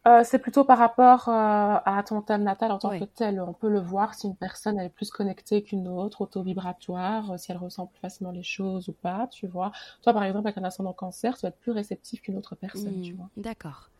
Euh, 0.06 0.22
c'est 0.22 0.38
plutôt 0.38 0.62
par 0.62 0.78
rapport 0.78 1.28
euh, 1.28 1.32
à 1.84 2.04
ton 2.06 2.22
thème 2.22 2.44
natal 2.44 2.70
en 2.70 2.78
tant 2.78 2.96
que 2.96 3.04
tel. 3.06 3.40
On 3.40 3.52
peut 3.52 3.68
le 3.68 3.80
voir 3.80 4.14
si 4.14 4.28
une 4.28 4.36
personne 4.36 4.78
elle 4.78 4.86
est 4.86 4.90
plus 4.90 5.10
connectée 5.10 5.64
qu'une 5.64 5.88
autre, 5.88 6.20
auto-vibratoire, 6.20 7.36
si 7.40 7.50
elle 7.50 7.56
ressent 7.56 7.86
plus 7.86 7.98
facilement 7.98 8.30
les 8.30 8.44
choses 8.44 8.88
ou 8.88 8.92
pas, 8.92 9.26
tu 9.32 9.48
vois. 9.48 9.72
Toi, 10.02 10.12
par 10.12 10.22
exemple, 10.22 10.46
avec 10.46 10.58
un 10.58 10.64
ascendant 10.64 10.92
cancer, 10.92 11.36
tu 11.36 11.42
vas 11.42 11.48
être 11.48 11.58
plus 11.58 11.72
réceptif 11.72 12.22
qu'une 12.22 12.36
autre 12.36 12.54
personne, 12.54 13.00
tu 13.02 13.14
mmh. 13.14 13.16
vois. 13.16 13.28
D'accord. 13.36 13.90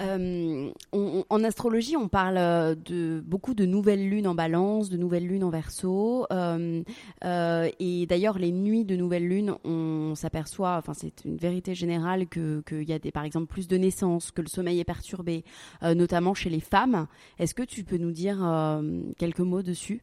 Euh, 0.00 0.70
en 0.92 1.44
astrologie, 1.44 1.96
on 1.96 2.08
parle 2.08 2.36
euh, 2.38 2.74
de 2.74 3.20
beaucoup 3.24 3.54
de 3.54 3.64
nouvelles 3.64 4.08
lunes 4.08 4.28
en 4.28 4.34
balance, 4.34 4.90
de 4.90 4.96
nouvelles 4.96 5.26
lunes 5.26 5.42
en 5.42 5.50
verso. 5.50 6.26
Euh, 6.30 6.82
et 7.80 8.06
d'ailleurs, 8.06 8.38
les 8.38 8.52
nuits 8.52 8.84
de 8.84 8.96
nouvelles 8.96 9.26
lunes, 9.26 9.56
on 9.64 10.14
s'aperçoit, 10.14 10.76
enfin 10.76 10.94
c'est 10.94 11.24
une 11.24 11.36
vérité 11.36 11.74
générale, 11.74 12.28
qu'il 12.28 12.88
y 12.88 12.92
a 12.92 12.98
des, 12.98 13.10
par 13.10 13.24
exemple 13.24 13.46
plus 13.46 13.66
de 13.66 13.76
naissances, 13.76 14.30
que 14.30 14.42
le 14.42 14.48
sommeil 14.48 14.80
est 14.80 14.84
perturbé, 14.84 15.44
notamment 15.82 16.34
chez 16.34 16.50
les 16.50 16.60
femmes. 16.60 17.06
Est-ce 17.38 17.54
que 17.54 17.62
tu 17.62 17.84
peux 17.84 17.98
nous 17.98 18.12
dire 18.12 18.38
quelques 19.18 19.40
mots 19.40 19.62
dessus? 19.62 20.02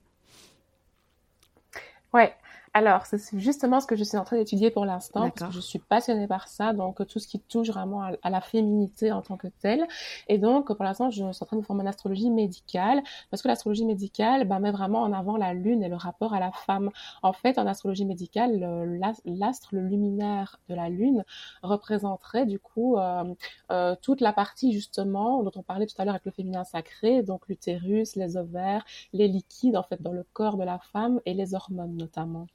Ouais. 2.13 2.33
Alors, 2.77 3.05
c'est 3.05 3.39
justement 3.39 3.79
ce 3.79 3.87
que 3.87 3.95
je 3.95 4.03
suis 4.03 4.17
en 4.17 4.25
train 4.25 4.35
d'étudier 4.35 4.69
pour 4.69 4.83
l'instant, 4.83 5.29
parce 5.29 5.49
que 5.49 5.55
je 5.55 5.61
suis 5.61 5.79
passionnée 5.79 6.27
par 6.27 6.49
ça, 6.49 6.73
donc 6.73 7.07
tout 7.07 7.19
ce 7.19 7.27
qui 7.29 7.39
touche 7.39 7.69
vraiment 7.69 8.01
à, 8.21 8.29
la 8.29 8.41
féminité 8.41 9.13
en 9.13 9.21
tant 9.21 9.37
que 9.37 9.47
telle. 9.47 9.87
Et 10.27 10.37
donc, 10.37 10.67
pour 10.67 10.83
l'instant, 10.83 11.09
je 11.09 11.15
suis 11.15 11.23
en 11.23 11.45
train 11.45 11.55
de 11.55 11.61
former 11.61 11.83
en 11.83 11.85
astrologie 11.85 12.29
médicale, 12.29 13.01
parce 13.31 13.41
que 13.41 13.47
l'astrologie 13.47 13.85
médicale 13.85 14.45
bah, 14.45 14.59
met 14.59 14.71
vraiment 14.71 15.03
en 15.03 15.13
avant 15.13 15.37
la 15.37 15.53
lune 15.53 15.83
et 15.83 15.87
le 15.87 15.95
rapport 15.95 16.33
à 16.33 16.41
la 16.41 16.51
femme. 16.51 16.89
En 17.23 17.31
fait, 17.31 17.57
en 17.57 17.65
astrologie 17.65 18.03
médicale, 18.03 18.59
l'astre, 19.23 19.69
le 19.71 19.79
luminaire 19.79 20.59
de 20.67 20.75
la 20.75 20.89
lune, 20.89 21.23
représenterait 21.63 22.45
du 22.45 22.59
coup 22.59 22.97
euh, 22.97 23.23
euh, 23.71 23.95
toute 24.01 24.19
la 24.19 24.33
partie 24.33 24.73
justement 24.73 25.43
dont 25.43 25.51
on 25.55 25.63
parlait 25.63 25.85
tout 25.85 25.95
à 25.97 26.03
l'heure 26.03 26.15
avec 26.15 26.25
le 26.25 26.31
féminin 26.31 26.65
sacré, 26.65 27.23
donc 27.23 27.47
l'utérus, 27.47 28.17
les 28.17 28.35
ovaires, 28.35 28.83
les 29.13 29.29
liquides 29.29 29.77
en 29.77 29.83
fait 29.83 30.01
dans 30.01 30.11
le 30.11 30.25
corps 30.33 30.57
de 30.57 30.65
la 30.65 30.79
femme 30.79 31.21
et 31.25 31.33
les 31.33 31.55
hormones 31.55 31.95
notamment. 31.95 32.47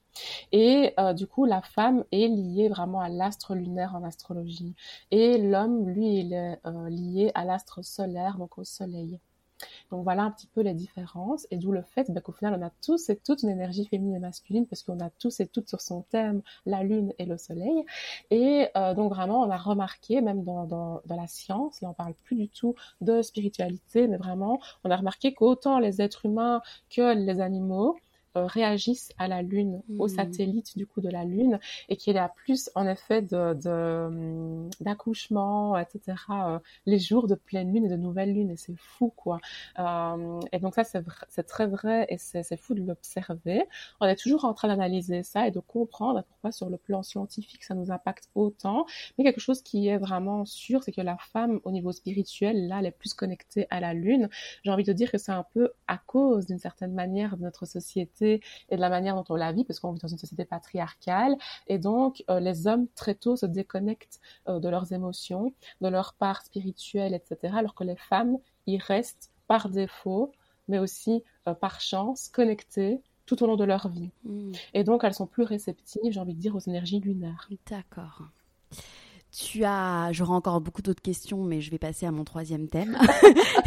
Et 0.53 0.95
euh, 0.99 1.13
du 1.13 1.27
coup, 1.27 1.45
la 1.45 1.63
femme 1.63 2.05
est 2.13 2.29
liée 2.29 2.69
vraiment 2.69 3.01
à 3.01 3.09
l'astre 3.09 3.55
lunaire 3.55 3.95
en 3.95 4.05
astrologie. 4.05 4.75
Et 5.11 5.39
l'homme, 5.39 5.89
lui, 5.89 6.21
il 6.21 6.33
est 6.33 6.59
euh, 6.67 6.89
lié 6.89 7.31
à 7.35 7.45
l'astre 7.45 7.83
solaire, 7.85 8.37
donc 8.39 8.59
au 8.59 8.65
soleil. 8.65 9.21
Donc 9.91 10.05
voilà 10.05 10.23
un 10.23 10.31
petit 10.31 10.47
peu 10.47 10.63
les 10.63 10.75
différences 10.75 11.47
et 11.51 11.57
d'où 11.57 11.73
le 11.73 11.83
fait 11.83 12.11
bah, 12.11 12.21
qu'au 12.21 12.33
final 12.33 12.57
on 12.59 12.65
a 12.65 12.71
tous 12.83 13.11
et 13.11 13.17
toutes 13.17 13.43
une 13.43 13.51
énergie 13.51 13.87
féminine 13.87 14.17
et 14.17 14.21
masculine 14.21 14.67
parce 14.67 14.83
qu'on 14.83 15.01
a 15.01 15.11
tous 15.11 15.41
et 15.41 15.47
toutes 15.47 15.69
sur 15.69 15.81
son 15.81 16.03
thème 16.03 16.43
la 16.67 16.83
lune 16.83 17.13
et 17.19 17.27
le 17.27 17.37
soleil 17.37 17.85
et 18.31 18.69
euh, 18.77 18.95
donc 18.95 19.13
vraiment 19.13 19.43
on 19.43 19.51
a 19.51 19.57
remarqué 19.57 20.21
même 20.21 20.45
dans, 20.45 21.03
la 21.07 21.27
science, 21.27 21.81
là 21.81 21.91
on 21.91 21.95
parle 21.95 22.15
plus 22.25 22.37
du 22.37 22.49
tout 22.49 22.75
de 23.01 23.21
spiritualité 23.23 24.07
mais 24.07 24.17
vraiment 24.17 24.61
on 24.85 24.91
a 24.91 24.97
remarqué 24.97 25.35
qu'autant 25.35 25.79
les 25.79 26.01
êtres 26.01 26.27
humains 26.27 26.63
que 26.89 27.15
les 27.15 27.41
animaux 27.41 27.97
réagissent 28.35 29.11
à 29.19 29.29
la 29.29 29.43
Lune, 29.43 29.83
au 29.99 30.07
hmm. 30.07 30.09
satellite 30.09 30.77
du 30.77 30.87
coup 30.87 31.01
de 31.01 31.09
la 31.09 31.25
Lune, 31.25 31.59
et 31.89 31.97
qu'il 31.97 32.15
y 32.15 32.19
a 32.19 32.29
plus 32.29 32.71
en 32.75 32.87
effet 32.87 33.23
de, 33.23 33.57
hum, 33.67 34.71
d'accouchement, 34.81 35.77
etc. 35.79 36.17
Euh, 36.31 36.59
les 36.87 36.99
jours 36.99 37.27
de 37.27 37.35
pleine 37.35 37.73
lune 37.73 37.87
et 37.87 37.89
de 37.89 37.97
nouvelle 37.97 38.33
lune, 38.33 38.51
et 38.51 38.57
c'est 38.57 38.77
fou 38.77 39.13
quoi. 39.17 39.39
Euh, 39.79 40.41
et 40.53 40.59
donc 40.59 40.75
ça 40.75 40.85
c'est, 40.85 41.43
très 41.45 41.67
vrai 41.67 42.07
et 42.09 42.19
c'est, 42.19 42.43
c'est 42.43 42.57
fou 42.57 42.75
de 42.75 42.83
l'observer. 42.83 43.65
On 44.01 44.07
est 44.07 44.17
toujours 44.17 44.45
en 44.45 44.55
train 44.55 44.69
d'analyser 44.69 45.23
ça 45.23 45.47
et 45.47 45.51
de 45.51 45.61
comprendre 45.61 46.23
pourquoi 46.29 46.53
sur 46.53 46.69
le 46.71 46.77
plan 46.77 47.03
scientifique 47.03 47.65
ça 47.65 47.75
nous 47.75 47.91
impacte 47.91 48.29
autant. 48.35 48.87
Mais 49.19 49.25
quelque 49.25 49.41
chose 49.41 49.63
qui 49.63 49.89
est 49.89 49.99
vraiment 49.99 50.45
sûr, 50.45 50.83
c'est 50.83 50.93
que 50.93 51.01
la 51.01 51.17
femme 51.17 51.61
au 51.65 51.71
niveau 51.71 51.93
spirituel, 51.93 52.69
là, 52.69 52.79
elle 52.81 52.87
est 52.87 52.91
plus 52.91 53.15
connectée 53.15 53.67
à 53.71 53.81
la 53.81 53.95
Lune. 53.95 54.29
J'ai 54.65 54.71
envie 54.71 54.85
de 54.85 54.93
dire 54.93 55.11
que 55.11 55.19
c'est 55.19 55.33
un 55.33 55.45
peu 55.55 55.71
à 55.87 55.99
cause 55.99 56.47
d'une 56.47 56.59
certaine 56.59 56.93
manière 56.93 57.37
de 57.37 57.43
notre 57.43 57.67
société 57.67 58.20
et 58.23 58.77
de 58.77 58.81
la 58.81 58.89
manière 58.89 59.15
dont 59.15 59.25
on 59.29 59.37
la 59.37 59.53
vit, 59.53 59.65
parce 59.65 59.81
qu'on 59.81 59.93
vit 59.93 60.01
dans 60.01 60.09
une 60.09 60.19
société 60.19 60.45
patriarcale. 60.45 61.37
Et 61.67 61.79
donc, 61.79 62.25
euh, 62.31 62.41
les 62.41 62.67
hommes, 62.67 62.87
très 62.95 63.15
tôt, 63.15 63.37
se 63.37 63.47
déconnectent 63.47 64.21
euh, 64.49 64.61
de 64.61 64.69
leurs 64.69 64.93
émotions, 64.93 65.53
de 65.81 65.89
leur 65.89 66.15
part 66.15 66.43
spirituelle, 66.43 67.15
etc., 67.15 67.55
alors 67.57 67.75
que 67.75 67.85
les 67.85 67.97
femmes, 67.97 68.39
y 68.67 68.79
restent 68.79 69.31
par 69.47 69.69
défaut, 69.69 70.33
mais 70.69 70.79
aussi 70.79 71.25
euh, 71.49 71.55
par 71.55 71.81
chance, 71.81 72.29
connectées 72.29 73.01
tout 73.27 73.43
au 73.43 73.47
long 73.47 73.57
de 73.57 73.65
leur 73.65 73.89
vie. 73.89 74.11
Hmm. 74.25 74.53
Et 74.75 74.85
donc, 74.85 75.05
elles 75.05 75.15
sont 75.15 75.27
plus 75.27 75.45
réceptives, 75.45 76.13
j'ai 76.13 76.21
envie 76.21 76.35
de 76.35 76.41
dire, 76.41 76.55
aux 76.55 76.61
énergies 76.61 77.01
lunaires. 77.01 77.49
D'accord. 77.69 78.23
Tu 79.33 79.65
as, 79.65 80.11
j'aurai 80.11 80.33
encore 80.33 80.61
beaucoup 80.61 80.83
d'autres 80.83 81.03
questions, 81.03 81.45
mais 81.45 81.61
je 81.61 81.71
vais 81.71 81.79
passer 81.79 82.05
à 82.05 82.11
mon 82.11 82.25
troisième 82.25 82.67
thème. 82.67 82.99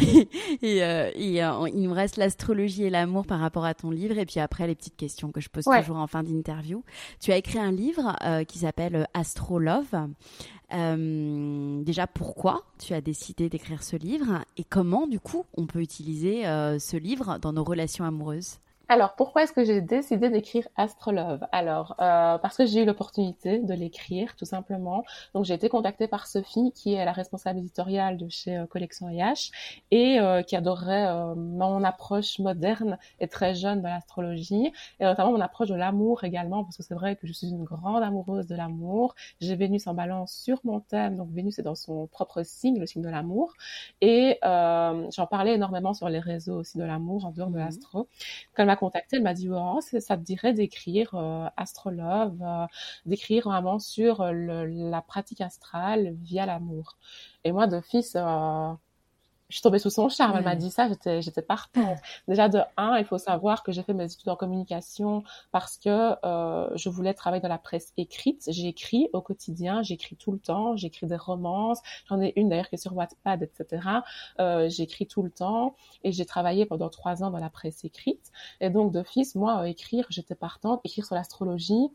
et, 0.62 0.82
euh, 0.82 1.10
euh, 1.16 1.68
il 1.72 1.82
nous 1.82 1.92
reste 1.92 2.18
l'astrologie 2.18 2.84
et 2.84 2.90
l'amour 2.90 3.26
par 3.26 3.40
rapport 3.40 3.64
à 3.64 3.72
ton 3.72 3.90
livre, 3.90 4.18
et 4.18 4.26
puis 4.26 4.40
après 4.40 4.66
les 4.66 4.74
petites 4.74 4.96
questions 4.96 5.32
que 5.32 5.40
je 5.40 5.48
pose 5.48 5.64
toujours 5.64 5.96
en 5.96 6.06
fin 6.06 6.22
d'interview. 6.22 6.84
Tu 7.18 7.32
as 7.32 7.38
écrit 7.38 7.58
un 7.58 7.72
livre 7.72 8.14
euh, 8.24 8.44
qui 8.44 8.58
s'appelle 8.58 9.08
Astro 9.14 9.58
Love. 9.58 9.94
déjà, 10.70 12.06
pourquoi 12.08 12.64
tu 12.78 12.92
as 12.92 13.00
décidé 13.00 13.48
d'écrire 13.48 13.82
ce 13.82 13.96
livre 13.96 14.44
et 14.58 14.64
comment, 14.64 15.06
du 15.06 15.18
coup, 15.18 15.46
on 15.56 15.66
peut 15.66 15.80
utiliser 15.80 16.42
ce 16.42 16.96
livre 16.98 17.38
dans 17.40 17.54
nos 17.54 17.64
relations 17.64 18.04
amoureuses? 18.04 18.58
Alors, 18.88 19.14
pourquoi 19.14 19.44
est-ce 19.44 19.52
que 19.52 19.64
j'ai 19.64 19.80
décidé 19.80 20.28
d'écrire 20.28 20.68
Astrolove? 20.76 21.46
Alors, 21.52 21.94
euh, 22.00 22.36
parce 22.38 22.58
que 22.58 22.66
j'ai 22.66 22.82
eu 22.82 22.84
l'opportunité 22.84 23.58
de 23.58 23.72
l'écrire, 23.72 24.36
tout 24.36 24.44
simplement. 24.44 25.04
Donc, 25.34 25.46
j'ai 25.46 25.54
été 25.54 25.70
contactée 25.70 26.06
par 26.06 26.26
Sophie, 26.26 26.70
qui 26.74 26.92
est 26.92 27.04
la 27.04 27.12
responsable 27.12 27.60
éditoriale 27.60 28.18
de 28.18 28.28
chez 28.28 28.58
euh, 28.58 28.66
Collection 28.66 29.08
IH, 29.08 29.52
et 29.90 30.20
euh, 30.20 30.42
qui 30.42 30.54
adorait 30.54 31.06
euh, 31.06 31.34
mon 31.34 31.82
approche 31.82 32.38
moderne 32.38 32.98
et 33.20 33.28
très 33.28 33.54
jeune 33.54 33.80
de 33.80 33.86
l'astrologie, 33.86 34.70
et 35.00 35.04
notamment 35.04 35.32
mon 35.32 35.40
approche 35.40 35.68
de 35.68 35.74
l'amour 35.74 36.24
également, 36.24 36.62
parce 36.62 36.76
que 36.76 36.82
c'est 36.82 36.94
vrai 36.94 37.16
que 37.16 37.26
je 37.26 37.32
suis 37.32 37.48
une 37.48 37.64
grande 37.64 38.02
amoureuse 38.02 38.46
de 38.46 38.54
l'amour. 38.54 39.14
J'ai 39.40 39.56
Vénus 39.56 39.86
en 39.86 39.94
balance 39.94 40.32
sur 40.34 40.60
mon 40.64 40.80
thème, 40.80 41.16
donc 41.16 41.30
Vénus 41.30 41.58
est 41.58 41.62
dans 41.62 41.74
son 41.74 42.06
propre 42.06 42.42
signe, 42.42 42.78
le 42.78 42.86
signe 42.86 43.02
de 43.02 43.08
l'amour, 43.08 43.54
et 44.02 44.38
j'en 44.42 45.26
parlais 45.30 45.54
énormément 45.54 45.94
sur 45.94 46.08
les 46.08 46.18
réseaux 46.18 46.58
aussi 46.60 46.76
de 46.76 46.84
l'amour, 46.84 47.24
en 47.24 47.30
dehors 47.30 47.50
de 47.50 47.58
mmh 47.58 48.04
l'astro 48.74 48.86
contacté, 48.86 49.16
elle 49.16 49.22
m'a 49.22 49.34
dit 49.34 49.48
oh, 49.50 49.80
ça 49.80 50.16
te 50.16 50.22
dirait 50.22 50.52
d'écrire 50.52 51.14
euh, 51.14 51.46
Astrolove, 51.56 52.40
euh, 52.42 52.66
d'écrire 53.06 53.44
vraiment 53.44 53.78
sur 53.78 54.20
euh, 54.20 54.32
la 54.68 55.02
pratique 55.02 55.40
astrale 55.40 56.14
via 56.20 56.46
l'amour. 56.46 56.96
Et 57.44 57.52
moi, 57.52 57.66
d'office, 57.66 58.16
je 59.48 59.56
suis 59.56 59.62
tombée 59.62 59.78
sous 59.78 59.90
son 59.90 60.08
charme. 60.08 60.36
Elle 60.36 60.44
m'a 60.44 60.56
dit 60.56 60.70
ça, 60.70 60.88
j'étais, 60.88 61.22
j'étais 61.22 61.42
partante. 61.42 61.98
Déjà 62.28 62.48
de 62.48 62.60
un, 62.76 62.96
il 62.96 63.04
faut 63.04 63.18
savoir 63.18 63.62
que 63.62 63.72
j'ai 63.72 63.82
fait 63.82 63.92
mes 63.92 64.04
études 64.04 64.28
en 64.28 64.36
communication 64.36 65.22
parce 65.52 65.76
que 65.76 66.14
euh, 66.24 66.70
je 66.76 66.88
voulais 66.88 67.14
travailler 67.14 67.42
dans 67.42 67.48
la 67.48 67.58
presse 67.58 67.92
écrite. 67.96 68.44
J'écris 68.48 69.08
au 69.12 69.20
quotidien, 69.20 69.82
j'écris 69.82 70.16
tout 70.16 70.32
le 70.32 70.38
temps, 70.38 70.76
j'écris 70.76 71.06
des 71.06 71.16
romances. 71.16 71.80
J'en 72.08 72.20
ai 72.20 72.32
une 72.36 72.48
d'ailleurs 72.48 72.68
qui 72.68 72.76
est 72.76 72.78
sur 72.78 72.94
Wattpad, 72.96 73.42
etc. 73.42 73.82
Euh, 74.40 74.68
j'écris 74.68 75.06
tout 75.06 75.22
le 75.22 75.30
temps 75.30 75.76
et 76.02 76.12
j'ai 76.12 76.24
travaillé 76.24 76.66
pendant 76.66 76.88
trois 76.88 77.22
ans 77.22 77.30
dans 77.30 77.38
la 77.38 77.50
presse 77.50 77.84
écrite. 77.84 78.32
Et 78.60 78.70
donc 78.70 78.92
d'office, 78.92 79.34
moi, 79.34 79.60
euh, 79.60 79.64
écrire, 79.64 80.06
j'étais 80.08 80.34
partante. 80.34 80.80
Écrire 80.84 81.04
sur 81.04 81.14
l'astrologie, 81.14 81.90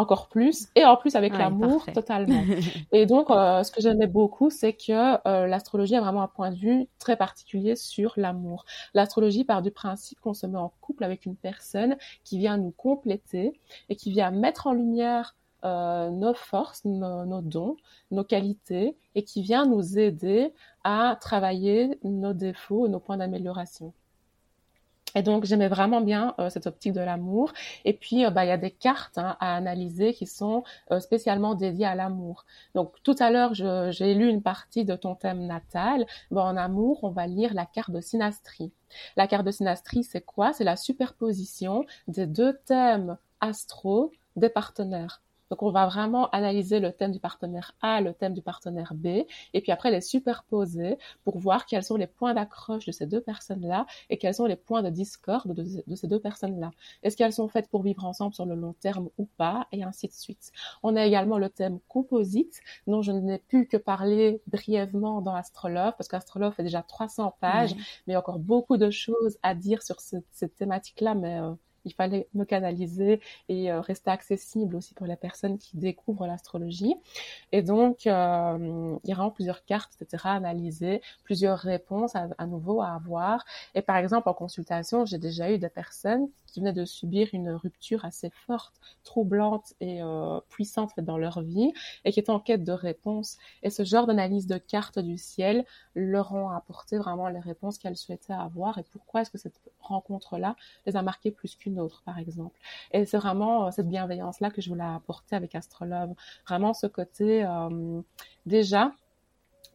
encore 0.00 0.28
plus 0.28 0.68
et 0.74 0.84
en 0.84 0.96
plus 0.96 1.14
avec 1.14 1.36
l'amour 1.36 1.86
totalement. 1.92 2.42
et 2.92 3.06
donc 3.06 3.30
euh, 3.30 3.62
ce 3.62 3.70
que 3.70 3.80
j'aimais 3.80 4.06
beaucoup 4.06 4.50
c'est 4.50 4.72
que 4.72 5.28
euh, 5.28 5.46
l'astrologie 5.46 5.96
a 5.96 6.00
vraiment 6.00 6.22
un 6.22 6.28
point 6.28 6.50
de 6.50 6.56
vue 6.56 6.88
très 6.98 7.16
particulier 7.16 7.76
sur 7.76 8.14
l'amour. 8.16 8.64
L'astrologie 8.94 9.44
part 9.44 9.62
du 9.62 9.70
principe 9.70 10.20
qu'on 10.20 10.34
se 10.34 10.46
met 10.46 10.58
en 10.58 10.72
couple 10.80 11.04
avec 11.04 11.26
une 11.26 11.36
personne 11.36 11.96
qui 12.24 12.38
vient 12.38 12.56
nous 12.56 12.72
compléter 12.72 13.60
et 13.88 13.96
qui 13.96 14.10
vient 14.10 14.30
mettre 14.30 14.66
en 14.66 14.72
lumière 14.72 15.36
euh, 15.64 16.08
nos 16.08 16.32
forces, 16.32 16.84
nos, 16.86 17.26
nos, 17.26 17.42
dons, 17.42 17.76
nos 18.10 18.24
qualités 18.24 18.96
et 19.14 19.24
qui 19.24 19.42
vient 19.42 19.66
nous 19.66 19.98
aider 19.98 20.54
à 20.84 21.18
travailler 21.20 21.98
nos 22.02 22.32
défauts 22.32 22.86
et 22.86 22.88
nos 22.88 23.00
points 23.00 23.18
d'amélioration. 23.18 23.92
Et 25.14 25.22
donc 25.22 25.44
j'aimais 25.44 25.68
vraiment 25.68 26.00
bien 26.00 26.34
euh, 26.38 26.50
cette 26.50 26.66
optique 26.66 26.92
de 26.92 27.00
l'amour. 27.00 27.52
Et 27.84 27.92
puis 27.92 28.24
euh, 28.24 28.30
bah, 28.30 28.44
il 28.44 28.48
y 28.48 28.52
a 28.52 28.56
des 28.56 28.70
cartes 28.70 29.18
hein, 29.18 29.36
à 29.40 29.56
analyser 29.56 30.14
qui 30.14 30.26
sont 30.26 30.62
euh, 30.90 31.00
spécialement 31.00 31.54
dédiées 31.54 31.86
à 31.86 31.94
l'amour. 31.94 32.44
Donc 32.74 32.94
tout 33.02 33.16
à 33.18 33.30
l'heure 33.30 33.54
j'ai 33.54 34.14
lu 34.14 34.28
une 34.28 34.42
partie 34.42 34.84
de 34.84 34.96
ton 34.96 35.14
thème 35.14 35.46
natal. 35.46 36.06
Bon, 36.30 36.42
en 36.42 36.56
amour, 36.56 37.00
on 37.02 37.10
va 37.10 37.26
lire 37.26 37.54
la 37.54 37.66
carte 37.66 37.90
de 37.90 38.00
synastrie. 38.00 38.72
La 39.16 39.26
carte 39.26 39.46
de 39.46 39.50
synastrie, 39.50 40.04
c'est 40.04 40.20
quoi? 40.20 40.52
C'est 40.52 40.64
la 40.64 40.76
superposition 40.76 41.84
des 42.08 42.26
deux 42.26 42.58
thèmes 42.64 43.16
astro 43.40 44.12
des 44.36 44.48
partenaires. 44.48 45.22
Donc, 45.50 45.62
on 45.62 45.70
va 45.70 45.86
vraiment 45.86 46.30
analyser 46.30 46.80
le 46.80 46.92
thème 46.92 47.12
du 47.12 47.20
partenaire 47.20 47.74
A, 47.82 48.00
le 48.00 48.14
thème 48.14 48.34
du 48.34 48.42
partenaire 48.42 48.94
B, 48.94 49.06
et 49.52 49.60
puis 49.60 49.72
après 49.72 49.90
les 49.90 50.00
superposer 50.00 50.96
pour 51.24 51.38
voir 51.38 51.66
quels 51.66 51.82
sont 51.82 51.96
les 51.96 52.06
points 52.06 52.34
d'accroche 52.34 52.86
de 52.86 52.92
ces 52.92 53.06
deux 53.06 53.20
personnes-là 53.20 53.86
et 54.08 54.18
quels 54.18 54.34
sont 54.34 54.46
les 54.46 54.56
points 54.56 54.82
de 54.82 54.90
discorde 54.90 55.54
de, 55.54 55.94
ces 55.94 56.06
deux 56.06 56.20
personnes-là. 56.20 56.70
Est-ce 57.02 57.16
qu'elles 57.16 57.32
sont 57.32 57.48
faites 57.48 57.68
pour 57.68 57.82
vivre 57.82 58.04
ensemble 58.04 58.34
sur 58.34 58.46
le 58.46 58.54
long 58.54 58.74
terme 58.74 59.08
ou 59.18 59.26
pas, 59.36 59.66
et 59.72 59.82
ainsi 59.82 60.08
de 60.08 60.12
suite. 60.12 60.52
On 60.82 60.96
a 60.96 61.04
également 61.04 61.38
le 61.38 61.48
thème 61.48 61.80
composite, 61.88 62.60
dont 62.86 63.02
je 63.02 63.12
n'ai 63.12 63.38
pu 63.38 63.66
que 63.66 63.76
parler 63.76 64.42
brièvement 64.46 65.20
dans 65.20 65.34
Astrolove, 65.34 65.94
parce 65.96 66.08
qu'Astrolove 66.08 66.54
fait 66.54 66.62
déjà 66.62 66.82
300 66.82 67.34
pages, 67.40 67.74
mais 68.06 68.08
il 68.08 68.12
y 68.12 68.14
a 68.14 68.18
encore 68.18 68.38
beaucoup 68.38 68.76
de 68.76 68.90
choses 68.90 69.38
à 69.42 69.54
dire 69.54 69.82
sur 69.82 70.00
cette 70.00 70.54
thématique-là, 70.56 71.14
mais 71.14 71.40
euh, 71.40 71.52
il 71.84 71.94
fallait 71.94 72.28
me 72.34 72.44
canaliser 72.44 73.20
et 73.48 73.70
euh, 73.70 73.80
rester 73.80 74.10
accessible 74.10 74.76
aussi 74.76 74.94
pour 74.94 75.06
les 75.06 75.16
personnes 75.16 75.58
qui 75.58 75.76
découvrent 75.76 76.26
l'astrologie. 76.26 76.94
Et 77.52 77.62
donc, 77.62 78.06
euh, 78.06 78.98
il 79.04 79.08
y 79.08 79.12
a 79.12 79.14
vraiment 79.14 79.30
plusieurs 79.30 79.64
cartes, 79.64 79.92
etc., 80.00 80.22
à 80.24 80.34
analyser, 80.34 81.00
plusieurs 81.24 81.58
réponses 81.58 82.16
à, 82.16 82.28
à, 82.38 82.46
nouveau 82.46 82.82
à 82.82 82.88
avoir. 82.88 83.44
Et 83.74 83.82
par 83.82 83.96
exemple, 83.96 84.28
en 84.28 84.34
consultation, 84.34 85.04
j'ai 85.04 85.18
déjà 85.18 85.50
eu 85.50 85.58
des 85.58 85.68
personnes 85.68 86.28
qui 86.50 86.60
venaient 86.60 86.72
de 86.72 86.84
subir 86.84 87.28
une 87.32 87.50
rupture 87.50 88.04
assez 88.04 88.30
forte, 88.30 88.74
troublante 89.04 89.74
et 89.80 90.02
euh, 90.02 90.40
puissante 90.48 90.92
dans 90.98 91.18
leur 91.18 91.42
vie 91.42 91.72
et 92.04 92.12
qui 92.12 92.20
étaient 92.20 92.30
en 92.30 92.40
quête 92.40 92.64
de 92.64 92.72
réponses. 92.72 93.38
Et 93.62 93.70
ce 93.70 93.84
genre 93.84 94.06
d'analyse 94.06 94.46
de 94.46 94.58
cartes 94.58 94.98
du 94.98 95.16
ciel 95.16 95.64
leur 95.94 96.34
ont 96.34 96.50
apporté 96.50 96.98
vraiment 96.98 97.28
les 97.28 97.40
réponses 97.40 97.78
qu'elles 97.78 97.96
souhaitaient 97.96 98.32
avoir 98.32 98.78
et 98.78 98.84
pourquoi 98.84 99.22
est-ce 99.22 99.30
que 99.30 99.38
cette 99.38 99.60
rencontre-là 99.80 100.56
les 100.86 100.96
a 100.96 101.02
marquées 101.02 101.30
plus 101.30 101.54
qu'une 101.56 101.79
par 102.04 102.18
exemple. 102.18 102.58
Et 102.92 103.04
c'est 103.04 103.18
vraiment 103.18 103.70
cette 103.70 103.88
bienveillance-là 103.88 104.50
que 104.50 104.60
je 104.60 104.68
voulais 104.68 104.84
apporter 104.84 105.36
avec 105.36 105.54
Astrolove. 105.54 106.14
Vraiment 106.46 106.74
ce 106.74 106.86
côté, 106.86 107.46
déjà, 108.46 108.92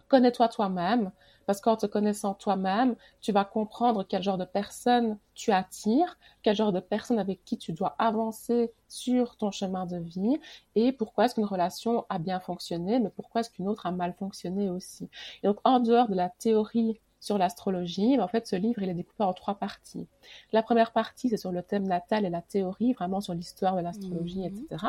connais-toi 0.08 0.47
toi-même, 0.47 1.12
parce 1.45 1.62
qu'en 1.62 1.76
te 1.76 1.86
connaissant 1.86 2.34
toi-même, 2.34 2.95
tu 3.22 3.32
vas 3.32 3.45
comprendre 3.45 4.03
quel 4.03 4.24
genre 4.24 4.38
de 4.38 4.45
personne 4.45 5.18
tu 5.34 5.51
attires, 5.51 6.18
quel 6.41 6.56
genre 6.56 6.72
de 6.72 6.80
personne 6.80 7.20
avec 7.20 7.43
qui 7.45 7.58
tu 7.58 7.72
dois 7.72 7.95
avancer 7.99 8.72
sur 8.88 9.36
ton 9.38 9.51
chemin 9.51 9.86
de 9.86 9.97
vie 9.97 10.39
et 10.76 10.91
pourquoi 10.91 11.26
est-ce 11.26 11.36
qu'une 11.36 11.45
relation 11.45 12.06
a 12.10 12.18
bien 12.18 12.39
fonctionné, 12.39 12.99
mais 12.99 13.10
pourquoi 13.10 13.41
est-ce 13.41 13.49
qu'une 13.49 13.68
autre 13.68 13.86
a 13.86 13.91
mal 13.91 14.14
fonctionné 14.18 14.70
aussi. 14.70 15.10
Et 15.43 15.47
donc, 15.47 15.60
en 15.64 15.80
dehors 15.80 16.10
de 16.10 16.16
la 16.16 16.30
théorie 16.30 16.99
sur 17.26 17.39
l'astrologie, 17.39 18.19
en 18.19 18.28
fait, 18.28 18.45
ce 18.45 18.55
livre, 18.55 18.84
il 18.84 18.89
est 18.89 18.93
découpé 18.93 19.23
en 19.23 19.34
trois 19.34 19.55
parties. 19.55 20.07
La 20.51 20.61
première 20.61 20.91
partie, 20.91 21.28
c'est 21.28 21.38
sur 21.38 21.51
le 21.51 21.63
thème 21.63 21.88
natal 21.88 22.23
et 22.23 22.30
la 22.30 22.43
théorie, 22.43 22.93
vraiment 22.93 23.19
sur 23.19 23.34
l'histoire 23.34 23.76
de 23.76 23.82
l'astrologie, 23.82 24.41
mhm. 24.41 24.45
etc. 24.45 24.86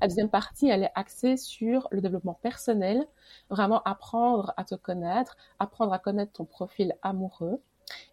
La 0.00 0.08
deuxième 0.08 0.30
partie, 0.30 0.66
elle 0.66 0.84
est 0.84 0.92
axée 0.94 1.36
sur 1.36 1.86
le 1.90 2.00
développement 2.00 2.38
personnel, 2.40 3.06
vraiment 3.50 3.82
apprendre 3.82 4.54
à 4.56 4.64
te 4.64 4.74
connaître, 4.74 5.36
apprendre 5.58 5.92
à 5.92 5.98
connaître 5.98 6.32
ton 6.32 6.46
profil 6.46 6.94
amoureux. 7.02 7.60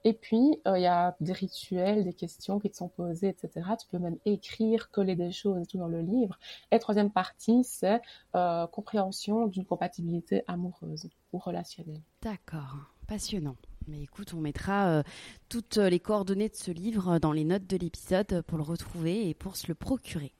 Et 0.03 0.11
puis, 0.11 0.59
euh, 0.67 0.77
il 0.77 0.81
y 0.81 0.87
a 0.87 1.15
des 1.21 1.31
rituels, 1.31 2.03
des 2.03 2.13
questions 2.13 2.59
qui 2.59 2.69
te 2.69 2.75
sont 2.75 2.89
posées, 2.89 3.29
etc. 3.29 3.69
Tu 3.79 3.87
peux 3.87 3.99
même 3.99 4.17
écrire, 4.25 4.91
coller 4.91 5.15
des 5.15 5.31
choses 5.31 5.61
et 5.61 5.65
tout 5.65 5.77
dans 5.77 5.87
le 5.87 6.01
livre. 6.01 6.37
Et 6.71 6.79
troisième 6.79 7.09
partie, 7.09 7.63
c'est 7.63 8.01
euh, 8.35 8.67
compréhension 8.67 9.47
d'une 9.47 9.63
compatibilité 9.63 10.43
amoureuse 10.47 11.07
ou 11.31 11.37
relationnelle. 11.37 12.01
D'accord 12.21 12.91
passionnant. 13.11 13.57
Mais 13.89 14.03
écoute, 14.03 14.33
on 14.33 14.39
mettra 14.39 14.87
euh, 14.87 15.03
toutes 15.49 15.75
les 15.75 15.99
coordonnées 15.99 16.47
de 16.47 16.55
ce 16.55 16.71
livre 16.71 17.19
dans 17.19 17.33
les 17.33 17.43
notes 17.43 17.67
de 17.67 17.75
l'épisode 17.75 18.41
pour 18.47 18.57
le 18.57 18.63
retrouver 18.63 19.27
et 19.27 19.33
pour 19.33 19.57
se 19.57 19.67
le 19.67 19.75
procurer. 19.75 20.31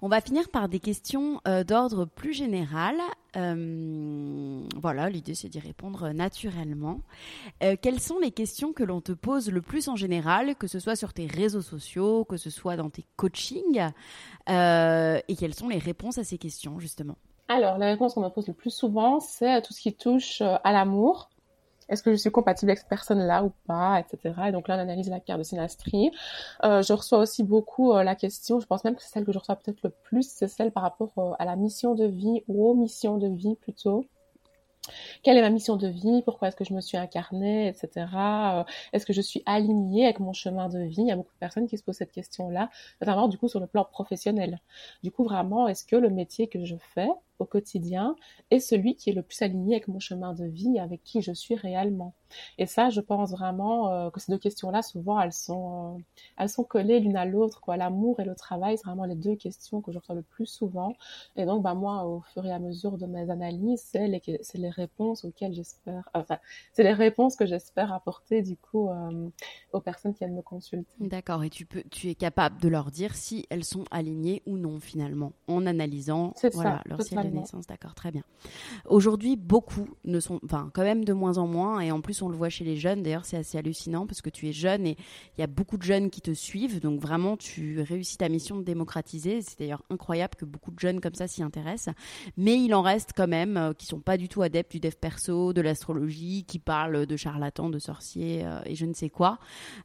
On 0.00 0.08
va 0.08 0.20
finir 0.20 0.48
par 0.48 0.68
des 0.68 0.80
questions 0.80 1.40
euh, 1.46 1.62
d'ordre 1.62 2.06
plus 2.06 2.32
général. 2.32 2.96
Euh, 3.36 4.66
voilà, 4.74 5.10
l'idée 5.10 5.36
c'est 5.36 5.48
d'y 5.48 5.60
répondre 5.60 6.10
naturellement. 6.10 7.02
quelles 7.60 8.00
sont 8.00 8.18
les 8.18 8.32
questions 8.32 8.72
que 8.72 8.82
l'on 8.82 9.00
te 9.00 9.12
pose 9.12 9.48
le 9.48 9.62
plus 9.62 9.86
en 9.86 9.94
général, 9.94 10.56
que 10.56 10.66
ce 10.66 10.80
soit 10.80 10.96
sur 10.96 11.12
tes 11.12 11.28
réseaux 11.28 11.62
sociaux, 11.62 12.24
que 12.24 12.36
ce 12.36 12.50
soit 12.50 12.74
dans 12.74 12.90
tes 12.90 13.04
coachings 13.14 13.78
Et 14.48 15.36
quelles 15.38 15.54
sont 15.54 15.68
les 15.68 15.78
réponses 15.78 16.18
à 16.18 16.24
ces 16.24 16.38
questions 16.38 16.80
justement? 16.80 17.16
Alors, 17.46 17.78
la 17.78 17.86
réponse 17.86 18.14
qu'on 18.14 18.22
me 18.22 18.28
pose 18.28 18.48
le 18.48 18.54
plus 18.54 18.74
souvent, 18.74 19.20
c'est 19.20 19.62
tout 19.62 19.72
ce 19.72 19.80
qui 19.82 19.92
touche 19.92 20.40
à 20.40 20.72
l'amour, 20.72 21.28
est-ce 21.88 22.02
que 22.02 22.12
je 22.12 22.16
suis 22.16 22.30
compatible 22.30 22.70
avec 22.70 22.80
cette 22.80 22.88
personne-là 22.88 23.44
ou 23.44 23.52
pas, 23.66 24.00
etc. 24.00 24.34
Et 24.48 24.52
donc 24.52 24.68
là, 24.68 24.76
on 24.76 24.80
analyse 24.80 25.08
la 25.08 25.20
carte 25.20 25.38
de 25.38 25.44
synastrie. 25.44 26.10
Euh, 26.64 26.82
je 26.82 26.92
reçois 26.92 27.18
aussi 27.18 27.42
beaucoup 27.42 27.92
euh, 27.92 28.02
la 28.02 28.14
question, 28.14 28.60
je 28.60 28.66
pense 28.66 28.84
même 28.84 28.94
que 28.94 29.02
c'est 29.02 29.10
celle 29.12 29.24
que 29.24 29.32
je 29.32 29.38
reçois 29.38 29.56
peut-être 29.56 29.82
le 29.82 29.90
plus, 29.90 30.28
c'est 30.28 30.48
celle 30.48 30.72
par 30.72 30.82
rapport 30.82 31.12
euh, 31.18 31.32
à 31.38 31.44
la 31.44 31.56
mission 31.56 31.94
de 31.94 32.06
vie 32.06 32.42
ou 32.48 32.68
aux 32.68 32.74
missions 32.74 33.18
de 33.18 33.28
vie 33.28 33.56
plutôt. 33.56 34.06
Quelle 35.22 35.36
est 35.36 35.42
ma 35.42 35.50
mission 35.50 35.76
de 35.76 35.86
vie? 35.86 36.22
Pourquoi 36.22 36.48
est-ce 36.48 36.56
que 36.56 36.64
je 36.64 36.74
me 36.74 36.80
suis 36.80 36.96
incarnée, 36.96 37.68
etc. 37.68 38.06
Euh, 38.16 38.64
est-ce 38.92 39.06
que 39.06 39.12
je 39.12 39.20
suis 39.20 39.42
alignée 39.46 40.04
avec 40.04 40.18
mon 40.20 40.32
chemin 40.32 40.68
de 40.68 40.80
vie? 40.80 41.02
Il 41.02 41.08
y 41.08 41.12
a 41.12 41.16
beaucoup 41.16 41.32
de 41.32 41.38
personnes 41.38 41.68
qui 41.68 41.78
se 41.78 41.84
posent 41.84 41.96
cette 41.96 42.12
question-là, 42.12 42.68
notamment 43.00 43.28
du 43.28 43.38
coup 43.38 43.48
sur 43.48 43.60
le 43.60 43.66
plan 43.66 43.84
professionnel. 43.84 44.60
Du 45.02 45.12
coup, 45.12 45.24
vraiment, 45.24 45.68
est-ce 45.68 45.84
que 45.84 45.96
le 45.96 46.10
métier 46.10 46.48
que 46.48 46.64
je 46.64 46.76
fais 46.94 47.08
au 47.42 47.46
quotidien 47.46 48.16
est 48.50 48.60
celui 48.60 48.96
qui 48.96 49.10
est 49.10 49.12
le 49.12 49.22
plus 49.22 49.42
aligné 49.42 49.74
avec 49.74 49.88
mon 49.88 50.00
chemin 50.00 50.32
de 50.32 50.44
vie, 50.44 50.78
avec 50.78 51.02
qui 51.02 51.20
je 51.22 51.32
suis 51.32 51.54
réellement. 51.54 52.14
Et 52.58 52.66
ça, 52.66 52.90
je 52.90 53.00
pense 53.00 53.30
vraiment 53.30 53.92
euh, 53.92 54.10
que 54.10 54.20
ces 54.20 54.32
deux 54.32 54.38
questions-là, 54.38 54.82
souvent, 54.82 55.20
elles 55.20 55.32
sont, 55.32 55.96
euh, 55.96 56.02
elles 56.38 56.48
sont 56.48 56.64
collées 56.64 57.00
l'une 57.00 57.16
à 57.16 57.24
l'autre. 57.24 57.60
Quoi, 57.60 57.76
l'amour 57.76 58.20
et 58.20 58.24
le 58.24 58.34
travail, 58.34 58.78
c'est 58.78 58.86
vraiment 58.86 59.04
les 59.04 59.14
deux 59.14 59.36
questions 59.36 59.80
que 59.80 59.92
je 59.92 59.98
reçois 59.98 60.14
le 60.14 60.22
plus 60.22 60.46
souvent. 60.46 60.94
Et 61.36 61.44
donc, 61.44 61.62
bah 61.62 61.74
moi, 61.74 62.04
au 62.06 62.22
fur 62.32 62.44
et 62.46 62.52
à 62.52 62.58
mesure 62.58 62.98
de 62.98 63.06
mes 63.06 63.30
analyses, 63.30 63.82
c'est 63.84 64.08
les, 64.08 64.22
c'est 64.42 64.58
les 64.58 64.70
réponses 64.70 65.24
auxquelles 65.24 65.52
j'espère, 65.52 66.08
enfin, 66.14 66.38
c'est 66.72 66.82
les 66.82 66.92
réponses 66.92 67.36
que 67.36 67.46
j'espère 67.46 67.92
apporter 67.92 68.42
du 68.42 68.56
coup 68.56 68.88
euh, 68.88 69.28
aux 69.72 69.80
personnes 69.80 70.12
qui 70.12 70.20
viennent 70.20 70.36
me 70.36 70.42
consulter. 70.42 70.92
D'accord. 71.00 71.44
Et 71.44 71.50
tu 71.50 71.66
peux, 71.66 71.82
tu 71.90 72.08
es 72.08 72.14
capable 72.14 72.60
de 72.60 72.68
leur 72.68 72.90
dire 72.90 73.14
si 73.14 73.46
elles 73.50 73.64
sont 73.64 73.84
alignées 73.90 74.42
ou 74.46 74.56
non 74.56 74.80
finalement, 74.80 75.32
en 75.48 75.66
analysant 75.66 76.32
voilà, 76.52 76.76
ça, 76.76 76.82
leur 76.86 77.02
ciel 77.02 77.31
d'accord, 77.68 77.94
très 77.94 78.10
bien. 78.10 78.22
Aujourd'hui, 78.86 79.36
beaucoup 79.36 79.88
ne 80.04 80.20
sont, 80.20 80.40
enfin, 80.44 80.70
quand 80.74 80.82
même 80.82 81.04
de 81.04 81.12
moins 81.12 81.38
en 81.38 81.46
moins, 81.46 81.80
et 81.80 81.90
en 81.90 82.00
plus, 82.00 82.22
on 82.22 82.28
le 82.28 82.36
voit 82.36 82.48
chez 82.48 82.64
les 82.64 82.76
jeunes. 82.76 83.02
D'ailleurs, 83.02 83.24
c'est 83.24 83.36
assez 83.36 83.58
hallucinant 83.58 84.06
parce 84.06 84.22
que 84.22 84.30
tu 84.30 84.48
es 84.48 84.52
jeune 84.52 84.86
et 84.86 84.96
il 85.36 85.40
y 85.40 85.44
a 85.44 85.46
beaucoup 85.46 85.76
de 85.76 85.82
jeunes 85.82 86.10
qui 86.10 86.20
te 86.20 86.32
suivent. 86.32 86.80
Donc, 86.80 87.00
vraiment, 87.00 87.36
tu 87.36 87.80
réussis 87.80 88.18
ta 88.18 88.28
mission 88.28 88.56
de 88.56 88.62
démocratiser. 88.62 89.42
C'est 89.42 89.58
d'ailleurs 89.58 89.82
incroyable 89.90 90.34
que 90.36 90.44
beaucoup 90.44 90.70
de 90.70 90.78
jeunes 90.78 91.00
comme 91.00 91.14
ça 91.14 91.26
s'y 91.26 91.42
intéressent. 91.42 91.94
Mais 92.36 92.62
il 92.62 92.74
en 92.74 92.82
reste 92.82 93.10
quand 93.16 93.28
même 93.28 93.56
euh, 93.56 93.72
qui 93.72 93.86
sont 93.86 94.00
pas 94.00 94.16
du 94.16 94.28
tout 94.28 94.42
adeptes 94.42 94.72
du 94.72 94.80
dev 94.80 94.94
perso, 95.00 95.52
de 95.52 95.60
l'astrologie, 95.60 96.44
qui 96.44 96.58
parlent 96.58 97.06
de 97.06 97.16
charlatans, 97.16 97.70
de 97.70 97.78
sorciers 97.78 98.44
euh, 98.44 98.60
et 98.66 98.74
je 98.74 98.86
ne 98.86 98.94
sais 98.94 99.08
quoi. 99.08 99.38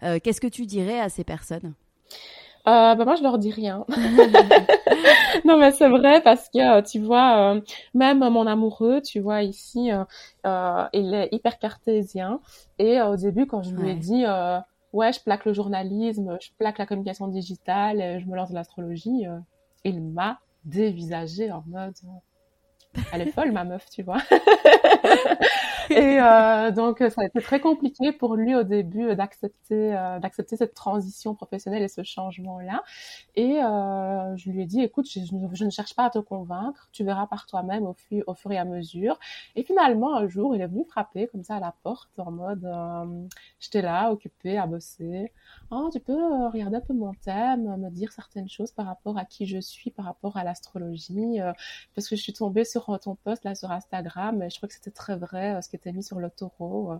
Euh, 0.03 0.19
qu'est-ce 0.23 0.41
que 0.41 0.47
tu 0.47 0.65
dirais 0.65 0.99
à 0.99 1.09
ces 1.09 1.23
personnes? 1.23 1.73
Euh, 2.67 2.95
bah 2.95 3.05
moi 3.05 3.15
je 3.15 3.23
leur 3.23 3.37
dis 3.37 3.51
rien. 3.51 3.85
non 5.45 5.57
mais 5.57 5.71
c'est 5.71 5.87
vrai 5.87 6.21
parce 6.21 6.49
que 6.49 6.79
euh, 6.79 6.81
tu 6.81 6.99
vois 6.99 7.53
euh, 7.55 7.61
même 7.93 8.19
mon 8.19 8.45
amoureux, 8.45 9.01
tu 9.01 9.19
vois 9.19 9.43
ici 9.43 9.91
euh, 9.91 10.83
il 10.93 11.13
est 11.13 11.29
hyper 11.31 11.59
cartésien 11.59 12.41
et 12.77 13.01
au 13.01 13.15
début 13.15 13.45
quand 13.45 13.63
je 13.63 13.73
lui 13.73 13.91
ai 13.91 13.95
dit 13.95 14.25
ouais 14.93 15.13
je 15.13 15.21
plaque 15.21 15.45
le 15.45 15.53
journalisme, 15.53 16.37
je 16.41 16.49
plaque 16.57 16.77
la 16.77 16.85
communication 16.85 17.27
digitale, 17.27 18.19
je 18.19 18.25
me 18.25 18.35
lance 18.35 18.49
de 18.49 18.55
l'astrologie, 18.55 19.25
il 19.83 20.01
m'a 20.01 20.39
dévisagé 20.65 21.51
en 21.51 21.63
mode 21.67 21.93
elle 23.11 23.21
est 23.21 23.31
folle 23.31 23.51
ma 23.51 23.63
meuf, 23.63 23.89
tu 23.89 24.03
vois. 24.03 24.17
et 25.89 26.19
euh, 26.19 26.71
donc 26.71 26.99
ça 26.99 27.21
a 27.21 27.25
été 27.25 27.41
très 27.41 27.59
compliqué 27.59 28.11
pour 28.11 28.35
lui 28.35 28.55
au 28.55 28.63
début 28.63 29.15
d'accepter 29.15 29.95
euh, 29.95 30.19
d'accepter 30.19 30.57
cette 30.57 30.73
transition 30.73 31.35
professionnelle 31.35 31.83
et 31.83 31.87
ce 31.87 32.03
changement 32.03 32.59
là. 32.59 32.83
Et 33.35 33.61
euh, 33.63 34.35
je 34.37 34.49
lui 34.49 34.61
ai 34.61 34.65
dit 34.65 34.81
écoute, 34.81 35.07
je, 35.09 35.63
ne 35.65 35.69
cherche 35.69 35.95
pas 35.95 36.05
à 36.05 36.09
te 36.09 36.19
convaincre, 36.19 36.89
tu 36.91 37.03
verras 37.03 37.27
par 37.27 37.45
toi-même 37.45 37.85
au, 37.85 37.95
au 38.27 38.33
fur 38.33 38.51
et 38.51 38.57
à 38.57 38.65
mesure. 38.65 39.19
Et 39.55 39.63
finalement 39.63 40.15
un 40.15 40.27
jour 40.27 40.55
il 40.55 40.61
est 40.61 40.67
venu 40.67 40.85
frapper 40.85 41.27
comme 41.27 41.43
ça 41.43 41.55
à 41.55 41.59
la 41.59 41.73
porte 41.83 42.09
en 42.19 42.31
mode 42.31 42.65
euh, 42.65 43.27
j'étais 43.59 43.81
là 43.81 44.11
occupée 44.11 44.57
à 44.57 44.67
bosser. 44.67 45.31
Oh 45.69 45.89
tu 45.91 45.99
peux 45.99 46.13
euh, 46.13 46.49
regarder 46.49 46.77
un 46.77 46.81
peu 46.81 46.93
mon 46.93 47.13
thème, 47.13 47.75
me 47.77 47.89
dire 47.89 48.13
certaines 48.13 48.47
choses 48.47 48.71
par 48.71 48.85
rapport 48.85 49.17
à 49.17 49.25
qui 49.25 49.45
je 49.45 49.59
suis, 49.59 49.91
par 49.91 50.05
rapport 50.05 50.37
à 50.37 50.45
l'astrologie, 50.45 51.39
parce 51.93 52.07
que 52.07 52.15
je 52.15 52.21
suis 52.21 52.33
tombée 52.33 52.63
sur 52.63 52.97
ton 52.99 53.15
post 53.15 53.43
là 53.43 53.53
sur 53.53 53.69
Instagram 53.71 54.41
et 54.41 54.49
je 54.49 54.57
crois 54.57 54.69
que 54.69 54.75
c'était 54.75 54.91
très 54.91 55.17
vrai 55.17 55.61
ce 55.61 55.67
qui 55.69 55.75
était 55.75 55.91
mis 55.91 56.03
sur 56.03 56.19
le 56.19 56.29
taureau. 56.29 56.93
Euh. 56.93 56.99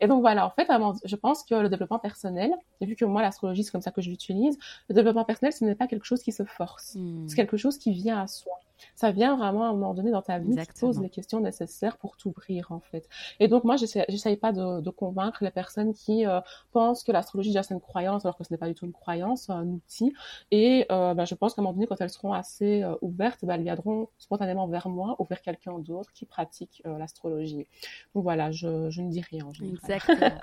Et 0.00 0.06
donc 0.06 0.20
voilà, 0.20 0.46
en 0.46 0.50
fait, 0.50 0.68
je 1.04 1.16
pense 1.16 1.42
que 1.42 1.54
le 1.54 1.68
développement 1.68 1.98
personnel, 1.98 2.52
et 2.80 2.86
vu 2.86 2.94
que 2.94 3.04
moi 3.04 3.22
l'astrologie 3.22 3.64
c'est 3.64 3.72
comme 3.72 3.82
ça 3.82 3.90
que 3.90 4.02
je 4.02 4.10
l'utilise, 4.10 4.56
le 4.88 4.94
développement 4.94 5.24
personnel 5.24 5.52
ce 5.52 5.64
n'est 5.64 5.74
pas 5.74 5.88
quelque 5.88 6.06
chose 6.06 6.22
qui 6.22 6.32
se 6.32 6.44
force, 6.44 6.94
hmm. 6.94 7.26
c'est 7.28 7.36
quelque 7.36 7.56
chose 7.56 7.78
qui 7.78 7.92
vient 7.92 8.20
à 8.20 8.26
soi 8.28 8.60
ça 8.94 9.10
vient 9.10 9.36
vraiment 9.36 9.64
à 9.64 9.68
un 9.68 9.72
moment 9.72 9.94
donné 9.94 10.10
dans 10.10 10.22
ta 10.22 10.38
vie, 10.38 10.54
tu 10.54 10.80
poses 10.80 11.00
les 11.00 11.10
questions 11.10 11.40
nécessaires 11.40 11.96
pour 11.96 12.16
t'ouvrir 12.16 12.72
en 12.72 12.80
fait. 12.80 13.08
Et 13.40 13.48
donc 13.48 13.64
moi, 13.64 13.76
j'essaye 13.76 14.36
pas 14.36 14.52
de, 14.52 14.80
de, 14.80 14.90
convaincre 14.90 15.44
les 15.44 15.50
personnes 15.50 15.92
qui 15.92 16.26
euh, 16.26 16.40
pensent 16.72 17.02
que 17.02 17.12
l'astrologie 17.12 17.50
déjà 17.50 17.62
c'est 17.62 17.74
une 17.74 17.80
croyance 17.80 18.24
alors 18.24 18.36
que 18.36 18.44
ce 18.44 18.52
n'est 18.52 18.58
pas 18.58 18.68
du 18.68 18.74
tout 18.74 18.86
une 18.86 18.92
croyance, 18.92 19.50
un 19.50 19.66
outil. 19.66 20.12
Et 20.50 20.86
euh, 20.90 21.14
ben, 21.14 21.24
je 21.24 21.34
pense 21.34 21.54
qu'à 21.54 21.60
un 21.60 21.64
moment 21.64 21.74
donné, 21.74 21.86
quand 21.86 22.00
elles 22.00 22.10
seront 22.10 22.32
assez 22.32 22.82
euh, 22.82 22.94
ouvertes, 23.02 23.44
ben, 23.44 23.54
elles 23.54 23.62
viendront 23.62 24.08
spontanément 24.18 24.66
vers 24.66 24.88
moi 24.88 25.16
ou 25.18 25.24
vers 25.24 25.42
quelqu'un 25.42 25.78
d'autre 25.78 26.12
qui 26.12 26.26
pratique 26.26 26.82
l'astrologie. 26.84 27.66
Donc 28.14 28.22
voilà, 28.24 28.50
je, 28.50 28.90
je, 28.90 29.02
ne 29.02 29.10
dis 29.10 29.20
rien. 29.20 29.46
En 29.46 29.52
Exactement. 29.64 30.40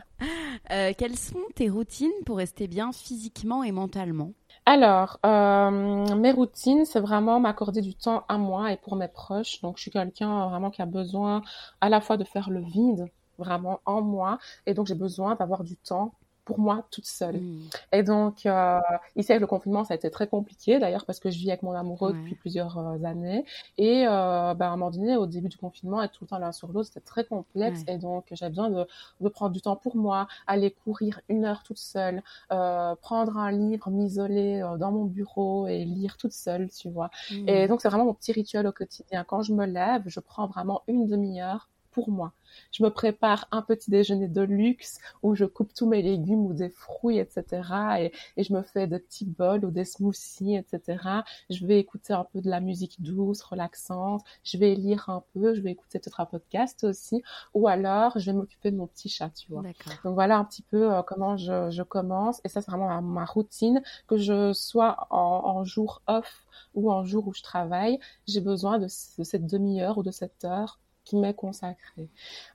quelles 0.98 1.18
sont 1.18 1.44
tes 1.56 1.70
routines 1.70 2.12
pour 2.26 2.38
rester 2.38 2.68
bien 2.68 2.92
physiquement 2.92 3.64
et 3.64 3.72
mentalement? 3.72 4.34
Alors, 4.66 5.20
euh, 5.26 6.16
mes 6.16 6.32
routines, 6.32 6.86
c'est 6.86 7.02
vraiment 7.02 7.40
m'accorder 7.40 7.82
du 7.82 7.96
temps 7.96 8.24
à 8.30 8.38
moi 8.38 8.72
et 8.72 8.78
pour 8.78 8.96
mes 8.96 9.10
proches. 9.10 9.62
Donc, 9.62 9.78
je 9.78 9.84
suis 9.84 9.92
quelqu'un 9.92 10.48
vraiment 10.48 10.72
qui 10.72 10.82
a 10.82 10.86
besoin 10.86 11.42
à 11.82 11.90
la 11.90 12.00
fois 12.00 12.18
de 12.18 12.24
faire 12.24 12.50
le 12.50 12.62
vide 12.62 13.08
vraiment 13.38 13.82
en 13.86 14.02
moi 14.02 14.38
et 14.66 14.74
donc 14.74 14.88
j'ai 14.88 14.96
besoin 14.96 15.36
d'avoir 15.36 15.64
du 15.64 15.76
temps 15.76 16.14
pour 16.46 16.60
moi 16.60 16.86
toute 16.92 17.06
seule. 17.06 17.38
Hmm. 17.38 17.62
Et 17.92 18.04
donc, 18.04 18.46
euh, 18.46 18.80
ici 19.16 19.32
avec 19.32 19.42
le 19.42 19.48
confinement, 19.48 19.84
ça 19.84 19.94
a 19.94 19.98
été 19.98 20.10
très 20.10 20.28
compliqué 20.28 20.80
d'ailleurs 20.80 21.06
parce 21.06 21.20
que 21.20 21.30
je 21.30 21.38
vis 21.38 21.50
avec 21.50 21.64
mon 21.64 21.74
amoureux 21.74 22.14
depuis 22.14 22.36
plusieurs 22.36 22.78
euh, 22.78 23.04
années. 23.04 23.46
Et 23.78 24.06
euh, 24.08 24.54
ben, 24.54 24.68
à 24.68 24.70
un 24.70 24.78
moment 24.78 24.92
donné, 24.92 25.16
au 25.16 25.26
début 25.26 25.50
du 25.50 25.58
confinement, 25.58 26.02
être 26.02 26.12
tout 26.14 26.26
le 26.26 26.30
temps 26.30 26.40
l'un 26.40 26.52
sur 26.52 26.72
l'autre, 26.72 26.88
c'était 26.88 27.06
très 27.06 27.24
complexe. 27.24 27.82
Et 27.88 27.98
donc, 27.98 28.26
j'avais 28.32 28.50
besoin 28.50 28.70
de, 28.70 28.86
de, 29.22 29.30
prendre 29.30 29.52
du 29.52 29.62
temps 29.62 29.76
pour 29.76 29.96
moi, 29.96 30.28
aller 30.48 30.72
courir 30.72 31.22
une 31.30 31.46
heure 31.46 31.64
toute 31.64 31.80
seule, 31.80 32.22
euh, 32.52 32.96
prendre 32.96 33.38
un 33.38 33.52
livre, 33.52 33.90
m'isoler 33.90 34.62
euh, 34.62 34.78
dans 34.78 34.92
mon 34.92 35.06
bureau 35.06 35.68
et 35.68 35.86
lire 35.86 36.18
toute 36.18 36.34
seule, 36.34 36.70
tu 36.70 36.90
vois. 36.90 37.10
Hmm. 37.32 37.48
Et 37.48 37.68
donc, 37.68 37.82
c'est 37.82 37.90
vraiment 37.90 38.06
mon 38.06 38.14
petit 38.14 38.32
rituel 38.32 38.68
au 38.68 38.72
quotidien. 38.72 39.24
Quand 39.24 39.42
je 39.42 39.54
me 39.54 39.66
lève, 39.66 40.04
je 40.06 40.20
prends 40.20 40.48
vraiment 40.48 40.82
une 40.88 41.08
demi-heure 41.08 41.70
pour 41.94 42.10
moi 42.10 42.34
je 42.72 42.84
me 42.84 42.90
prépare 42.90 43.48
un 43.52 43.62
petit 43.62 43.90
déjeuner 43.92 44.28
de 44.28 44.42
luxe 44.42 45.00
où 45.22 45.36
je 45.36 45.46
coupe 45.46 45.74
tous 45.74 45.88
mes 45.88 46.02
légumes 46.02 46.46
ou 46.46 46.54
des 46.54 46.70
fruits, 46.70 47.18
etc. 47.18 47.62
Et, 48.00 48.12
et, 48.38 48.44
je 48.44 48.54
me 48.54 48.62
fais 48.62 48.88
des 48.88 49.00
petits 49.00 49.26
bols 49.26 49.66
ou 49.66 49.72
des 49.72 49.86
smoothies, 49.86 50.56
etc. 50.56 51.24
Je 51.50 51.66
vais 51.66 51.80
écouter 51.80 52.14
un 52.14 52.26
peu 52.26 52.42
de 52.42 52.50
la 52.50 52.60
musique 52.60 53.02
douce, 53.02 53.42
relaxante. 53.42 54.24
Je 54.44 54.58
vais 54.58 54.76
lire 54.76 55.10
un 55.10 55.24
peu. 55.34 55.54
Je 55.54 55.62
vais 55.62 55.72
écouter 55.72 56.00
peut-être 56.00 56.20
un 56.20 56.26
podcast 56.26 56.84
aussi. 56.84 57.22
Ou 57.54 57.68
alors, 57.68 58.18
je 58.18 58.26
vais 58.32 58.38
m'occuper 58.38 58.72
de 58.72 58.78
mon 58.78 58.88
petit 58.88 59.10
chat, 59.10 59.30
tu 59.30 59.52
vois. 59.52 59.64
Donc 60.04 60.14
voilà 60.14 60.38
un 60.38 60.46
petit 60.46 60.64
peu 60.64 60.94
euh, 60.94 61.02
comment 61.04 61.38
je, 61.38 61.70
je, 61.72 61.84
commence. 61.84 62.42
Et 62.44 62.50
ça, 62.50 62.62
c'est 62.62 62.72
vraiment 62.72 63.02
ma, 63.02 63.26
routine. 63.26 63.82
Que 64.08 64.18
je 64.18 64.54
sois 64.54 65.08
en, 65.10 65.42
en 65.46 65.64
jour 65.64 66.02
off 66.08 66.46
ou 66.74 66.92
en 66.92 67.04
jour 67.06 67.28
où 67.28 67.34
je 67.34 67.42
travaille, 67.44 68.00
j'ai 68.28 68.42
besoin 68.42 68.80
de, 68.80 68.86
de 68.86 69.24
cette 69.24 69.46
demi-heure 69.46 69.98
ou 69.98 70.04
de 70.04 70.12
cette 70.12 70.44
heure 70.44 70.80
qui 71.04 71.18
m'est 71.18 71.34
consacré. 71.34 72.10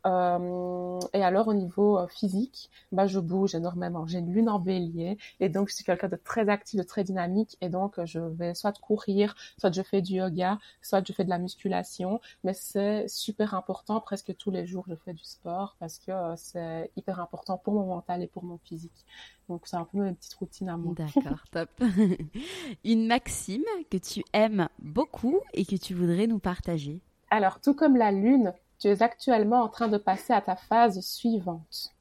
Euh, 0.07 0.99
et 1.12 1.22
alors 1.22 1.49
au 1.49 1.55
niveau 1.55 1.99
euh, 1.99 2.07
physique, 2.07 2.70
bah 2.92 3.07
je 3.07 3.20
bouge 3.20 3.55
énormément. 3.55 4.07
J'ai 4.07 4.18
une 4.18 4.32
lune 4.32 4.49
en 4.49 4.59
bélier 4.59 5.18
et 5.40 5.49
donc 5.49 5.68
je 5.68 5.74
suis 5.74 5.84
quelqu'un 5.84 6.09
de 6.09 6.16
très 6.16 6.49
actif, 6.49 6.78
de 6.78 6.84
très 6.84 7.05
dynamique 7.05 7.57
et 7.61 7.68
donc 7.68 8.03
je 8.05 8.20
vais 8.20 8.55
soit 8.55 8.78
courir, 8.80 9.34
soit 9.59 9.72
je 9.72 9.82
fais 9.82 10.03
du 10.03 10.14
yoga, 10.14 10.59
soit 10.82 11.07
je 11.07 11.12
fais 11.12 11.24
de 11.24 11.30
la 11.30 11.38
musculation. 11.38 12.20
Mais 12.44 12.55
c'est 12.55 13.07
super 13.09 13.55
important, 13.55 14.01
presque 14.01 14.36
tous 14.36 14.51
les 14.51 14.66
jours 14.66 14.84
je 14.88 14.94
fais 14.94 15.12
du 15.12 15.24
sport 15.24 15.76
parce 15.78 15.99
que 15.99 16.11
euh, 16.11 16.34
c'est 16.36 16.90
hyper 16.96 17.20
important 17.20 17.59
pour 17.59 17.74
mon 17.74 17.86
mental 17.86 18.22
et 18.22 18.26
pour 18.26 18.44
mon 18.44 18.59
physique. 18.59 19.05
Donc 19.49 19.62
c'est 19.66 19.76
un 19.76 19.84
peu 19.84 20.07
une 20.07 20.16
petite 20.16 20.34
routine 20.34 20.68
à 20.68 20.76
moi. 20.76 20.94
D'accord, 20.94 21.44
top. 21.51 21.70
une 22.84 23.07
maxime 23.07 23.64
que 23.90 23.96
tu 23.96 24.22
aimes 24.32 24.68
beaucoup 24.78 25.40
et 25.55 25.64
que 25.64 25.76
tu 25.76 25.94
voudrais 25.94 26.26
nous 26.26 26.38
partager. 26.38 27.01
Alors, 27.30 27.60
tout 27.60 27.74
comme 27.74 27.96
la 27.96 28.12
Lune, 28.12 28.54
tu 28.78 28.88
es 28.88 29.02
actuellement 29.02 29.62
en 29.62 29.68
train 29.68 29.88
de 29.88 29.98
passer 29.98 30.32
à 30.32 30.40
ta 30.40 30.56
phase 30.56 31.00
suivante. 31.00 31.92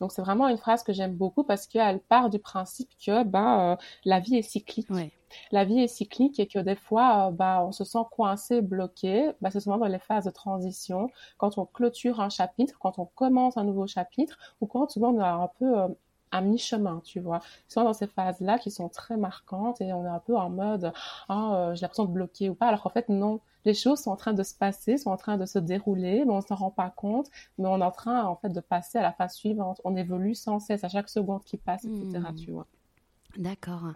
Donc, 0.00 0.12
c'est 0.12 0.22
vraiment 0.22 0.48
une 0.48 0.58
phrase 0.58 0.82
que 0.82 0.92
j'aime 0.92 1.14
beaucoup 1.14 1.44
parce 1.44 1.66
qu'elle 1.66 2.00
part 2.00 2.30
du 2.30 2.38
principe 2.38 2.90
que 3.04 3.24
ben, 3.24 3.72
euh, 3.72 3.76
la 4.04 4.20
vie 4.20 4.36
est 4.36 4.42
cyclique. 4.42 4.88
La 5.50 5.64
vie 5.64 5.80
est 5.80 5.88
cyclique 5.88 6.38
et 6.38 6.46
que 6.46 6.58
des 6.58 6.76
fois, 6.76 7.28
euh, 7.28 7.30
ben, 7.30 7.62
on 7.66 7.72
se 7.72 7.84
sent 7.84 8.04
coincé, 8.10 8.60
bloqué. 8.60 9.32
Ben, 9.40 9.50
c'est 9.50 9.60
souvent 9.60 9.78
dans 9.78 9.86
les 9.86 9.98
phases 9.98 10.26
de 10.26 10.30
transition, 10.30 11.08
quand 11.38 11.56
on 11.58 11.64
clôture 11.64 12.20
un 12.20 12.28
chapitre, 12.28 12.78
quand 12.78 12.98
on 12.98 13.06
commence 13.06 13.56
un 13.56 13.64
nouveau 13.64 13.86
chapitre, 13.86 14.38
ou 14.60 14.66
quand 14.66 14.90
souvent 14.90 15.14
on 15.14 15.20
a 15.20 15.30
un 15.30 15.48
peu 15.58 15.78
euh, 15.78 15.88
à 16.32 16.40
mi-chemin, 16.40 17.00
tu 17.04 17.20
vois. 17.20 17.40
Soit 17.68 17.84
dans 17.84 17.92
ces 17.92 18.08
phases-là 18.08 18.58
qui 18.58 18.70
sont 18.70 18.88
très 18.88 19.16
marquantes 19.16 19.80
et 19.80 19.92
on 19.92 20.04
est 20.04 20.08
un 20.08 20.18
peu 20.18 20.36
en 20.36 20.50
mode, 20.50 20.92
ah, 21.28 21.70
j'ai 21.74 21.82
l'impression 21.82 22.04
de 22.04 22.12
bloquer 22.12 22.50
ou 22.50 22.54
pas, 22.54 22.66
alors 22.66 22.82
qu'en 22.82 22.90
fait, 22.90 23.08
non 23.08 23.40
les 23.64 23.74
choses 23.74 24.00
sont 24.00 24.10
en 24.10 24.16
train 24.16 24.32
de 24.32 24.42
se 24.42 24.54
passer, 24.54 24.98
sont 24.98 25.10
en 25.10 25.16
train 25.16 25.36
de 25.36 25.46
se 25.46 25.58
dérouler, 25.58 26.24
mais 26.24 26.32
on 26.32 26.40
s'en 26.40 26.54
rend 26.54 26.70
pas 26.70 26.90
compte, 26.90 27.28
mais 27.58 27.68
on 27.68 27.80
est 27.80 27.84
en 27.84 27.90
train 27.90 28.24
en 28.24 28.36
fait 28.36 28.48
de 28.48 28.60
passer 28.60 28.98
à 28.98 29.02
la 29.02 29.12
phase 29.12 29.34
suivante. 29.34 29.80
On 29.84 29.96
évolue 29.96 30.34
sans 30.34 30.58
cesse 30.58 30.84
à 30.84 30.88
chaque 30.88 31.08
seconde 31.08 31.44
qui 31.44 31.56
passe, 31.56 31.84
etc. 31.84 32.24
Hmm. 32.30 32.34
Tu 32.34 32.50
vois. 32.50 32.66
D'accord. 33.36 33.92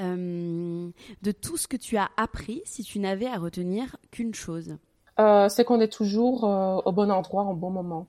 Euh, 0.00 0.90
de 1.22 1.32
tout 1.32 1.56
ce 1.56 1.68
que 1.68 1.76
tu 1.76 1.96
as 1.96 2.08
appris, 2.16 2.62
si 2.64 2.82
tu 2.82 2.98
n'avais 2.98 3.26
à 3.26 3.36
retenir 3.36 3.96
qu'une 4.10 4.34
chose, 4.34 4.76
euh, 5.18 5.48
c'est 5.48 5.64
qu'on 5.64 5.80
est 5.80 5.92
toujours 5.92 6.44
euh, 6.44 6.76
au 6.84 6.92
bon 6.92 7.10
endroit, 7.10 7.44
au 7.44 7.54
bon 7.54 7.70
moment. 7.70 8.06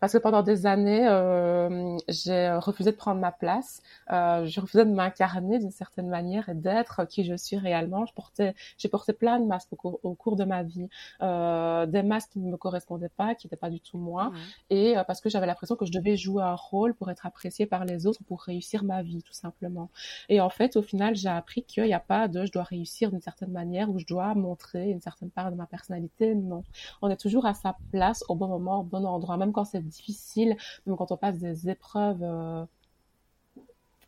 Parce 0.00 0.12
que 0.12 0.18
pendant 0.18 0.42
des 0.42 0.66
années, 0.66 1.06
euh, 1.08 1.96
j'ai 2.08 2.50
refusé 2.58 2.90
de 2.90 2.96
prendre 2.96 3.20
ma 3.20 3.32
place, 3.32 3.82
euh, 4.10 4.44
j'ai 4.46 4.60
refusé 4.60 4.84
de 4.84 4.90
m'incarner 4.90 5.58
d'une 5.58 5.70
certaine 5.70 6.08
manière 6.08 6.48
et 6.48 6.54
d'être 6.54 7.04
qui 7.04 7.24
je 7.24 7.34
suis 7.34 7.56
réellement. 7.56 8.06
Je 8.06 8.14
portais, 8.14 8.54
j'ai 8.78 8.88
porté 8.88 9.12
plein 9.12 9.38
de 9.38 9.46
masques 9.46 9.72
au, 9.72 10.14
cours, 10.14 10.36
de 10.36 10.44
ma 10.44 10.62
vie, 10.62 10.88
euh, 11.22 11.86
des 11.86 12.02
masques 12.02 12.30
qui 12.32 12.38
ne 12.40 12.50
me 12.50 12.56
correspondaient 12.56 13.08
pas, 13.08 13.34
qui 13.34 13.46
n'étaient 13.46 13.56
pas 13.56 13.70
du 13.70 13.80
tout 13.80 13.98
moi, 13.98 14.32
et 14.70 14.96
euh, 14.96 15.04
parce 15.04 15.20
que 15.20 15.28
j'avais 15.28 15.46
l'impression 15.46 15.76
que 15.76 15.86
je 15.86 15.92
devais 15.92 16.16
jouer 16.16 16.42
un 16.42 16.54
rôle 16.54 16.94
pour 16.94 17.10
être 17.10 17.26
appréciée 17.26 17.66
par 17.66 17.84
les 17.84 18.06
autres, 18.06 18.20
pour 18.26 18.42
réussir 18.42 18.84
ma 18.84 19.02
vie, 19.02 19.22
tout 19.22 19.32
simplement. 19.32 19.90
Et 20.28 20.40
en 20.40 20.50
fait, 20.50 20.76
au 20.76 20.82
final, 20.82 21.14
j'ai 21.16 21.28
appris 21.28 21.62
qu'il 21.62 21.84
n'y 21.84 21.94
a 21.94 22.00
pas 22.00 22.28
de 22.28 22.44
je 22.44 22.52
dois 22.52 22.62
réussir 22.62 23.10
d'une 23.10 23.20
certaine 23.20 23.50
manière 23.50 23.90
ou 23.90 23.98
je 23.98 24.06
dois 24.06 24.34
montrer 24.34 24.90
une 24.90 25.00
certaine 25.00 25.30
part 25.30 25.50
de 25.50 25.56
ma 25.56 25.66
personnalité. 25.66 26.34
Non, 26.34 26.64
on 27.02 27.10
est 27.10 27.16
toujours 27.16 27.46
à 27.46 27.54
sa 27.54 27.76
place, 27.90 28.24
au 28.28 28.34
bon 28.34 28.48
moment, 28.48 28.80
au 28.80 28.84
bon 28.84 29.04
endroit, 29.04 29.36
même 29.36 29.52
quand 29.52 29.59
c'est 29.64 29.86
difficile, 29.86 30.56
même 30.86 30.96
quand 30.96 31.12
on 31.12 31.16
passe 31.16 31.38
des 31.38 31.68
épreuves 31.68 32.22
euh, 32.22 32.64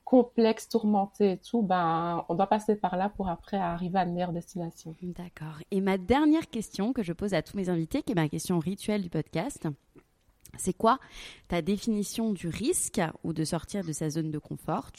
complexes, 0.05 0.69
tourmentées 0.69 1.33
et 1.33 1.39
tout, 1.39 1.63
ben, 1.63 2.25
on 2.29 2.35
doit 2.35 2.47
passer 2.47 2.77
par 2.77 2.97
là 2.97 3.09
pour 3.09 3.29
après 3.29 3.57
arriver 3.57 3.99
à 3.99 4.05
une 4.05 4.13
meilleure 4.13 4.33
destination. 4.33 4.95
D'accord. 5.03 5.61
Et 5.71 5.81
ma 5.81 5.97
dernière 5.97 6.51
question 6.51 6.93
que 6.93 7.03
je 7.03 7.13
pose 7.13 7.35
à 7.35 7.43
tous 7.43 7.57
mes 7.57 7.69
invités, 7.69 8.03
qui 8.03 8.13
est 8.13 8.17
ma 8.17 8.29
question 8.29 8.59
rituelle 8.59 9.03
du 9.03 9.09
podcast, 9.09 9.69
c'est 10.59 10.75
quoi 10.75 10.99
ta 11.49 11.63
définition 11.63 12.33
du 12.33 12.49
risque 12.49 13.01
ou 13.25 13.33
de 13.33 13.45
sortir 13.45 13.85
de 13.85 13.93
sa 13.93 14.11
zone 14.11 14.31
de 14.31 14.39
confort 14.39 14.91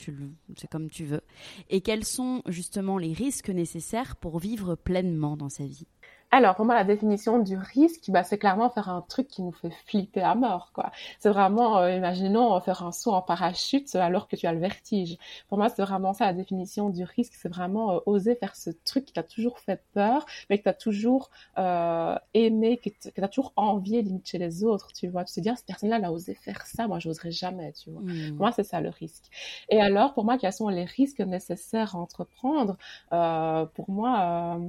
C'est 0.58 0.70
comme 0.70 0.89
tu 0.89 1.06
veux. 1.06 1.22
Et 1.70 1.82
quels 1.82 2.06
sont 2.06 2.41
justement 2.47 2.97
les 2.97 3.14
risques 3.14 3.49
nécessaires 3.49 4.16
pour 4.16 4.39
vivre 4.39 4.76
pleinement 4.76 5.38
dans 5.38 5.49
sa 5.49 5.66
vie? 5.66 5.86
Alors, 6.34 6.55
pour 6.55 6.65
moi, 6.65 6.73
la 6.73 6.84
définition 6.84 7.38
du 7.38 7.55
risque, 7.55 8.09
bah, 8.09 8.23
c'est 8.23 8.39
clairement 8.39 8.67
faire 8.71 8.89
un 8.89 9.01
truc 9.01 9.27
qui 9.27 9.43
nous 9.43 9.51
fait 9.51 9.69
flipper 9.86 10.23
à 10.23 10.34
mort, 10.34 10.71
quoi. 10.73 10.91
C'est 11.19 11.29
vraiment, 11.29 11.77
euh, 11.77 11.91
imaginons, 11.91 12.59
faire 12.59 12.84
un 12.84 12.91
saut 12.91 13.11
en 13.11 13.21
parachute 13.21 13.95
alors 13.95 14.27
que 14.27 14.36
tu 14.36 14.47
as 14.47 14.51
le 14.51 14.59
vertige. 14.59 15.19
Pour 15.47 15.59
moi, 15.59 15.69
c'est 15.69 15.84
vraiment 15.84 16.11
ça, 16.13 16.25
la 16.25 16.34
définition 16.34 16.89
du 16.89 17.03
risque. 17.03 17.34
C'est 17.36 17.49
vraiment 17.49 17.93
euh, 17.93 17.99
oser 18.07 18.34
faire 18.34 18.55
ce 18.55 18.71
truc 18.71 19.05
qui 19.05 19.13
t'a 19.13 19.21
toujours 19.21 19.59
fait 19.59 19.84
peur, 19.93 20.25
mais 20.49 20.57
que 20.57 20.63
t'as 20.63 20.73
toujours 20.73 21.29
euh, 21.59 22.15
aimé, 22.34 22.77
que 22.77 22.89
t'as 23.11 23.27
toujours 23.27 23.53
envié 23.55 24.01
limite 24.01 24.27
chez 24.27 24.39
les 24.39 24.63
autres, 24.63 24.91
tu 24.91 25.07
vois. 25.09 25.25
Tu 25.25 25.36
te 25.36 25.39
dis, 25.39 25.49
ah, 25.49 25.55
cette 25.55 25.67
personne-là, 25.67 25.97
elle 25.97 26.05
a 26.05 26.11
osé 26.11 26.34
faire 26.34 26.65
ça, 26.65 26.88
moi, 26.88 26.97
j'oserais 26.97 27.29
jamais, 27.29 27.73
tu 27.73 27.91
vois. 27.91 28.01
Mmh. 28.01 28.29
Pour 28.29 28.39
moi, 28.39 28.51
c'est 28.51 28.63
ça, 28.63 28.81
le 28.81 28.89
risque. 28.89 29.25
Et 29.69 29.79
alors, 29.79 30.15
pour 30.15 30.25
moi, 30.25 30.39
quels 30.39 30.51
sont 30.51 30.69
les 30.69 30.86
risques 30.86 31.19
nécessaires 31.19 31.95
à 31.95 31.99
entreprendre? 31.99 32.75
Euh, 33.11 33.67
Pour 33.67 33.91
moi... 33.91 34.59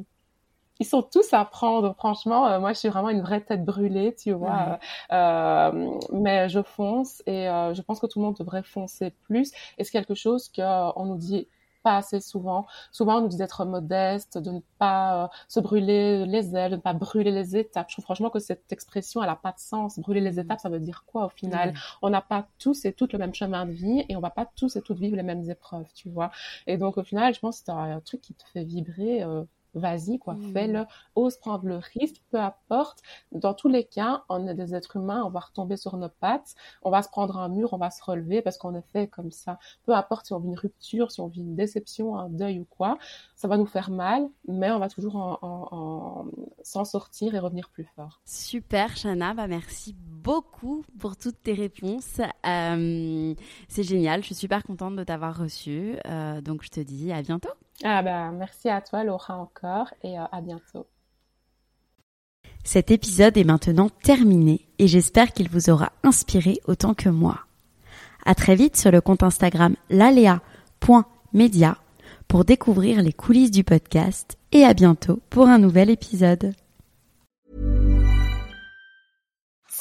Euh, 0.75 0.81
ils 0.81 0.87
sont 0.87 1.03
tous 1.03 1.33
à 1.33 1.45
prendre. 1.45 1.95
Franchement, 1.97 2.47
euh, 2.47 2.61
moi, 2.61 2.73
je 2.73 2.79
suis 2.79 2.89
vraiment 2.89 3.11
une 3.11 3.23
vraie 3.23 3.41
tête 3.41 3.65
brûlée, 3.65 4.15
tu 4.15 4.33
vois. 4.33 4.79
Euh, 5.13 5.99
mais 6.13 6.49
je 6.49 6.63
fonce 6.63 7.23
et 7.27 7.49
euh, 7.49 7.75
je 7.75 7.83
pense 7.83 8.01
que 8.01 8.07
tout 8.07 8.19
le 8.19 8.25
monde 8.27 8.37
devrait 8.37 8.63
foncer 8.63 9.11
plus. 9.11 9.53
Et 9.79 9.85
c'est 9.85 9.93
quelque 9.93 10.15
chose 10.15 10.51
qu'on 10.55 11.05
nous 11.05 11.17
dit 11.17 11.49
pas 11.83 11.97
assez 11.99 12.21
souvent. 12.21 12.67
Souvent, 12.93 13.19
on 13.19 13.21
nous 13.21 13.29
dit 13.29 13.37
d'être 13.37 13.67
modeste, 13.67 14.39
de 14.39 14.51
ne 14.53 14.61
pas 14.79 15.31
se 15.49 15.61
brûler 15.61 16.25
les 16.25 16.57
ailes, 16.57 16.71
de 16.71 16.77
ne 16.77 16.81
pas 16.81 16.95
brûler 16.95 17.31
les 17.31 17.57
étapes. 17.59 17.91
Je 17.91 17.97
trouve 17.97 18.05
franchement 18.05 18.31
que 18.31 18.39
cette 18.39 18.73
expression, 18.73 19.23
elle 19.23 19.29
a 19.29 19.37
pas 19.37 19.53
de 19.53 19.59
sens. 19.59 19.99
Brûler 19.99 20.23
les 20.23 20.41
étapes, 20.41 20.61
ça 20.61 20.71
veut 20.71 20.81
dire 20.81 21.05
quoi 21.07 21.27
au 21.27 21.29
final? 21.29 21.75
On 22.01 22.09
n'a 22.09 22.23
pas 22.23 22.49
tous 22.59 22.87
et 22.87 22.95
toutes 22.95 23.13
le 23.13 23.19
même 23.19 23.35
chemin 23.35 23.67
de 23.67 23.73
vie 23.73 24.05
et 24.09 24.17
on 24.17 24.21
va 24.21 24.31
pas 24.31 24.47
tous 24.57 24.77
et 24.77 24.83
toutes 24.83 24.99
vivre 24.99 25.17
les 25.17 25.23
mêmes 25.23 25.49
épreuves, 25.51 25.93
tu 25.95 26.09
vois. 26.09 26.31
Et 26.67 26.79
donc, 26.79 26.97
au 26.97 27.05
final, 27.05 27.35
je 27.35 27.41
pense 27.41 27.59
que 27.59 27.65
c'est 27.67 27.73
un 27.73 28.01
truc 28.01 28.23
qui 28.23 28.35
te 28.35 28.45
fait 28.53 28.65
vibrer 28.65 29.23
vas-y, 29.75 30.19
quoi, 30.19 30.35
mmh. 30.35 30.53
fais-le, 30.53 30.85
ose 31.15 31.37
prendre 31.37 31.67
le 31.67 31.77
risque, 31.77 32.23
peu 32.31 32.39
importe. 32.39 33.03
Dans 33.33 33.55
tous 33.55 33.69
les 33.69 33.85
cas, 33.85 34.25
on 34.29 34.47
est 34.47 34.55
des 34.55 34.75
êtres 34.75 34.97
humains, 34.97 35.23
on 35.25 35.31
va 35.31 35.41
retomber 35.41 35.77
sur 35.77 35.97
nos 35.97 36.09
pattes, 36.09 36.55
on 36.83 36.91
va 36.91 37.03
se 37.03 37.09
prendre 37.09 37.39
un 37.39 37.49
mur, 37.49 37.73
on 37.73 37.79
va 37.79 37.91
se 37.91 38.03
relever 38.03 38.43
parce 38.43 38.59
qu'on 38.59 38.75
est 38.75 38.87
fait 38.93 39.09
comme 39.09 39.31
ça. 39.31 39.59
Peu 39.85 39.95
importe 39.95 40.27
si 40.27 40.33
on 40.33 40.39
vit 40.39 40.49
une 40.49 40.59
rupture, 40.59 41.11
si 41.11 41.21
on 41.21 41.29
vit 41.29 41.41
une 41.41 41.55
déception, 41.55 42.17
un 42.17 42.29
deuil 42.29 42.61
ou 42.61 42.67
quoi, 42.69 42.99
ça 43.37 43.49
va 43.49 43.57
nous 43.57 43.67
faire 43.67 43.91
mal, 43.91 44.29
mais 44.49 44.71
on 44.71 44.79
va 44.79 44.89
toujours 44.89 45.17
en, 45.17 46.27
s'en 46.63 46.85
sortir 46.85 47.35
et 47.35 47.39
revenir 47.39 47.69
plus 47.71 47.85
fort. 47.97 48.21
Super, 48.25 48.97
Shana, 48.97 49.35
bah 49.35 49.47
merci 49.47 49.95
beaucoup 49.99 50.85
pour 50.99 51.17
toutes 51.17 51.43
tes 51.43 51.53
réponses. 51.53 52.21
Euh, 52.47 53.35
c'est 53.69 53.83
génial, 53.83 54.23
je 54.23 54.27
suis 54.27 54.35
super 54.35 54.63
contente 54.63 54.97
de 54.97 55.05
t'avoir 55.05 55.37
reçu. 55.37 55.97
Euh, 56.07 56.41
donc 56.41 56.63
je 56.63 56.71
te 56.71 56.81
dis 56.81 57.13
à 57.13 57.23
bientôt. 57.23 57.51
Ah 57.83 58.03
bah, 58.03 58.31
merci 58.31 58.69
à 58.69 58.81
toi 58.81 59.03
Laura 59.05 59.37
encore 59.37 59.93
et 60.03 60.19
euh, 60.19 60.25
à 60.31 60.41
bientôt. 60.41 60.87
Cet 62.63 62.91
épisode 62.91 63.37
est 63.37 63.45
maintenant 63.45 63.91
terminé 63.91 64.67
et 64.79 64.87
j'espère 64.87 65.33
qu'il 65.33 65.51
vous 65.51 65.71
aura 65.71 65.93
inspiré 66.03 66.61
autant 66.67 66.95
que 66.95 67.09
moi. 67.09 67.41
À 68.25 68.35
très 68.35 68.55
vite 68.55 68.77
sur 68.77 68.91
le 68.91 69.01
compte 69.01 69.23
Instagram 69.23 69.77
lalea.media 69.91 71.77
pour 72.27 72.45
découvrir 72.45 73.03
les 73.03 73.13
coulisses 73.13 73.51
du 73.51 73.65
podcast 73.65 74.39
et 74.53 74.65
à 74.65 74.73
bientôt 74.73 75.21
pour 75.29 75.47
un 75.49 75.59
nouvel 75.59 75.91
épisode. 75.91 76.55